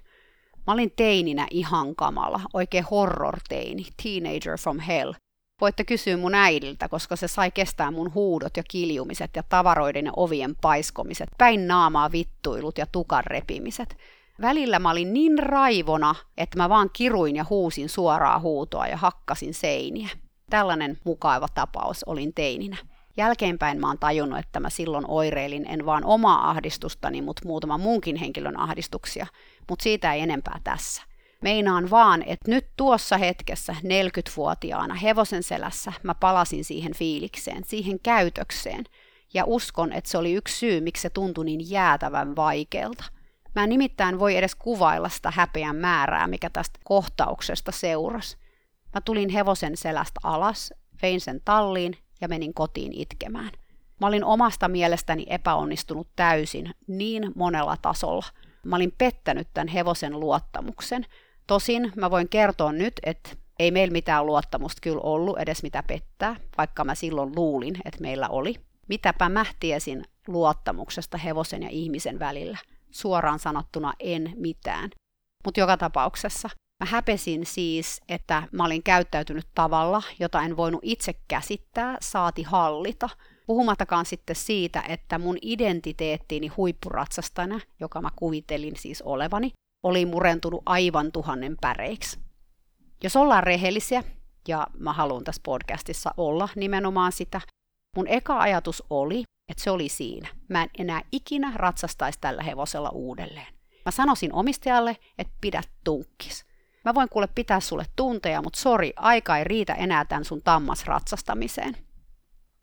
Mä 0.67 0.73
olin 0.73 0.93
teininä 0.97 1.47
ihan 1.51 1.97
kamala, 1.97 2.41
oikein 2.53 2.85
horror-teini, 2.85 3.87
teenager 4.03 4.59
from 4.59 4.79
hell. 4.79 5.13
Voitte 5.61 5.85
kysyä 5.85 6.17
mun 6.17 6.35
äidiltä, 6.35 6.89
koska 6.89 7.17
se 7.17 7.29
sai 7.29 7.51
kestää 7.51 7.91
mun 7.91 8.15
huudot 8.15 8.57
ja 8.57 8.63
kiljumiset 8.71 9.31
ja 9.37 9.43
tavaroiden 9.43 10.07
ja 10.07 10.13
ovien 10.17 10.57
paiskomiset, 10.63 11.29
päin 11.39 11.69
naamaa 11.69 12.13
vittuilut 12.13 12.79
ja 12.79 12.87
tukan 12.93 13.25
repimiset. 13.25 13.97
Välillä 14.43 14.79
mä 14.79 14.91
olin 14.91 15.13
niin 15.13 15.39
raivona, 15.39 16.15
että 16.37 16.59
mä 16.59 16.69
vaan 16.69 16.91
kiruin 16.93 17.37
ja 17.37 17.45
huusin 17.51 17.89
suoraa 17.89 18.39
huutoa 18.39 18.87
ja 18.87 18.97
hakkasin 18.97 19.55
seiniä. 19.55 20.09
Tällainen 20.51 20.99
mukava 21.05 21.49
tapaus 21.55 22.05
olin 22.05 22.35
teininä. 22.35 22.77
Jälkeenpäin 23.17 23.81
mä 23.81 23.87
oon 23.87 23.99
tajunnut, 23.99 24.39
että 24.39 24.61
mä 24.61 24.71
silloin 24.71 25.05
oireilin 25.09 25.67
en 25.69 25.87
vaan 25.87 26.05
omaa 26.05 26.51
ahdistustani, 26.51 27.23
mutta 27.23 27.49
muutama 27.49 27.79
muunkin 27.79 28.17
henkilön 28.17 28.59
ahdistuksia, 28.59 29.27
mutta 29.69 29.83
siitä 29.83 30.13
ei 30.13 30.21
enempää 30.21 30.61
tässä. 30.65 31.03
Meinaan 31.43 31.91
vaan, 31.91 32.23
että 32.23 32.51
nyt 32.51 32.67
tuossa 32.77 33.17
hetkessä 33.17 33.77
40-vuotiaana 33.83 34.95
hevosen 34.95 35.43
selässä 35.43 35.93
mä 36.03 36.15
palasin 36.15 36.65
siihen 36.65 36.95
fiilikseen, 36.95 37.65
siihen 37.65 38.01
käytökseen, 38.01 38.85
ja 39.35 39.45
uskon, 39.47 39.93
että 39.93 40.11
se 40.11 40.19
oli 40.19 40.33
yksi 40.33 40.59
syy, 40.59 40.81
miksi 40.81 41.03
se 41.03 41.11
tuntui 41.11 41.45
niin 41.45 41.71
jäätävän 41.71 42.37
vaikealta. 42.37 43.05
Mä 43.55 43.65
en 43.65 43.69
nimittäin 43.69 44.19
voi 44.19 44.37
edes 44.37 44.55
kuvailla 44.55 45.09
sitä 45.09 45.31
häpeän 45.31 45.77
määrää, 45.77 46.27
mikä 46.27 46.51
tästä 46.51 46.81
kohtauksesta 46.85 47.73
seurasi. 47.73 48.37
Mä 48.95 49.01
tulin 49.01 49.29
hevosen 49.29 49.77
selästä 49.77 50.21
alas, 50.23 50.73
vein 51.03 51.21
sen 51.21 51.41
talliin 51.45 51.97
ja 52.21 52.29
menin 52.29 52.55
kotiin 52.55 52.93
itkemään. 52.93 53.51
Mä 54.01 54.07
olin 54.07 54.25
omasta 54.25 54.69
mielestäni 54.69 55.27
epäonnistunut 55.27 56.09
täysin 56.17 56.71
niin 56.87 57.33
monella 57.35 57.77
tasolla. 57.83 58.27
Mä 58.65 58.77
olin 58.77 58.95
pettänyt 58.99 59.49
tämän 59.55 59.69
hevosen 59.69 60.21
luottamuksen. 60.21 61.07
Tosin 61.47 61.93
mä 61.97 62.11
voin 62.11 62.29
kertoa 62.29 62.73
nyt, 62.73 62.95
että 63.03 63.31
ei 63.59 63.71
meillä 63.71 63.93
mitään 63.93 64.27
luottamusta 64.27 64.81
kyllä 64.83 65.01
ollut 65.03 65.39
edes 65.39 65.63
mitä 65.63 65.83
pettää, 65.83 66.37
vaikka 66.59 66.85
mä 66.85 66.95
silloin 66.95 67.33
luulin, 67.37 67.77
että 67.85 68.01
meillä 68.01 68.29
oli. 68.29 68.55
Mitäpä 68.89 69.29
mä 69.29 69.47
tiesin 69.61 70.05
luottamuksesta 70.27 71.19
hevosen 71.19 71.63
ja 71.63 71.69
ihmisen 71.69 72.19
välillä. 72.19 72.59
Suoraan 72.93 73.39
sanottuna 73.39 73.93
en 74.01 74.33
mitään. 74.37 74.91
Mutta 75.45 75.61
joka 75.61 75.77
tapauksessa 75.77 76.49
Mä 76.83 76.87
häpesin 76.87 77.47
siis, 77.47 78.01
että 78.09 78.49
mä 78.53 78.65
olin 78.65 78.83
käyttäytynyt 78.83 79.49
tavalla, 79.55 80.03
jota 80.19 80.43
en 80.43 80.57
voinut 80.57 80.81
itse 80.83 81.15
käsittää, 81.29 81.97
saati 82.01 82.43
hallita. 82.43 83.09
Puhumattakaan 83.47 84.07
sitten 84.07 84.37
siitä, 84.37 84.83
että 84.89 85.19
mun 85.19 85.39
identiteettiini 85.43 86.49
huippuratsastana, 86.49 87.61
joka 87.81 88.01
mä 88.01 88.09
kuvitelin 88.17 88.77
siis 88.77 89.03
olevani, 89.03 89.51
oli 89.83 90.07
murentunut 90.07 90.63
aivan 90.67 91.13
tuhannen 91.13 91.57
päreiksi. 91.61 92.19
Jos 93.05 93.17
ollaan 93.17 93.43
rehellisiä, 93.43 94.03
ja 94.49 94.67
mä 94.79 94.93
haluan 94.93 95.25
tässä 95.25 95.43
podcastissa 95.45 96.15
olla 96.17 96.49
nimenomaan 96.57 97.13
sitä, 97.13 97.41
mun 97.97 98.09
eka 98.09 98.39
ajatus 98.39 98.83
oli, 98.91 99.25
että 99.49 99.65
se 99.65 99.71
oli 99.71 99.89
siinä. 99.89 100.29
Mä 100.49 100.63
en 100.63 100.71
enää 100.79 101.03
ikinä 101.13 101.53
ratsastaisi 101.55 102.19
tällä 102.21 102.43
hevosella 102.43 102.91
uudelleen. 102.91 103.55
Mä 103.85 103.91
sanoisin 103.91 104.33
omistajalle, 104.33 104.97
että 105.19 105.33
pidä 105.41 105.63
tunkkis. 105.85 106.45
Mä 106.85 106.95
voin 106.95 107.09
kuule 107.09 107.29
pitää 107.35 107.61
sulle 107.61 107.85
tunteja, 107.97 108.43
mutta 108.43 108.61
sori, 108.61 108.93
aika 108.97 109.39
ei 109.39 109.45
riitä 109.45 109.75
enää 109.75 110.05
tämän 110.05 110.25
sun 110.25 110.43
tammas 110.43 110.87
ratsastamiseen. 110.87 111.77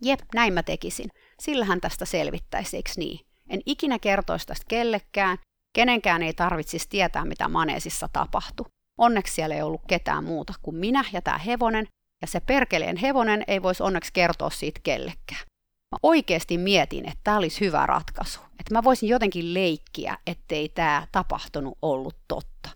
Jep, 0.01 0.19
näin 0.33 0.53
mä 0.53 0.63
tekisin. 0.63 1.09
Sillähän 1.39 1.81
tästä 1.81 2.05
selvittäisi, 2.05 2.77
eikö 2.77 2.91
niin? 2.97 3.19
En 3.49 3.61
ikinä 3.65 3.99
kertoisi 3.99 4.47
tästä 4.47 4.65
kellekään, 4.67 5.37
kenenkään 5.75 6.23
ei 6.23 6.33
tarvitsisi 6.33 6.89
tietää, 6.89 7.25
mitä 7.25 7.47
maneesissa 7.47 8.09
tapahtui. 8.13 8.65
Onneksi 8.97 9.33
siellä 9.33 9.55
ei 9.55 9.61
ollut 9.61 9.81
ketään 9.87 10.23
muuta 10.23 10.53
kuin 10.61 10.75
minä 10.75 11.05
ja 11.13 11.21
tämä 11.21 11.37
hevonen, 11.37 11.87
ja 12.21 12.27
se 12.27 12.39
perkeleen 12.39 12.97
hevonen 12.97 13.43
ei 13.47 13.63
voisi 13.63 13.83
onneksi 13.83 14.13
kertoa 14.13 14.49
siitä 14.49 14.79
kellekään. 14.83 15.48
Mä 15.91 15.97
oikeasti 16.03 16.57
mietin, 16.57 17.05
että 17.05 17.19
tämä 17.23 17.37
olisi 17.37 17.59
hyvä 17.59 17.85
ratkaisu, 17.85 18.39
että 18.59 18.73
mä 18.73 18.83
voisin 18.83 19.09
jotenkin 19.09 19.53
leikkiä, 19.53 20.17
ettei 20.27 20.69
tämä 20.69 21.07
tapahtunut 21.11 21.77
ollut 21.81 22.15
totta. 22.27 22.69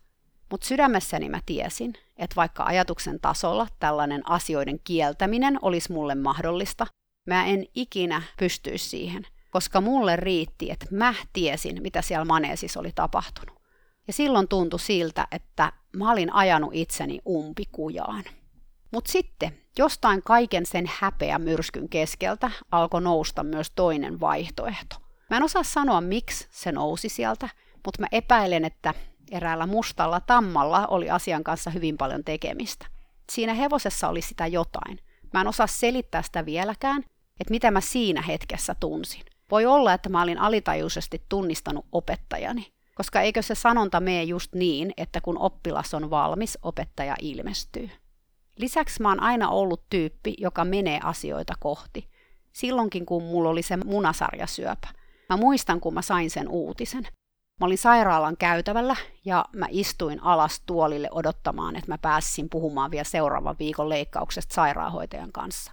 Mutta 0.51 0.67
sydämessäni 0.67 1.29
mä 1.29 1.39
tiesin, 1.45 1.93
että 2.17 2.35
vaikka 2.35 2.63
ajatuksen 2.63 3.19
tasolla 3.19 3.67
tällainen 3.79 4.29
asioiden 4.29 4.79
kieltäminen 4.83 5.59
olisi 5.61 5.91
mulle 5.91 6.15
mahdollista, 6.15 6.87
mä 7.27 7.45
en 7.45 7.65
ikinä 7.75 8.21
pystyisi 8.39 8.89
siihen, 8.89 9.27
koska 9.51 9.81
mulle 9.81 10.15
riitti, 10.15 10.71
että 10.71 10.85
mä 10.91 11.13
tiesin, 11.33 11.81
mitä 11.81 12.01
siellä 12.01 12.25
maneesissa 12.25 12.79
oli 12.79 12.91
tapahtunut. 12.95 13.59
Ja 14.07 14.13
silloin 14.13 14.47
tuntui 14.47 14.79
siltä, 14.79 15.27
että 15.31 15.71
mä 15.95 16.11
olin 16.11 16.33
ajanut 16.33 16.69
itseni 16.73 17.19
umpikujaan. 17.27 18.23
Mutta 18.91 19.11
sitten 19.11 19.62
jostain 19.77 20.23
kaiken 20.23 20.65
sen 20.65 20.85
häpeä 20.99 21.39
myrskyn 21.39 21.89
keskeltä 21.89 22.51
alkoi 22.71 23.01
nousta 23.01 23.43
myös 23.43 23.71
toinen 23.71 24.19
vaihtoehto. 24.19 24.95
Mä 25.29 25.37
en 25.37 25.43
osaa 25.43 25.63
sanoa, 25.63 26.01
miksi 26.01 26.47
se 26.51 26.71
nousi 26.71 27.09
sieltä, 27.09 27.49
mutta 27.85 28.01
mä 28.01 28.07
epäilen, 28.11 28.65
että 28.65 28.93
eräällä 29.31 29.67
mustalla 29.67 30.19
tammalla 30.19 30.87
oli 30.87 31.09
asian 31.09 31.43
kanssa 31.43 31.69
hyvin 31.69 31.97
paljon 31.97 32.23
tekemistä. 32.23 32.85
Siinä 33.31 33.53
hevosessa 33.53 34.09
oli 34.09 34.21
sitä 34.21 34.47
jotain. 34.47 34.99
Mä 35.33 35.41
en 35.41 35.47
osaa 35.47 35.67
selittää 35.67 36.21
sitä 36.21 36.45
vieläkään, 36.45 37.03
että 37.39 37.51
mitä 37.51 37.71
mä 37.71 37.81
siinä 37.81 38.21
hetkessä 38.21 38.75
tunsin. 38.79 39.21
Voi 39.51 39.65
olla, 39.65 39.93
että 39.93 40.09
mä 40.09 40.21
olin 40.21 40.39
alitajuisesti 40.39 41.21
tunnistanut 41.29 41.85
opettajani, 41.91 42.73
koska 42.95 43.21
eikö 43.21 43.41
se 43.41 43.55
sanonta 43.55 43.99
mene 43.99 44.23
just 44.23 44.55
niin, 44.55 44.93
että 44.97 45.21
kun 45.21 45.37
oppilas 45.37 45.93
on 45.93 46.09
valmis, 46.09 46.57
opettaja 46.61 47.15
ilmestyy. 47.21 47.89
Lisäksi 48.57 49.01
mä 49.01 49.09
oon 49.09 49.19
aina 49.19 49.49
ollut 49.49 49.83
tyyppi, 49.89 50.33
joka 50.37 50.65
menee 50.65 50.99
asioita 51.03 51.53
kohti. 51.59 52.09
Silloinkin, 52.53 53.05
kun 53.05 53.23
mulla 53.23 53.49
oli 53.49 53.61
se 53.61 53.77
munasarjasyöpä. 53.77 54.87
Mä 55.29 55.37
muistan, 55.37 55.79
kun 55.79 55.93
mä 55.93 56.01
sain 56.01 56.29
sen 56.29 56.49
uutisen. 56.49 57.07
Mä 57.59 57.65
olin 57.65 57.77
sairaalan 57.77 58.37
käytävällä 58.37 58.95
ja 59.25 59.45
mä 59.55 59.65
istuin 59.69 60.23
alas 60.23 60.61
tuolille 60.65 61.07
odottamaan, 61.11 61.75
että 61.75 61.91
mä 61.91 61.97
pääsisin 61.97 62.49
puhumaan 62.49 62.91
vielä 62.91 63.03
seuraavan 63.03 63.55
viikon 63.59 63.89
leikkauksesta 63.89 64.55
sairaanhoitajan 64.55 65.31
kanssa. 65.31 65.71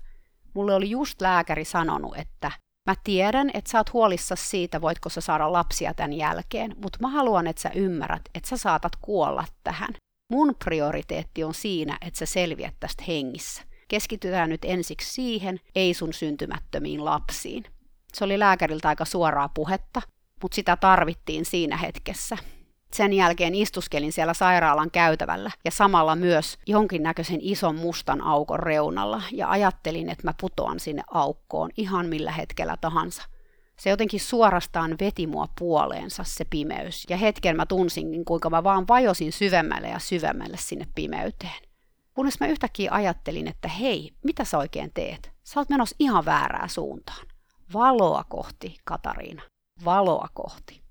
Mulle 0.54 0.74
oli 0.74 0.90
just 0.90 1.20
lääkäri 1.20 1.64
sanonut, 1.64 2.16
että 2.16 2.52
mä 2.90 2.94
tiedän, 3.04 3.50
että 3.54 3.70
sä 3.70 3.78
oot 3.78 3.92
huolissa 3.92 4.36
siitä, 4.36 4.80
voitko 4.80 5.08
sä 5.08 5.20
saada 5.20 5.52
lapsia 5.52 5.94
tämän 5.94 6.12
jälkeen, 6.12 6.76
mutta 6.82 6.98
mä 7.00 7.08
haluan, 7.08 7.46
että 7.46 7.62
sä 7.62 7.70
ymmärrät, 7.74 8.22
että 8.34 8.48
sä 8.48 8.56
saatat 8.56 8.92
kuolla 9.00 9.44
tähän. 9.64 9.94
Mun 10.30 10.54
prioriteetti 10.64 11.44
on 11.44 11.54
siinä, 11.54 11.98
että 12.00 12.18
sä 12.18 12.26
selviät 12.26 12.74
tästä 12.80 13.04
hengissä. 13.08 13.62
Keskitytään 13.88 14.50
nyt 14.50 14.64
ensiksi 14.64 15.12
siihen, 15.12 15.60
ei 15.74 15.94
sun 15.94 16.12
syntymättömiin 16.12 17.04
lapsiin. 17.04 17.64
Se 18.12 18.24
oli 18.24 18.38
lääkäriltä 18.38 18.88
aika 18.88 19.04
suoraa 19.04 19.48
puhetta, 19.48 20.02
mutta 20.42 20.54
sitä 20.54 20.76
tarvittiin 20.76 21.44
siinä 21.44 21.76
hetkessä. 21.76 22.36
Sen 22.92 23.12
jälkeen 23.12 23.54
istuskelin 23.54 24.12
siellä 24.12 24.34
sairaalan 24.34 24.90
käytävällä 24.90 25.50
ja 25.64 25.70
samalla 25.70 26.16
myös 26.16 26.58
jonkinnäköisen 26.66 27.38
ison 27.42 27.76
mustan 27.76 28.20
aukon 28.22 28.60
reunalla 28.60 29.22
ja 29.32 29.50
ajattelin, 29.50 30.08
että 30.08 30.26
mä 30.26 30.34
putoan 30.40 30.80
sinne 30.80 31.02
aukkoon 31.10 31.70
ihan 31.76 32.06
millä 32.06 32.32
hetkellä 32.32 32.76
tahansa. 32.80 33.22
Se 33.80 33.90
jotenkin 33.90 34.20
suorastaan 34.20 34.96
veti 35.00 35.26
mua 35.26 35.48
puoleensa 35.58 36.24
se 36.24 36.44
pimeys 36.44 37.06
ja 37.08 37.16
hetken 37.16 37.56
mä 37.56 37.66
tunsinkin 37.66 38.24
kuinka 38.24 38.50
mä 38.50 38.64
vaan 38.64 38.88
vajosin 38.88 39.32
syvemmälle 39.32 39.88
ja 39.88 39.98
syvemmälle 39.98 40.56
sinne 40.56 40.86
pimeyteen. 40.94 41.62
Kunnes 42.14 42.40
mä 42.40 42.46
yhtäkkiä 42.46 42.90
ajattelin, 42.92 43.48
että 43.48 43.68
hei, 43.68 44.10
mitä 44.24 44.44
sä 44.44 44.58
oikein 44.58 44.90
teet? 44.94 45.30
Sä 45.42 45.60
oot 45.60 45.68
menossa 45.68 45.96
ihan 45.98 46.24
väärää 46.24 46.68
suuntaan. 46.68 47.26
Valoa 47.72 48.24
kohti, 48.24 48.76
Katariina 48.84 49.42
valoa 49.84 50.28
kohti. 50.34 50.82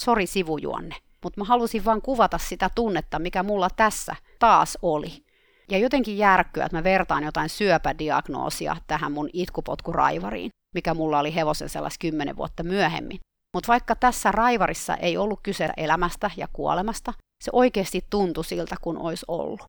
Sori 0.00 0.26
sivujuonne, 0.26 0.96
mutta 1.24 1.40
mä 1.40 1.44
halusin 1.44 1.84
vaan 1.84 2.02
kuvata 2.02 2.38
sitä 2.38 2.70
tunnetta, 2.74 3.18
mikä 3.18 3.42
mulla 3.42 3.70
tässä 3.76 4.16
taas 4.38 4.78
oli. 4.82 5.24
Ja 5.70 5.78
jotenkin 5.78 6.18
järkkyä, 6.18 6.64
että 6.64 6.76
mä 6.76 6.84
vertaan 6.84 7.24
jotain 7.24 7.48
syöpädiagnoosia 7.48 8.76
tähän 8.86 9.12
mun 9.12 9.30
itkupotkuraivariin, 9.32 10.50
mikä 10.74 10.94
mulla 10.94 11.18
oli 11.18 11.34
hevosen 11.34 11.68
sellais 11.68 11.98
kymmenen 11.98 12.36
vuotta 12.36 12.62
myöhemmin. 12.62 13.18
Mutta 13.54 13.72
vaikka 13.72 13.96
tässä 13.96 14.32
raivarissa 14.32 14.96
ei 14.96 15.16
ollut 15.16 15.40
kyse 15.42 15.68
elämästä 15.76 16.30
ja 16.36 16.48
kuolemasta, 16.52 17.12
se 17.44 17.50
oikeasti 17.52 18.04
tuntui 18.10 18.44
siltä, 18.44 18.76
kun 18.80 18.98
olisi 18.98 19.24
ollut. 19.28 19.62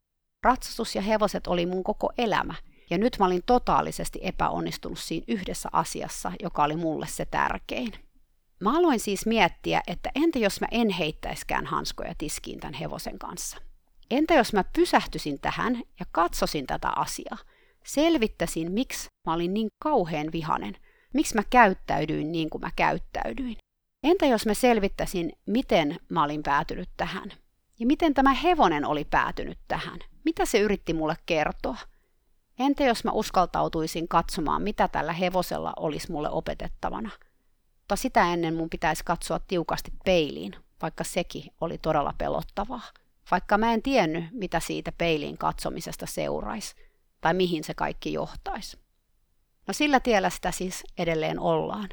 Ratsastus 0.44 0.94
ja 0.94 1.02
hevoset 1.02 1.46
oli 1.46 1.66
mun 1.66 1.84
koko 1.84 2.12
elämä, 2.18 2.54
ja 2.90 2.98
nyt 2.98 3.16
mä 3.18 3.26
olin 3.26 3.42
totaalisesti 3.46 4.18
epäonnistunut 4.22 4.98
siinä 4.98 5.24
yhdessä 5.28 5.68
asiassa, 5.72 6.32
joka 6.42 6.64
oli 6.64 6.76
mulle 6.76 7.06
se 7.06 7.24
tärkein. 7.24 7.92
Mä 8.60 8.78
aloin 8.78 9.00
siis 9.00 9.26
miettiä, 9.26 9.80
että 9.86 10.10
entä 10.14 10.38
jos 10.38 10.60
mä 10.60 10.66
en 10.70 10.90
heittäiskään 10.90 11.66
hanskoja 11.66 12.14
tiskiin 12.18 12.60
tämän 12.60 12.74
hevosen 12.74 13.18
kanssa? 13.18 13.56
Entä 14.10 14.34
jos 14.34 14.52
mä 14.52 14.64
pysähtyisin 14.64 15.40
tähän 15.40 15.82
ja 16.00 16.06
katsosin 16.12 16.66
tätä 16.66 16.92
asiaa? 16.96 17.38
Selvittäisin, 17.84 18.72
miksi 18.72 19.06
mä 19.26 19.34
olin 19.34 19.54
niin 19.54 19.68
kauhean 19.82 20.26
vihanen. 20.32 20.76
Miksi 21.14 21.34
mä 21.34 21.42
käyttäydyin 21.50 22.32
niin 22.32 22.50
kuin 22.50 22.62
mä 22.62 22.70
käyttäydyin. 22.76 23.56
Entä 24.02 24.26
jos 24.26 24.46
mä 24.46 24.54
selvittäisin, 24.54 25.32
miten 25.46 25.96
mä 26.08 26.24
olin 26.24 26.42
päätynyt 26.42 26.88
tähän? 26.96 27.32
Ja 27.78 27.86
miten 27.86 28.14
tämä 28.14 28.34
hevonen 28.34 28.84
oli 28.84 29.04
päätynyt 29.04 29.58
tähän? 29.68 29.98
Mitä 30.24 30.44
se 30.44 30.58
yritti 30.60 30.94
mulle 30.94 31.16
kertoa? 31.26 31.76
Entä 32.58 32.84
jos 32.84 33.04
mä 33.04 33.10
uskaltautuisin 33.10 34.08
katsomaan, 34.08 34.62
mitä 34.62 34.88
tällä 34.88 35.12
hevosella 35.12 35.72
olisi 35.76 36.12
mulle 36.12 36.30
opetettavana? 36.30 37.10
Mutta 37.78 37.96
sitä 37.96 38.32
ennen 38.32 38.54
mun 38.54 38.70
pitäisi 38.70 39.04
katsoa 39.04 39.38
tiukasti 39.38 39.92
peiliin, 40.04 40.56
vaikka 40.82 41.04
sekin 41.04 41.44
oli 41.60 41.78
todella 41.78 42.14
pelottavaa. 42.18 42.82
Vaikka 43.30 43.58
mä 43.58 43.72
en 43.72 43.82
tiennyt, 43.82 44.24
mitä 44.32 44.60
siitä 44.60 44.92
peiliin 44.92 45.38
katsomisesta 45.38 46.06
seuraisi, 46.06 46.74
tai 47.20 47.34
mihin 47.34 47.64
se 47.64 47.74
kaikki 47.74 48.12
johtaisi. 48.12 48.78
No 49.70 49.74
sillä 49.74 50.00
tiellä 50.00 50.30
sitä 50.30 50.50
siis 50.50 50.84
edelleen 50.98 51.38
ollaan. 51.38 51.88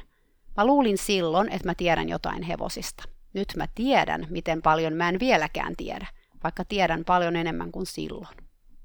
Mä 0.56 0.66
luulin 0.66 0.98
silloin, 0.98 1.48
että 1.52 1.68
mä 1.68 1.74
tiedän 1.74 2.08
jotain 2.08 2.42
hevosista. 2.42 3.04
Nyt 3.32 3.48
mä 3.56 3.66
tiedän, 3.74 4.26
miten 4.30 4.62
paljon 4.62 4.92
mä 4.92 5.08
en 5.08 5.20
vieläkään 5.20 5.76
tiedä, 5.76 6.06
vaikka 6.44 6.64
tiedän 6.64 7.04
paljon 7.04 7.36
enemmän 7.36 7.72
kuin 7.72 7.86
silloin. 7.86 8.36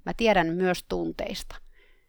Mä 0.05 0.13
tiedän 0.17 0.47
myös 0.47 0.83
tunteista. 0.89 1.55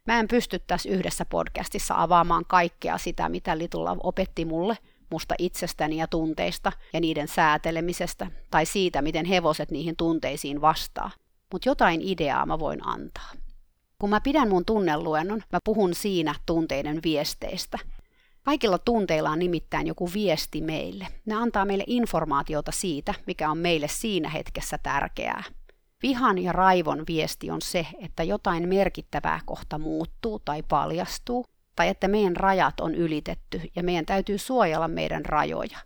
Mä 0.07 0.19
en 0.19 0.27
pysty 0.27 0.59
tässä 0.59 0.89
yhdessä 0.89 1.25
podcastissa 1.25 1.93
avaamaan 1.97 2.45
kaikkea 2.47 2.97
sitä, 2.97 3.29
mitä 3.29 3.57
Little 3.57 3.83
Love 3.83 4.01
opetti 4.03 4.45
mulle, 4.45 4.77
musta 5.11 5.35
itsestäni 5.39 5.97
ja 5.97 6.07
tunteista 6.07 6.71
ja 6.93 6.99
niiden 6.99 7.27
säätelemisestä, 7.27 8.27
tai 8.51 8.65
siitä, 8.65 9.01
miten 9.01 9.25
hevoset 9.25 9.71
niihin 9.71 9.95
tunteisiin 9.95 10.61
vastaa. 10.61 11.11
Mutta 11.51 11.69
jotain 11.69 12.01
ideaa 12.01 12.45
mä 12.45 12.59
voin 12.59 12.87
antaa. 12.87 13.31
Kun 13.99 14.09
mä 14.09 14.21
pidän 14.21 14.49
mun 14.49 14.65
tunneluennon, 14.65 15.41
mä 15.51 15.59
puhun 15.63 15.93
siinä 15.93 16.35
tunteiden 16.45 16.99
viesteistä. 17.03 17.79
Kaikilla 18.43 18.77
tunteilla 18.77 19.29
on 19.29 19.39
nimittäin 19.39 19.87
joku 19.87 20.09
viesti 20.13 20.61
meille. 20.61 21.07
Ne 21.25 21.35
antaa 21.35 21.65
meille 21.65 21.83
informaatiota 21.87 22.71
siitä, 22.71 23.13
mikä 23.27 23.51
on 23.51 23.57
meille 23.57 23.87
siinä 23.87 24.29
hetkessä 24.29 24.77
tärkeää. 24.77 25.43
Vihan 26.03 26.37
ja 26.37 26.51
raivon 26.51 27.03
viesti 27.07 27.51
on 27.51 27.61
se, 27.61 27.87
että 28.01 28.23
jotain 28.23 28.69
merkittävää 28.69 29.39
kohta 29.45 29.77
muuttuu 29.77 30.39
tai 30.39 30.63
paljastuu, 30.63 31.45
tai 31.75 31.87
että 31.87 32.07
meidän 32.07 32.35
rajat 32.35 32.79
on 32.79 32.95
ylitetty 32.95 33.61
ja 33.75 33.83
meidän 33.83 34.05
täytyy 34.05 34.37
suojella 34.37 34.87
meidän 34.87 35.25
rajoja. 35.25 35.77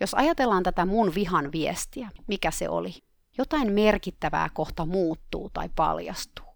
Jos 0.00 0.14
ajatellaan 0.14 0.62
tätä 0.62 0.86
mun 0.86 1.14
vihan 1.14 1.52
viestiä, 1.52 2.10
mikä 2.26 2.50
se 2.50 2.68
oli? 2.68 2.94
Jotain 3.38 3.72
merkittävää 3.72 4.48
kohta 4.54 4.86
muuttuu 4.86 5.50
tai 5.50 5.68
paljastuu. 5.76 6.47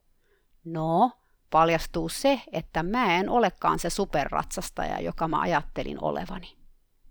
No, 0.65 1.11
paljastuu 1.51 2.09
se, 2.09 2.43
että 2.53 2.83
mä 2.83 3.17
en 3.17 3.29
olekaan 3.29 3.79
se 3.79 3.91
superratsastaja, 3.91 5.01
joka 5.01 5.29
mä 5.29 5.41
ajattelin 5.41 6.05
olevani. 6.05 6.57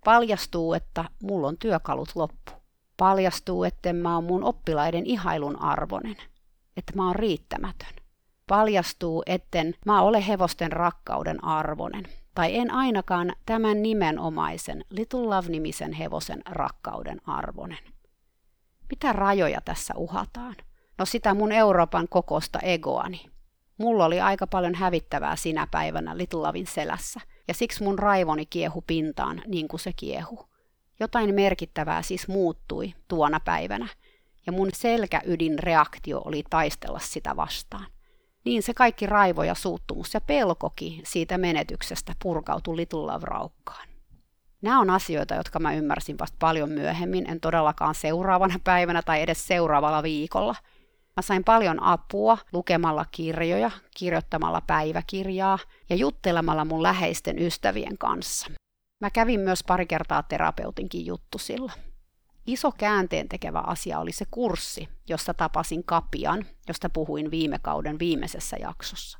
Paljastuu, 0.05 0.73
että 0.73 1.05
mulla 1.23 1.47
on 1.47 1.57
työkalut 1.57 2.09
loppu. 2.15 2.51
Paljastuu, 2.97 3.63
että 3.63 3.93
mä 3.93 4.15
oon 4.15 4.23
mun 4.23 4.43
oppilaiden 4.43 5.05
ihailun 5.05 5.61
arvonen. 5.61 6.15
Että 6.77 6.93
mä 6.95 7.05
oon 7.05 7.15
riittämätön. 7.15 7.93
Paljastuu, 8.47 9.23
etten 9.25 9.73
mä 9.85 10.01
ole 10.01 10.27
hevosten 10.27 10.71
rakkauden 10.71 11.43
arvonen. 11.43 12.07
Tai 12.35 12.57
en 12.57 12.73
ainakaan 12.73 13.33
tämän 13.45 13.83
nimenomaisen 13.83 14.85
Little 14.89 15.19
Love-nimisen 15.19 15.93
hevosen 15.93 16.41
rakkauden 16.45 17.21
arvonen. 17.25 17.83
Mitä 18.89 19.13
rajoja 19.13 19.61
tässä 19.61 19.93
uhataan? 19.97 20.55
No 20.97 21.05
sitä 21.05 21.33
mun 21.33 21.51
Euroopan 21.51 22.07
kokosta 22.09 22.59
egoani. 22.59 23.30
Mulla 23.81 24.05
oli 24.05 24.21
aika 24.21 24.47
paljon 24.47 24.75
hävittävää 24.75 25.35
sinä 25.35 25.67
päivänä 25.71 26.17
Little 26.17 26.41
Lavin 26.41 26.67
selässä, 26.67 27.19
ja 27.47 27.53
siksi 27.53 27.83
mun 27.83 27.99
raivoni 27.99 28.45
kiehu 28.45 28.83
pintaan 28.87 29.41
niin 29.47 29.67
kuin 29.67 29.79
se 29.79 29.93
kiehu. 29.93 30.45
Jotain 30.99 31.35
merkittävää 31.35 32.01
siis 32.01 32.27
muuttui 32.27 32.93
tuona 33.07 33.39
päivänä, 33.39 33.87
ja 34.45 34.51
mun 34.51 34.69
selkäydin 34.73 35.59
reaktio 35.59 36.21
oli 36.25 36.43
taistella 36.49 36.99
sitä 36.99 37.35
vastaan. 37.35 37.85
Niin 38.45 38.63
se 38.63 38.73
kaikki 38.73 39.05
raivo 39.05 39.43
ja 39.43 39.55
suuttumus 39.55 40.13
ja 40.13 40.21
pelkoki 40.21 41.01
siitä 41.03 41.37
menetyksestä 41.37 42.13
purkautui 42.23 42.77
Little 42.77 42.99
Love-raukkaan. 42.99 43.87
Nämä 44.61 44.79
on 44.79 44.89
asioita, 44.89 45.35
jotka 45.35 45.59
mä 45.59 45.73
ymmärsin 45.73 46.19
vasta 46.19 46.37
paljon 46.39 46.69
myöhemmin, 46.69 47.29
en 47.29 47.39
todellakaan 47.39 47.95
seuraavana 47.95 48.59
päivänä 48.63 49.01
tai 49.01 49.21
edes 49.21 49.47
seuraavalla 49.47 50.03
viikolla– 50.03 50.55
Mä 51.17 51.21
sain 51.21 51.43
paljon 51.43 51.83
apua 51.83 52.37
lukemalla 52.53 53.05
kirjoja, 53.11 53.71
kirjoittamalla 53.97 54.61
päiväkirjaa 54.61 55.59
ja 55.89 55.95
juttelemalla 55.95 56.65
mun 56.65 56.83
läheisten 56.83 57.39
ystävien 57.39 57.97
kanssa. 57.97 58.51
Mä 59.01 59.09
kävin 59.09 59.39
myös 59.39 59.63
pari 59.67 59.85
kertaa 59.85 60.23
terapeutinkin 60.23 61.05
juttusilla. 61.05 61.71
Iso 62.47 62.71
käänteen 62.71 63.29
tekevä 63.29 63.59
asia 63.59 63.99
oli 63.99 64.11
se 64.11 64.25
kurssi, 64.31 64.89
josta 65.09 65.33
tapasin 65.33 65.83
Kapian, 65.83 66.45
josta 66.67 66.89
puhuin 66.89 67.31
viime 67.31 67.59
kauden 67.61 67.99
viimeisessä 67.99 68.57
jaksossa. 68.59 69.19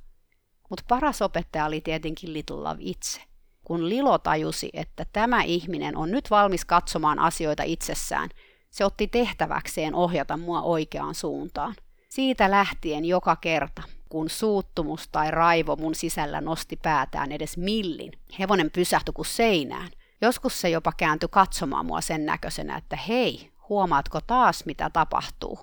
Mutta 0.69 0.85
paras 0.87 1.21
opettaja 1.21 1.65
oli 1.65 1.81
tietenkin 1.81 2.33
Little 2.33 2.55
Love 2.55 2.77
itse. 2.79 3.21
Kun 3.63 3.89
Lilo 3.89 4.17
tajusi, 4.17 4.69
että 4.73 5.05
tämä 5.13 5.43
ihminen 5.43 5.97
on 5.97 6.11
nyt 6.11 6.29
valmis 6.31 6.65
katsomaan 6.65 7.19
asioita 7.19 7.63
itsessään, 7.63 8.29
se 8.71 8.85
otti 8.85 9.07
tehtäväkseen 9.07 9.95
ohjata 9.95 10.37
mua 10.37 10.61
oikeaan 10.61 11.15
suuntaan. 11.15 11.75
Siitä 12.09 12.51
lähtien 12.51 13.05
joka 13.05 13.35
kerta, 13.35 13.81
kun 14.09 14.29
suuttumus 14.29 15.07
tai 15.07 15.31
raivo 15.31 15.75
mun 15.75 15.95
sisällä 15.95 16.41
nosti 16.41 16.75
päätään 16.75 17.31
edes 17.31 17.57
millin, 17.57 18.11
hevonen 18.39 18.71
pysähtyi 18.71 19.13
kuin 19.13 19.25
seinään. 19.25 19.89
Joskus 20.21 20.61
se 20.61 20.69
jopa 20.69 20.91
kääntyi 20.97 21.29
katsomaan 21.31 21.85
mua 21.85 22.01
sen 22.01 22.25
näköisenä, 22.25 22.77
että 22.77 22.95
hei, 22.95 23.51
huomaatko 23.69 24.21
taas 24.21 24.65
mitä 24.65 24.89
tapahtuu? 24.89 25.59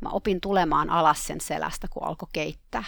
Mä 0.00 0.08
opin 0.08 0.40
tulemaan 0.40 0.90
alas 0.90 1.26
sen 1.26 1.40
selästä, 1.40 1.88
kun 1.90 2.04
alkoi 2.04 2.28
keittää. 2.32 2.84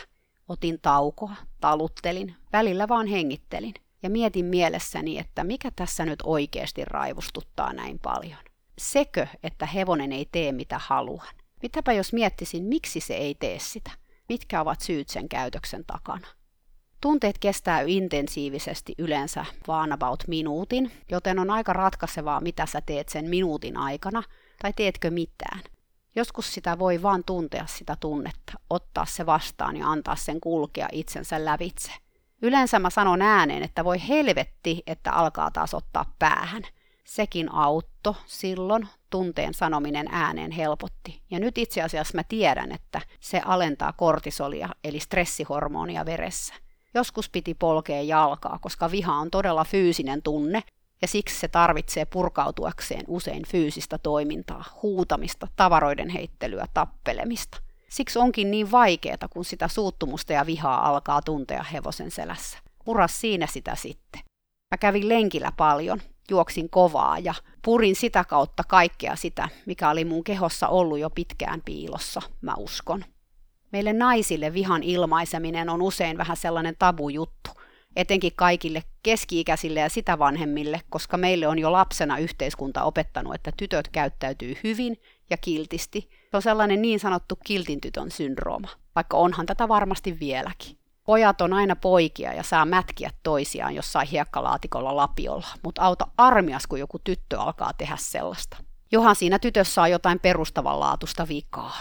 Otin 0.49 0.81
taukoa, 0.81 1.35
taluttelin, 1.61 2.37
välillä 2.53 2.89
vaan 2.89 3.07
hengittelin 3.07 3.75
ja 4.03 4.11
mietin 4.11 4.45
mielessäni, 4.45 5.19
että 5.19 5.45
mikä 5.45 5.71
tässä 5.77 6.05
nyt 6.05 6.19
oikeasti 6.23 6.85
raivostuttaa 6.85 7.73
näin 7.73 7.99
paljon. 7.99 8.48
Sekö, 8.79 9.26
että 9.43 9.66
hevonen 9.66 10.12
ei 10.12 10.29
tee 10.33 10.53
mitä 10.53 10.81
haluan? 10.83 11.35
Mitäpä 11.62 11.93
jos 11.93 12.12
miettisin, 12.12 12.64
miksi 12.64 13.01
se 13.01 13.14
ei 13.14 13.35
tee 13.35 13.59
sitä? 13.59 13.91
Mitkä 14.29 14.61
ovat 14.61 14.81
syyt 14.81 15.09
sen 15.09 15.29
käytöksen 15.29 15.85
takana? 15.87 16.26
Tunteet 17.01 17.39
kestää 17.39 17.83
intensiivisesti 17.87 18.95
yleensä 18.99 19.45
vaan 19.68 19.93
about 19.93 20.24
minuutin, 20.29 20.93
joten 21.11 21.39
on 21.39 21.51
aika 21.51 21.72
ratkaisevaa, 21.72 22.41
mitä 22.41 22.66
sä 22.66 22.81
teet 22.81 23.09
sen 23.09 23.24
minuutin 23.24 23.76
aikana, 23.76 24.22
tai 24.62 24.72
teetkö 24.72 25.11
mitään. 25.11 25.61
Joskus 26.16 26.55
sitä 26.55 26.79
voi 26.79 27.03
vaan 27.03 27.24
tuntea 27.24 27.66
sitä 27.66 27.97
tunnetta, 28.01 28.53
ottaa 28.70 29.07
se 29.07 29.26
vastaan 29.26 29.76
ja 29.76 29.87
antaa 29.91 30.16
sen 30.16 30.41
kulkea 30.41 30.89
itsensä 30.93 31.45
lävitse. 31.45 31.93
Yleensä 32.43 32.79
mä 32.79 32.91
sanon 32.91 33.22
ääneen, 33.22 33.62
että 33.62 33.85
voi 33.85 34.09
helvetti, 34.09 34.83
että 34.87 35.12
alkaa 35.12 35.51
taas 35.51 35.74
ottaa 35.74 36.14
päähän– 36.18 36.62
Sekin 37.09 37.55
autto 37.55 38.17
silloin, 38.27 38.89
tunteen 39.11 39.55
sanominen 39.55 40.07
ääneen 40.11 40.51
helpotti. 40.51 41.23
Ja 41.31 41.39
nyt 41.39 41.59
itse 41.59 41.83
asiassa 41.83 42.19
mä 42.19 42.23
tiedän, 42.29 42.73
että 42.73 43.01
se 43.21 43.43
alentaa 43.45 43.93
kortisolia, 43.93 44.69
eli 44.85 45.01
stressihormonia 45.01 46.07
veressä. 46.07 46.55
Joskus 46.95 47.31
piti 47.31 47.55
polkea 47.55 48.03
jalkaa, 48.03 48.59
koska 48.59 48.91
viha 48.91 49.15
on 49.15 49.31
todella 49.31 49.65
fyysinen 49.65 50.23
tunne, 50.23 50.63
ja 51.03 51.09
siksi 51.09 51.41
se 51.41 51.49
tarvitsee 51.49 52.05
purkautuakseen 52.05 53.05
usein 53.07 53.43
fyysistä 53.47 53.99
toimintaa, 53.99 54.65
huutamista, 54.83 55.49
tavaroiden 55.57 56.09
heittelyä, 56.09 56.67
tappelemista. 56.75 57.59
Siksi 57.91 58.19
onkin 58.19 58.51
niin 58.51 58.71
vaikeaa, 58.71 59.29
kun 59.33 59.45
sitä 59.45 59.69
suuttumusta 59.69 60.33
ja 60.33 60.47
vihaa 60.47 60.89
alkaa 60.89 61.23
tuntea 61.23 61.63
hevosen 61.63 62.11
selässä. 62.11 62.59
Uras 62.87 63.21
siinä 63.21 63.47
sitä 63.47 63.75
sitten. 63.75 64.21
Mä 64.71 64.79
kävin 64.79 65.09
lenkillä 65.09 65.53
paljon, 65.57 66.01
juoksin 66.31 66.70
kovaa 66.70 67.18
ja 67.18 67.35
purin 67.64 67.97
sitä 67.97 68.24
kautta 68.24 68.62
kaikkea 68.68 69.16
sitä, 69.16 69.49
mikä 69.66 69.91
oli 69.91 70.05
mun 70.05 70.24
kehossa 70.24 70.68
ollut 70.68 70.99
jo 70.99 71.11
pitkään 71.11 71.62
piilossa, 71.64 72.22
mä 72.41 72.55
uskon. 72.59 73.05
Meille 73.72 73.93
naisille 73.93 74.53
vihan 74.53 74.83
ilmaiseminen 74.83 75.68
on 75.68 75.83
usein 75.83 76.18
vähän 76.18 76.37
sellainen 76.37 76.76
tabujuttu, 76.79 77.51
etenkin 77.97 78.33
kaikille 78.37 78.83
keski-ikäisille 79.03 79.81
ja 79.81 79.89
sitä 79.89 80.18
vanhemmille, 80.18 80.81
koska 80.91 81.16
meille 81.16 81.47
on 81.47 81.59
jo 81.59 81.72
lapsena 81.72 82.18
yhteiskunta 82.18 82.83
opettanut, 82.83 83.35
että 83.35 83.53
tytöt 83.57 83.89
käyttäytyy 83.89 84.57
hyvin 84.64 84.97
ja 85.31 85.37
kiltisti. 85.37 86.09
Se 86.31 86.37
on 86.37 86.43
sellainen 86.43 86.83
niin 86.83 87.01
sanottu 87.01 87.39
kiltin 87.45 87.81
tytön 87.81 88.11
syndrooma, 88.11 88.68
vaikka 88.95 89.16
onhan 89.16 89.47
tätä 89.47 89.68
varmasti 89.68 90.20
vieläkin. 90.20 90.78
Pojat 91.09 91.41
on 91.41 91.53
aina 91.53 91.77
poikia 91.77 92.33
ja 92.33 92.43
saa 92.43 92.65
mätkiä 92.65 93.11
toisiaan 93.23 93.75
jossain 93.75 94.09
hiekkalaatikolla 94.09 94.97
lapiolla, 94.97 95.47
mutta 95.63 95.83
auta 95.83 96.07
armias, 96.17 96.67
kun 96.67 96.81
joku 96.81 96.99
tyttö 96.99 97.41
alkaa 97.41 97.73
tehdä 97.73 97.97
sellaista. 97.97 98.57
Johan 98.93 99.17
siinä 99.17 99.39
tytössä 99.39 99.83
on 99.83 99.91
jotain 99.91 100.21
perustavanlaatuista 100.21 101.29
vikaa. 101.29 101.77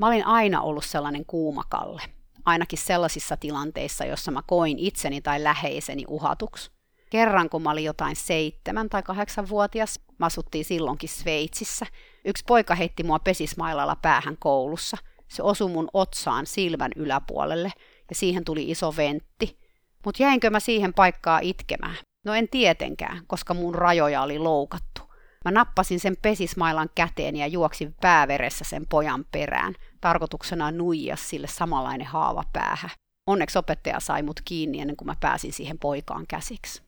Mä 0.00 0.06
olin 0.06 0.26
aina 0.26 0.60
ollut 0.60 0.84
sellainen 0.84 1.26
kuumakalle, 1.26 2.02
ainakin 2.44 2.78
sellaisissa 2.78 3.36
tilanteissa, 3.36 4.04
jossa 4.04 4.30
mä 4.30 4.42
koin 4.46 4.78
itseni 4.78 5.20
tai 5.20 5.44
läheiseni 5.44 6.04
uhatuksi. 6.08 6.70
Kerran, 7.10 7.50
kun 7.50 7.62
mä 7.62 7.70
olin 7.70 7.84
jotain 7.84 8.16
seitsemän 8.16 8.88
tai 8.88 9.02
kahdeksan 9.02 9.48
vuotias, 9.48 10.00
mä 10.18 10.26
asuttiin 10.26 10.64
silloinkin 10.64 11.08
Sveitsissä, 11.08 11.86
yksi 12.24 12.44
poika 12.46 12.74
heitti 12.74 13.02
mua 13.02 13.18
pesismailalla 13.18 13.96
päähän 13.96 14.36
koulussa. 14.38 14.96
Se 15.28 15.42
osui 15.42 15.70
mun 15.70 15.88
otsaan 15.92 16.46
silmän 16.46 16.92
yläpuolelle– 16.96 17.72
ja 18.10 18.16
siihen 18.16 18.44
tuli 18.44 18.70
iso 18.70 18.94
ventti. 18.96 19.58
Mutta 20.04 20.22
jäinkö 20.22 20.50
mä 20.50 20.60
siihen 20.60 20.94
paikkaa 20.94 21.38
itkemään? 21.42 21.96
No 22.24 22.34
en 22.34 22.48
tietenkään, 22.48 23.22
koska 23.26 23.54
mun 23.54 23.74
rajoja 23.74 24.22
oli 24.22 24.38
loukattu. 24.38 25.02
Mä 25.44 25.50
nappasin 25.50 26.00
sen 26.00 26.16
pesismailan 26.22 26.90
käteen 26.94 27.36
ja 27.36 27.46
juoksin 27.46 27.94
pääveressä 28.00 28.64
sen 28.64 28.86
pojan 28.86 29.24
perään, 29.32 29.74
tarkoituksena 30.00 30.70
nuijia 30.70 31.16
sille 31.16 31.46
samanlainen 31.46 32.06
haava 32.06 32.44
päähän. 32.52 32.90
Onneksi 33.26 33.58
opettaja 33.58 34.00
sai 34.00 34.22
mut 34.22 34.40
kiinni 34.44 34.80
ennen 34.80 34.96
kuin 34.96 35.06
mä 35.06 35.16
pääsin 35.20 35.52
siihen 35.52 35.78
poikaan 35.78 36.26
käsiksi. 36.26 36.82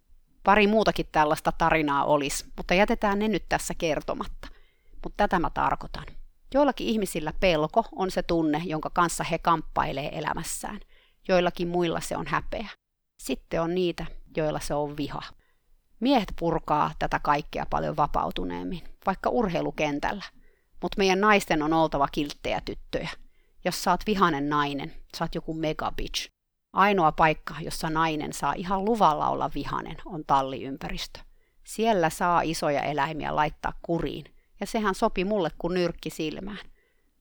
Pari 0.45 0.67
muutakin 0.67 1.07
tällaista 1.13 1.53
tarinaa 1.53 2.05
olisi, 2.05 2.45
mutta 2.57 2.75
jätetään 2.75 3.19
ne 3.19 3.29
nyt 3.29 3.45
tässä 3.49 3.75
kertomatta. 3.79 4.49
Mutta 5.05 5.17
tätä 5.17 5.39
mä 5.39 5.51
tarkoitan. 5.51 6.07
Joillakin 6.55 6.87
ihmisillä 6.87 7.33
pelko 7.41 7.85
on 7.93 8.11
se 8.11 8.23
tunne, 8.23 8.63
jonka 8.65 8.91
kanssa 8.91 9.25
he 9.25 9.39
kamppailee 9.39 10.19
elämässään. 10.19 10.81
Joillakin 11.29 11.69
muilla 11.69 12.01
se 12.01 12.17
on 12.17 12.27
häpeä. 12.27 12.69
Sitten 13.23 13.63
on 13.63 13.75
niitä, 13.75 14.07
joilla 14.37 14.61
se 14.61 14.75
on 14.75 14.97
viha. 14.97 15.23
Miehet 16.01 16.33
purkaa 16.39 16.91
tätä 16.99 17.19
kaikkea 17.19 17.67
paljon 17.71 17.97
vapautuneemmin, 17.97 18.83
vaikka 19.07 19.31
urheilukentällä. 19.31 20.25
Mutta 20.83 20.99
meidän 20.99 21.21
naisten 21.21 21.63
on 21.63 21.73
oltava 21.73 22.09
kilttejä 22.09 22.61
tyttöjä. 22.65 23.11
Jos 23.65 23.85
saat 23.85 24.01
vihanen 24.07 24.49
nainen, 24.49 24.95
saat 25.17 25.35
joku 25.35 25.55
mega 25.55 25.93
bitch. 25.97 26.29
Ainoa 26.73 27.13
paikka, 27.13 27.55
jossa 27.61 27.91
nainen 27.91 28.33
saa 28.33 28.53
ihan 28.57 28.85
luvalla 28.85 29.29
olla 29.29 29.51
vihanen, 29.55 29.97
on 30.05 30.25
talliympäristö. 30.27 31.21
Siellä 31.65 32.11
saa 32.11 32.41
isoja 32.41 32.83
eläimiä 32.83 33.37
laittaa 33.37 33.73
kuriin, 33.83 34.25
ja 34.61 34.67
sehän 34.67 34.95
sopi 34.95 35.25
mulle 35.25 35.51
kuin 35.59 35.75
nyrkki 35.75 36.11
silmään. 36.11 36.59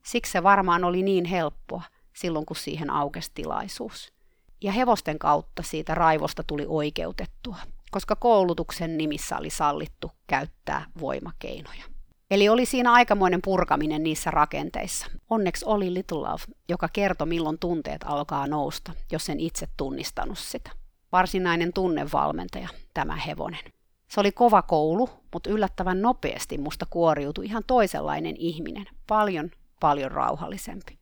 Siksi 0.05 0.31
se 0.31 0.43
varmaan 0.43 0.83
oli 0.83 1.03
niin 1.03 1.25
helppoa 1.25 1.83
silloin, 2.13 2.45
kun 2.45 2.55
siihen 2.55 2.89
aukesi 2.89 3.31
tilaisuus. 3.33 4.13
Ja 4.61 4.71
hevosten 4.71 5.19
kautta 5.19 5.63
siitä 5.63 5.95
raivosta 5.95 6.43
tuli 6.43 6.65
oikeutettua, 6.67 7.57
koska 7.91 8.15
koulutuksen 8.15 8.97
nimissä 8.97 9.37
oli 9.37 9.49
sallittu 9.49 10.11
käyttää 10.27 10.85
voimakeinoja. 10.99 11.83
Eli 12.31 12.49
oli 12.49 12.65
siinä 12.65 12.91
aikamoinen 12.93 13.41
purkaminen 13.43 14.03
niissä 14.03 14.31
rakenteissa. 14.31 15.07
Onneksi 15.29 15.65
oli 15.65 15.93
Little 15.93 16.17
Love, 16.17 16.43
joka 16.69 16.89
kertoi 16.93 17.27
milloin 17.27 17.59
tunteet 17.59 18.01
alkaa 18.05 18.47
nousta, 18.47 18.93
jos 19.11 19.29
en 19.29 19.39
itse 19.39 19.67
tunnistanut 19.77 20.37
sitä. 20.37 20.71
Varsinainen 21.11 21.73
tunnevalmentaja, 21.73 22.67
tämä 22.93 23.15
hevonen. 23.15 23.59
Se 24.07 24.19
oli 24.19 24.31
kova 24.31 24.61
koulu, 24.61 25.09
mutta 25.33 25.49
yllättävän 25.49 26.01
nopeasti 26.01 26.57
musta 26.57 26.85
kuoriutui 26.89 27.45
ihan 27.45 27.63
toisenlainen 27.67 28.35
ihminen, 28.37 28.85
paljon, 29.07 29.51
paljon 29.79 30.11
rauhallisempi. 30.11 31.00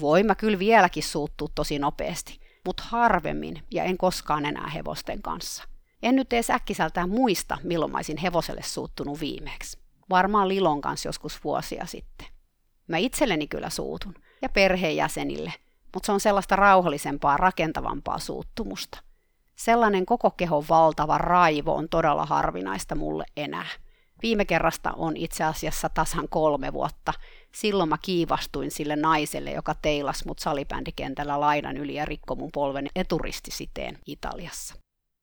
Voima 0.00 0.34
kyllä 0.34 0.58
vieläkin 0.58 1.02
suuttuu 1.02 1.48
tosi 1.54 1.78
nopeasti, 1.78 2.40
mutta 2.66 2.82
harvemmin 2.86 3.62
ja 3.70 3.84
en 3.84 3.98
koskaan 3.98 4.46
enää 4.46 4.68
hevosten 4.68 5.22
kanssa. 5.22 5.64
En 6.02 6.16
nyt 6.16 6.32
edes 6.32 6.50
äkkiseltään 6.50 7.10
muista, 7.10 7.58
milloin 7.62 7.92
mä 7.92 7.98
olisin 7.98 8.16
hevoselle 8.16 8.62
suuttunut 8.62 9.20
viimeksi. 9.20 9.78
Varmaan 10.10 10.48
Lilon 10.48 10.80
kanssa 10.80 11.08
joskus 11.08 11.44
vuosia 11.44 11.86
sitten. 11.86 12.26
Mä 12.88 12.96
itselleni 12.96 13.46
kyllä 13.46 13.70
suutun, 13.70 14.14
ja 14.42 14.48
perheenjäsenille, 14.48 15.52
mutta 15.94 16.06
se 16.06 16.12
on 16.12 16.20
sellaista 16.20 16.56
rauhallisempaa, 16.56 17.36
rakentavampaa 17.36 18.18
suuttumusta. 18.18 18.98
Sellainen 19.56 20.06
koko 20.06 20.30
kehon 20.30 20.64
valtava 20.68 21.18
raivo 21.18 21.74
on 21.74 21.88
todella 21.88 22.26
harvinaista 22.26 22.94
mulle 22.94 23.24
enää. 23.36 23.66
Viime 24.22 24.44
kerrasta 24.44 24.92
on 24.92 25.16
itse 25.16 25.44
asiassa 25.44 25.88
tasan 25.88 26.28
kolme 26.28 26.72
vuotta. 26.72 27.12
Silloin 27.54 27.88
mä 27.88 27.98
kiivastuin 28.02 28.70
sille 28.70 28.96
naiselle, 28.96 29.50
joka 29.50 29.74
teilas 29.82 30.24
mut 30.24 30.38
salibändikentällä 30.38 31.40
laidan 31.40 31.76
yli 31.76 31.94
ja 31.94 32.04
rikko 32.04 32.34
mun 32.34 32.50
polven 32.52 32.88
eturistisiteen 32.96 33.98
Italiassa. 34.06 34.74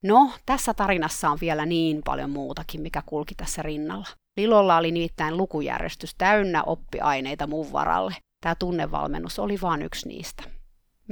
No, 0.03 0.31
tässä 0.45 0.73
tarinassa 0.73 1.29
on 1.29 1.37
vielä 1.41 1.65
niin 1.65 2.01
paljon 2.05 2.29
muutakin, 2.29 2.81
mikä 2.81 3.03
kulki 3.05 3.35
tässä 3.35 3.61
rinnalla. 3.61 4.07
Lilolla 4.37 4.77
oli 4.77 4.91
nimittäin 4.91 5.37
lukujärjestys 5.37 6.15
täynnä 6.17 6.63
oppiaineita 6.63 7.47
mun 7.47 7.71
varalle. 7.71 8.15
Tämä 8.43 8.55
tunnevalmennus 8.55 9.39
oli 9.39 9.57
vain 9.61 9.81
yksi 9.81 10.07
niistä. 10.07 10.43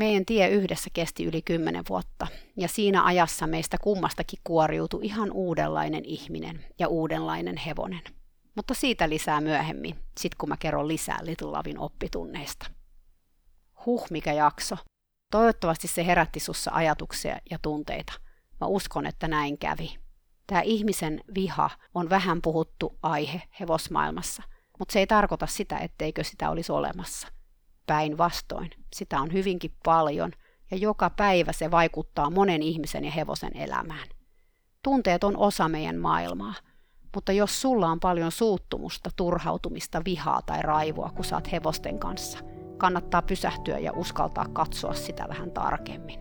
Meidän 0.02 0.26
tie 0.26 0.50
yhdessä 0.50 0.90
kesti 0.94 1.26
yli 1.26 1.42
kymmenen 1.42 1.84
vuotta, 1.90 2.28
ja 2.58 2.68
siinä 2.68 3.06
ajassa 3.06 3.48
meistä 3.48 3.78
kummastakin 3.82 4.40
kuoriutui 4.44 5.06
ihan 5.06 5.32
uudenlainen 5.32 6.06
ihminen 6.06 6.66
ja 6.80 6.88
uudenlainen 6.88 7.58
hevonen. 7.58 8.02
Mutta 8.56 8.74
siitä 8.74 9.10
lisää 9.10 9.42
myöhemmin, 9.42 9.96
sit 10.20 10.36
kun 10.36 10.50
mä 10.50 10.58
kerron 10.58 10.88
lisää 10.88 11.20
Little 11.22 11.48
Lavin 11.48 11.80
oppitunneista. 11.80 12.66
Huh, 13.86 14.08
mikä 14.10 14.34
jakso. 14.34 14.76
Toivottavasti 15.32 15.88
se 15.88 16.06
herätti 16.06 16.40
sussa 16.40 16.72
ajatuksia 16.74 17.38
ja 17.52 17.60
tunteita. 17.62 18.14
Mä 18.62 18.68
uskon, 18.68 19.06
että 19.06 19.28
näin 19.28 19.58
kävi. 19.58 19.98
Tämä 20.48 20.62
ihmisen 20.62 21.22
viha 21.36 21.70
on 21.94 22.10
vähän 22.10 22.42
puhuttu 22.42 23.00
aihe 23.04 23.42
hevosmaailmassa, 23.60 24.44
mutta 24.80 24.94
se 24.94 25.00
ei 25.00 25.08
tarkoita 25.08 25.48
sitä, 25.48 25.78
etteikö 25.78 26.24
sitä 26.24 26.50
olisi 26.50 26.72
olemassa. 26.72 27.28
Päinvastoin, 27.92 28.70
sitä 28.94 29.20
on 29.22 29.34
hyvinkin 29.34 29.72
paljon 29.86 30.32
ja 30.72 30.78
joka 30.78 31.10
päivä 31.10 31.52
se 31.52 31.72
vaikuttaa 31.72 32.30
monen 32.30 32.64
ihmisen 32.64 33.06
ja 33.06 33.12
hevosen 33.12 33.58
elämään. 33.58 34.08
Tunteet 34.84 35.24
on 35.24 35.38
osa 35.38 35.70
meidän 35.70 35.98
maailmaa, 35.98 36.54
mutta 37.16 37.32
jos 37.32 37.62
sulla 37.62 37.88
on 37.88 38.00
paljon 38.00 38.32
suuttumusta, 38.32 39.10
turhautumista, 39.16 40.02
vihaa 40.06 40.42
tai 40.42 40.62
raivoa, 40.62 41.12
kun 41.16 41.26
saat 41.26 41.52
hevosten 41.52 42.00
kanssa, 42.00 42.40
kannattaa 42.78 43.22
pysähtyä 43.22 43.80
ja 43.80 43.92
uskaltaa 43.96 44.48
katsoa 44.54 44.94
sitä 44.94 45.26
vähän 45.30 45.52
tarkemmin. 45.52 46.20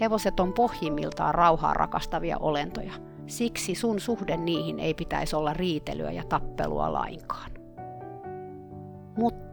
Hevoset 0.00 0.40
on 0.40 0.52
pohjimmiltaan 0.52 1.34
rauhaa 1.34 1.74
rakastavia 1.74 2.38
olentoja– 2.38 2.92
Siksi 3.26 3.74
sun 3.74 4.00
suhde 4.00 4.36
niihin 4.36 4.80
ei 4.80 4.94
pitäisi 4.94 5.36
olla 5.36 5.52
riitelyä 5.52 6.10
ja 6.10 6.24
tappelua 6.24 6.92
lainkaan. 6.92 7.50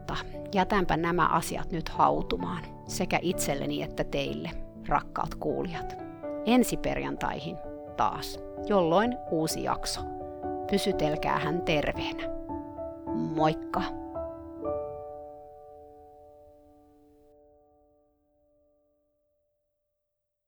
Mutta 0.01 0.15
jätänpä 0.55 0.97
nämä 0.97 1.27
asiat 1.27 1.71
nyt 1.71 1.89
hautumaan, 1.89 2.63
sekä 2.87 3.19
itselleni 3.21 3.83
että 3.83 4.03
teille, 4.03 4.49
rakkaat 4.87 5.35
kuulijat. 5.35 5.97
Ensi 6.45 6.77
perjantaihin 6.77 7.57
taas, 7.97 8.39
jolloin 8.67 9.17
uusi 9.31 9.63
jakso. 9.63 10.01
Pysytelkää 10.71 11.39
hän 11.39 11.61
terveenä. 11.61 12.23
Moikka! 13.35 13.81